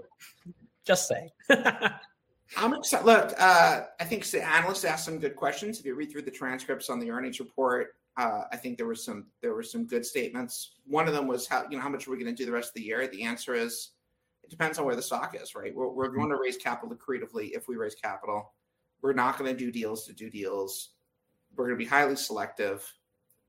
Just 0.91 1.07
say. 1.07 1.31
I'm 2.57 2.73
excited. 2.73 3.05
Look, 3.05 3.33
uh, 3.39 3.83
I 3.97 4.03
think 4.03 4.25
the 4.25 4.45
analysts 4.45 4.83
asked 4.83 5.05
some 5.05 5.19
good 5.19 5.37
questions. 5.37 5.79
If 5.79 5.85
you 5.85 5.95
read 5.95 6.11
through 6.11 6.23
the 6.23 6.31
transcripts 6.31 6.89
on 6.89 6.99
the 6.99 7.09
earnings 7.09 7.39
report, 7.39 7.95
uh, 8.17 8.41
I 8.51 8.57
think 8.57 8.75
there 8.75 8.87
was 8.87 9.05
some 9.05 9.27
there 9.39 9.53
were 9.53 9.63
some 9.63 9.85
good 9.85 10.05
statements. 10.05 10.73
One 10.85 11.07
of 11.07 11.13
them 11.13 11.27
was 11.27 11.47
how 11.47 11.63
you 11.69 11.77
know 11.77 11.81
how 11.81 11.87
much 11.87 12.05
are 12.05 12.11
we 12.11 12.17
going 12.17 12.35
to 12.35 12.35
do 12.35 12.45
the 12.45 12.51
rest 12.51 12.71
of 12.71 12.73
the 12.73 12.81
year? 12.81 13.07
The 13.07 13.23
answer 13.23 13.53
is 13.53 13.91
it 14.43 14.49
depends 14.49 14.77
on 14.79 14.85
where 14.85 14.97
the 14.97 15.01
stock 15.01 15.33
is. 15.41 15.55
Right, 15.55 15.73
we're, 15.73 15.87
we're 15.87 16.09
going 16.09 16.29
to 16.29 16.35
raise 16.35 16.57
capital 16.57 16.93
accretively 16.93 17.51
if 17.53 17.69
we 17.69 17.77
raise 17.77 17.95
capital. 17.95 18.51
We're 19.01 19.13
not 19.13 19.39
going 19.39 19.49
to 19.49 19.57
do 19.57 19.71
deals 19.71 20.05
to 20.07 20.13
do 20.13 20.29
deals. 20.29 20.89
We're 21.55 21.67
going 21.67 21.79
to 21.79 21.83
be 21.85 21.89
highly 21.89 22.17
selective. 22.17 22.85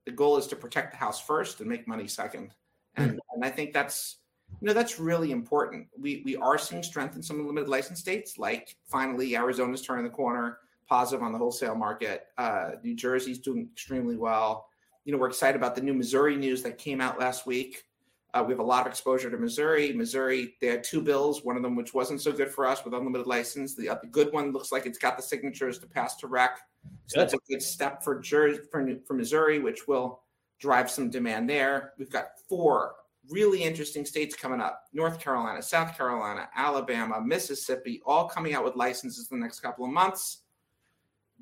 The 0.06 0.12
goal 0.12 0.36
is 0.36 0.46
to 0.46 0.56
protect 0.56 0.92
the 0.92 0.98
house 0.98 1.20
first 1.20 1.58
and 1.58 1.68
make 1.68 1.88
money 1.88 2.06
second. 2.06 2.54
And, 2.96 3.20
and 3.34 3.44
I 3.44 3.50
think 3.50 3.72
that's 3.72 4.18
you 4.62 4.68
know 4.68 4.74
that's 4.74 5.00
really 5.00 5.32
important. 5.32 5.88
We 5.98 6.22
we 6.24 6.36
are 6.36 6.56
seeing 6.56 6.84
strength 6.84 7.16
in 7.16 7.22
some 7.22 7.34
of 7.34 7.42
the 7.42 7.48
limited 7.48 7.68
license 7.68 7.98
states, 7.98 8.38
like 8.38 8.76
finally 8.86 9.34
Arizona's 9.34 9.82
turning 9.82 10.04
the 10.04 10.10
corner, 10.10 10.58
positive 10.88 11.20
on 11.20 11.32
the 11.32 11.38
wholesale 11.38 11.74
market. 11.74 12.28
Uh, 12.38 12.70
New 12.84 12.94
Jersey's 12.94 13.40
doing 13.40 13.68
extremely 13.72 14.16
well. 14.16 14.68
You 15.04 15.10
know, 15.10 15.18
we're 15.18 15.26
excited 15.26 15.56
about 15.56 15.74
the 15.74 15.80
new 15.80 15.94
Missouri 15.94 16.36
news 16.36 16.62
that 16.62 16.78
came 16.78 17.00
out 17.00 17.18
last 17.18 17.44
week. 17.44 17.86
Uh, 18.34 18.44
we 18.46 18.52
have 18.52 18.60
a 18.60 18.62
lot 18.62 18.82
of 18.82 18.86
exposure 18.86 19.28
to 19.32 19.36
Missouri. 19.36 19.92
Missouri, 19.94 20.54
they 20.60 20.68
had 20.68 20.84
two 20.84 21.02
bills, 21.02 21.44
one 21.44 21.56
of 21.56 21.62
them 21.64 21.74
which 21.74 21.92
wasn't 21.92 22.20
so 22.20 22.30
good 22.30 22.48
for 22.48 22.64
us 22.64 22.84
with 22.84 22.94
unlimited 22.94 23.26
license. 23.26 23.74
The, 23.74 23.88
uh, 23.88 23.96
the 24.00 24.06
good 24.06 24.32
one 24.32 24.52
looks 24.52 24.70
like 24.70 24.86
it's 24.86 24.96
got 24.96 25.16
the 25.16 25.24
signatures 25.24 25.80
to 25.80 25.88
pass 25.88 26.14
to 26.18 26.28
rec. 26.28 26.60
So 27.06 27.18
that's 27.18 27.34
a 27.34 27.38
good 27.48 27.62
step 27.62 28.04
for, 28.04 28.20
Jer- 28.20 28.62
for, 28.70 28.88
for 29.08 29.14
Missouri, 29.14 29.58
which 29.58 29.88
will 29.88 30.22
drive 30.60 30.88
some 30.88 31.10
demand 31.10 31.50
there. 31.50 31.94
We've 31.98 32.08
got 32.08 32.38
four 32.48 32.94
really 33.30 33.62
interesting 33.62 34.04
states 34.04 34.34
coming 34.34 34.60
up 34.60 34.84
North 34.92 35.20
Carolina, 35.20 35.62
South 35.62 35.96
Carolina, 35.96 36.48
Alabama, 36.56 37.20
Mississippi, 37.20 38.02
all 38.04 38.28
coming 38.28 38.54
out 38.54 38.64
with 38.64 38.76
licenses 38.76 39.28
in 39.30 39.38
the 39.38 39.42
next 39.44 39.60
couple 39.60 39.84
of 39.84 39.90
months. 39.90 40.38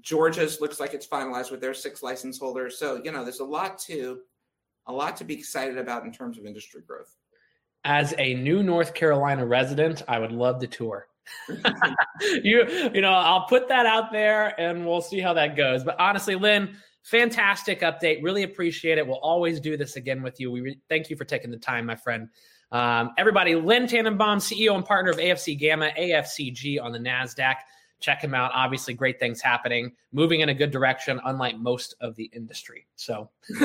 Georgia's 0.01 0.61
looks 0.61 0.81
like 0.81 0.95
it's 0.95 1.07
finalized 1.07 1.51
with 1.51 1.61
their 1.61 1.74
six 1.74 2.03
license 2.03 2.39
holders. 2.39 2.78
So, 2.78 3.01
you 3.05 3.12
know, 3.12 3.22
there's 3.22 3.41
a 3.41 3.45
lot 3.45 3.78
to 3.81 4.20
a 4.87 4.93
lot 4.93 5.16
to 5.18 5.24
be 5.24 5.35
excited 5.35 5.78
about 5.78 6.05
in 6.05 6.12
terms 6.12 6.39
of 6.39 6.47
industry 6.47 6.83
growth. 6.87 7.14
As 7.85 8.14
a 8.18 8.35
new 8.35 8.62
North 8.62 8.95
Carolina 8.95 9.47
resident, 9.47 10.03
I 10.09 10.18
would 10.18 10.33
love 10.33 10.61
to 10.61 10.66
tour. 10.66 11.07
you 12.43 12.91
you 12.93 13.01
know, 13.01 13.12
I'll 13.12 13.47
put 13.47 13.68
that 13.68 13.87
out 13.87 14.11
there 14.11 14.59
and 14.61 14.87
we'll 14.87 15.01
see 15.01 15.20
how 15.20 15.33
that 15.35 15.57
goes. 15.57 15.85
But 15.85 15.99
honestly, 16.01 16.35
Len, 16.35 16.76
fantastic 17.03 17.80
update. 17.80 18.22
Really 18.22 18.42
appreciate 18.42 18.98
it. 18.98 19.07
We'll 19.07 19.18
always 19.18 19.61
do 19.61 19.76
this 19.76 19.96
again 19.96 20.22
with 20.22 20.40
you. 20.40 20.51
We 20.51 20.61
re- 20.61 20.80
thank 20.88 21.11
you 21.11 21.16
for 21.16 21.24
taking 21.24 21.51
the 21.51 21.57
time, 21.57 21.86
my 21.86 21.96
friend. 21.96 22.28
Um, 22.72 23.11
everybody, 23.18 23.55
Len 23.55 23.86
Tannenbaum, 23.86 24.38
CEO 24.38 24.74
and 24.74 24.84
partner 24.84 25.11
of 25.11 25.16
AFC 25.18 25.59
Gamma, 25.59 25.90
AFCG 25.98 26.80
on 26.82 26.92
the 26.92 26.98
NASDAQ. 26.98 27.57
Check 28.01 28.22
him 28.22 28.34
out. 28.34 28.51
Obviously, 28.55 28.94
great 28.94 29.18
things 29.18 29.42
happening, 29.42 29.92
moving 30.12 30.40
in 30.40 30.48
a 30.48 30.55
good 30.55 30.70
direction, 30.70 31.20
unlike 31.24 31.59
most 31.59 31.94
of 32.01 32.16
the 32.16 32.30
industry. 32.32 32.86
So, 32.96 33.28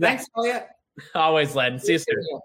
thanks, 0.00 0.26
Elliot. 0.36 0.66
Always, 1.14 1.54
Len. 1.54 1.78
See 1.78 1.92
you 1.92 1.98
soon. 1.98 2.40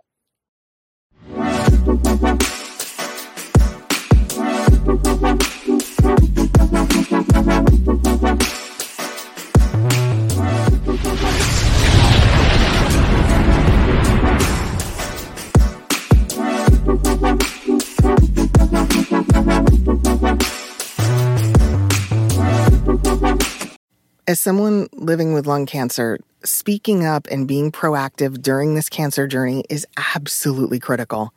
As 24.26 24.40
someone 24.40 24.88
living 24.94 25.34
with 25.34 25.48
lung 25.48 25.66
cancer, 25.66 26.20
speaking 26.44 27.06
up 27.06 27.28
and 27.32 27.48
being 27.48 27.72
proactive 27.72 28.42
during 28.42 28.76
this 28.76 28.90
cancer 28.90 29.28
journey 29.28 29.64
is 29.70 29.88
absolutely 30.16 30.80
critical. 30.80 31.34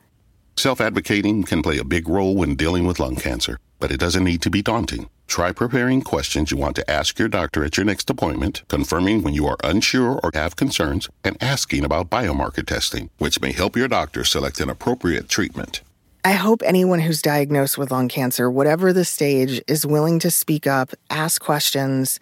Self 0.57 0.79
advocating 0.79 1.43
can 1.43 1.63
play 1.63 1.79
a 1.79 1.83
big 1.83 2.07
role 2.07 2.35
when 2.35 2.55
dealing 2.55 2.85
with 2.85 2.99
lung 2.99 3.15
cancer, 3.15 3.57
but 3.79 3.91
it 3.91 3.99
doesn't 3.99 4.23
need 4.23 4.41
to 4.41 4.49
be 4.49 4.61
daunting. 4.61 5.09
Try 5.27 5.51
preparing 5.51 6.01
questions 6.01 6.51
you 6.51 6.57
want 6.57 6.75
to 6.77 6.89
ask 6.89 7.19
your 7.19 7.27
doctor 7.27 7.63
at 7.63 7.77
your 7.77 7.85
next 7.85 8.09
appointment, 8.09 8.63
confirming 8.67 9.23
when 9.23 9.33
you 9.33 9.45
are 9.47 9.57
unsure 9.63 10.19
or 10.23 10.31
have 10.33 10.55
concerns, 10.55 11.09
and 11.23 11.41
asking 11.41 11.83
about 11.83 12.09
biomarker 12.09 12.65
testing, 12.65 13.09
which 13.17 13.41
may 13.41 13.51
help 13.51 13.75
your 13.75 13.87
doctor 13.87 14.23
select 14.23 14.59
an 14.59 14.69
appropriate 14.69 15.27
treatment. 15.29 15.81
I 16.23 16.33
hope 16.33 16.61
anyone 16.65 16.99
who's 16.99 17.21
diagnosed 17.21 17.77
with 17.77 17.91
lung 17.91 18.07
cancer, 18.07 18.49
whatever 18.49 18.91
the 18.91 19.05
stage, 19.05 19.61
is 19.67 19.85
willing 19.85 20.19
to 20.19 20.31
speak 20.31 20.67
up, 20.67 20.91
ask 21.09 21.41
questions, 21.41 22.19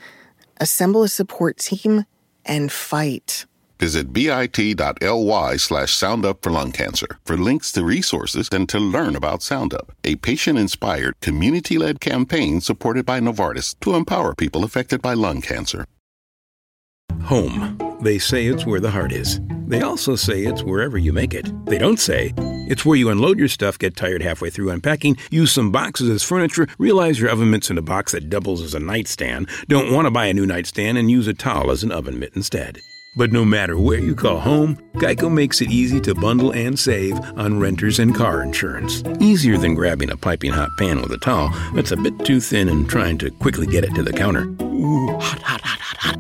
assemble 0.60 1.04
a 1.04 1.08
support 1.08 1.58
team, 1.58 2.06
and 2.46 2.72
fight. 2.72 3.46
Visit 3.80 4.14
bit.ly 4.14 5.58
slash 5.58 5.94
soundup 5.94 6.42
for 6.42 6.52
lung 6.52 6.72
cancer 6.72 7.08
for 7.26 7.38
links 7.38 7.72
to 7.74 7.84
resources 7.84 8.50
and 8.52 8.68
to 8.70 8.80
learn 8.80 9.16
about 9.16 9.42
SoundUp, 9.42 9.90
a 10.04 10.16
patient 10.16 10.58
inspired, 10.58 11.20
community 11.22 11.78
led 11.78 12.00
campaign 12.00 12.62
supported 12.62 13.06
by 13.06 13.20
Novartis 13.20 13.76
to 13.82 13.96
empower 13.96 14.34
people 14.34 14.64
affected 14.64 15.02
by 15.02 15.14
lung 15.14 15.42
cancer. 15.42 15.86
Home. 17.24 17.78
They 18.02 18.20
say 18.20 18.46
it's 18.46 18.66
where 18.66 18.80
the 18.80 18.92
heart 18.92 19.12
is. 19.12 19.40
They 19.68 19.82
also 19.82 20.16
say 20.16 20.44
it's 20.44 20.64
wherever 20.64 20.98
you 20.98 21.12
make 21.12 21.34
it. 21.34 21.50
They 21.66 21.78
don't 21.78 22.00
say 22.00 22.34
it's 22.38 22.86
where 22.86 22.98
you 22.98 23.10
unload 23.10 23.40
your 23.40 23.48
stuff, 23.48 23.80
get 23.80 23.96
tired 23.96 24.22
halfway 24.22 24.50
through 24.52 24.70
unpacking, 24.70 25.18
use 25.32 25.52
some 25.52 25.72
boxes 25.72 26.10
as 26.10 26.24
furniture, 26.24 26.68
realize 26.78 27.20
your 27.20 27.32
oven 27.32 27.50
mitt's 27.50 27.72
in 27.72 27.78
a 27.78 27.82
box 27.82 28.12
that 28.12 28.30
doubles 28.30 28.62
as 28.62 28.76
a 28.76 28.80
nightstand, 28.80 29.50
don't 29.68 29.92
want 29.92 30.06
to 30.06 30.12
buy 30.12 30.28
a 30.28 30.34
new 30.34 30.46
nightstand, 30.46 30.98
and 30.98 31.10
use 31.10 31.28
a 31.28 31.34
towel 31.34 31.72
as 31.72 31.84
an 31.84 31.92
oven 31.92 32.20
mitt 32.20 32.36
instead. 32.36 32.80
But 33.18 33.32
no 33.32 33.46
matter 33.46 33.78
where 33.78 34.00
you 34.00 34.14
call 34.14 34.40
home, 34.40 34.78
Geico 34.96 35.32
makes 35.32 35.62
it 35.62 35.72
easy 35.72 36.02
to 36.02 36.14
bundle 36.14 36.52
and 36.52 36.78
save 36.78 37.18
on 37.38 37.60
renters 37.60 38.00
and 38.00 38.14
car 38.14 38.42
insurance. 38.42 39.04
Easier 39.22 39.58
than 39.58 39.74
grabbing 39.74 40.12
a 40.12 40.18
piping 40.18 40.52
hot 40.52 40.70
pan 40.78 41.02
with 41.02 41.12
a 41.12 41.18
towel 41.18 41.50
that's 41.74 41.92
a 41.92 41.98
bit 41.98 42.14
too 42.26 42.42
thin 42.42 42.68
and 42.68 42.90
trying 42.90 43.18
to 43.20 43.32
quickly 43.32 43.68
get 43.68 43.86
it 43.86 43.96
to 43.96 44.04
the 44.04 44.12
counter. 44.12 44.44
Ooh, 44.62 45.08
hot, 45.20 45.42
hot, 45.42 45.62
hot, 45.62 45.80
hot, 45.80 46.18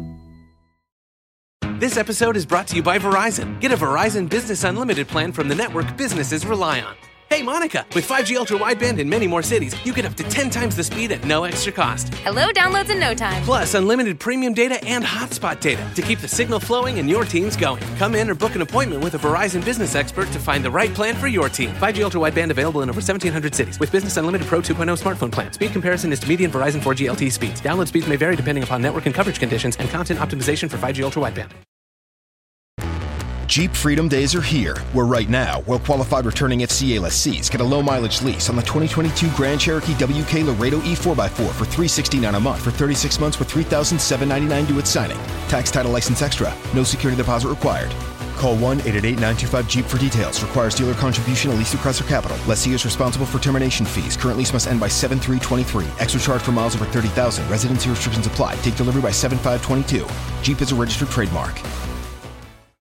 hot. 1.61 1.79
This 1.79 1.97
episode 1.97 2.37
is 2.37 2.45
brought 2.45 2.67
to 2.67 2.77
you 2.77 2.83
by 2.83 2.97
Verizon. 2.97 3.59
Get 3.59 3.73
a 3.73 3.77
Verizon 3.77 4.29
Business 4.29 4.63
Unlimited 4.63 5.09
plan 5.09 5.33
from 5.33 5.49
the 5.49 5.55
network 5.55 5.97
businesses 5.97 6.45
rely 6.45 6.79
on. 6.79 6.95
Hey, 7.35 7.41
Monica, 7.41 7.85
with 7.93 8.07
5G 8.07 8.37
ultra 8.37 8.57
wideband 8.57 8.97
in 8.97 9.09
many 9.09 9.27
more 9.27 9.43
cities, 9.43 9.75
you 9.85 9.91
get 9.91 10.05
up 10.05 10.13
to 10.13 10.23
10 10.23 10.49
times 10.49 10.73
the 10.73 10.85
speed 10.85 11.11
at 11.11 11.25
no 11.25 11.43
extra 11.43 11.69
cost. 11.69 12.07
Hello, 12.23 12.47
downloads 12.51 12.89
in 12.89 12.97
no 12.97 13.13
time. 13.13 13.43
Plus, 13.43 13.73
unlimited 13.73 14.21
premium 14.21 14.53
data 14.53 14.81
and 14.85 15.03
hotspot 15.03 15.59
data 15.59 15.85
to 15.95 16.01
keep 16.01 16.19
the 16.19 16.29
signal 16.29 16.61
flowing 16.61 16.97
and 16.97 17.09
your 17.09 17.25
teams 17.25 17.57
going. 17.57 17.83
Come 17.97 18.15
in 18.15 18.29
or 18.29 18.35
book 18.35 18.55
an 18.55 18.61
appointment 18.61 19.03
with 19.03 19.15
a 19.15 19.17
Verizon 19.17 19.65
business 19.65 19.95
expert 19.95 20.31
to 20.31 20.39
find 20.39 20.63
the 20.63 20.71
right 20.71 20.93
plan 20.93 21.13
for 21.13 21.27
your 21.27 21.49
team. 21.49 21.71
5G 21.71 22.05
ultra 22.05 22.21
wideband 22.21 22.51
available 22.51 22.83
in 22.83 22.89
over 22.89 22.99
1,700 22.99 23.53
cities 23.53 23.81
with 23.81 23.91
Business 23.91 24.15
Unlimited 24.15 24.47
Pro 24.47 24.61
2.0 24.61 24.97
smartphone 24.97 25.29
plan. 25.29 25.51
Speed 25.51 25.73
comparison 25.73 26.13
is 26.13 26.21
to 26.21 26.29
median 26.29 26.49
Verizon 26.49 26.79
4G 26.81 27.13
LTE 27.13 27.33
speeds. 27.33 27.59
Download 27.59 27.85
speeds 27.89 28.07
may 28.07 28.15
vary 28.15 28.37
depending 28.37 28.63
upon 28.63 28.81
network 28.81 29.07
and 29.07 29.13
coverage 29.13 29.39
conditions 29.39 29.75
and 29.75 29.89
content 29.89 30.21
optimization 30.21 30.69
for 30.69 30.77
5G 30.77 31.03
ultra 31.03 31.21
wideband. 31.21 31.51
Jeep 33.47 33.75
Freedom 33.75 34.07
Days 34.07 34.33
are 34.33 34.41
here, 34.41 34.75
where 34.93 35.05
right 35.05 35.29
now, 35.29 35.61
well 35.67 35.77
qualified 35.77 36.25
returning 36.25 36.59
FCA 36.59 36.99
lessees 36.99 37.47
get 37.47 37.61
a 37.61 37.63
low 37.63 37.81
mileage 37.81 38.21
lease 38.23 38.49
on 38.49 38.55
the 38.55 38.61
2022 38.63 39.29
Grand 39.35 39.61
Cherokee 39.61 39.93
WK 39.93 40.45
Laredo 40.45 40.79
E4x4 40.79 41.29
for 41.29 41.65
369 41.65 42.33
a 42.33 42.39
month 42.39 42.63
for 42.63 42.71
36 42.71 43.19
months 43.19 43.37
with 43.37 43.47
$3,799 43.49 44.67
due 44.67 44.79
at 44.79 44.87
signing. 44.87 45.17
Tax 45.47 45.69
title 45.69 45.91
license 45.91 46.23
extra. 46.23 46.53
No 46.73 46.83
security 46.83 47.21
deposit 47.21 47.47
required. 47.47 47.91
Call 48.35 48.57
1 48.57 48.79
888 48.79 49.11
925 49.11 49.69
Jeep 49.69 49.85
for 49.85 49.99
details. 49.99 50.41
Requires 50.41 50.73
dealer 50.73 50.95
contribution 50.95 51.51
at 51.51 51.57
least 51.57 51.71
through 51.71 51.81
Chrysler 51.91 52.07
Capital. 52.07 52.37
Lessee 52.47 52.73
is 52.73 52.83
responsible 52.83 53.27
for 53.27 53.37
termination 53.37 53.85
fees. 53.85 54.17
Current 54.17 54.39
lease 54.39 54.53
must 54.53 54.67
end 54.67 54.79
by 54.79 54.87
7323. 54.87 55.85
Extra 55.99 56.19
charge 56.19 56.41
for 56.41 56.51
miles 56.51 56.75
over 56.75 56.85
30,000. 56.85 57.47
Residency 57.47 57.91
restrictions 57.91 58.25
apply. 58.25 58.55
Take 58.57 58.75
delivery 58.75 59.03
by 59.03 59.11
7522. 59.11 60.07
Jeep 60.41 60.61
is 60.61 60.71
a 60.71 60.75
registered 60.75 61.09
trademark. 61.09 61.61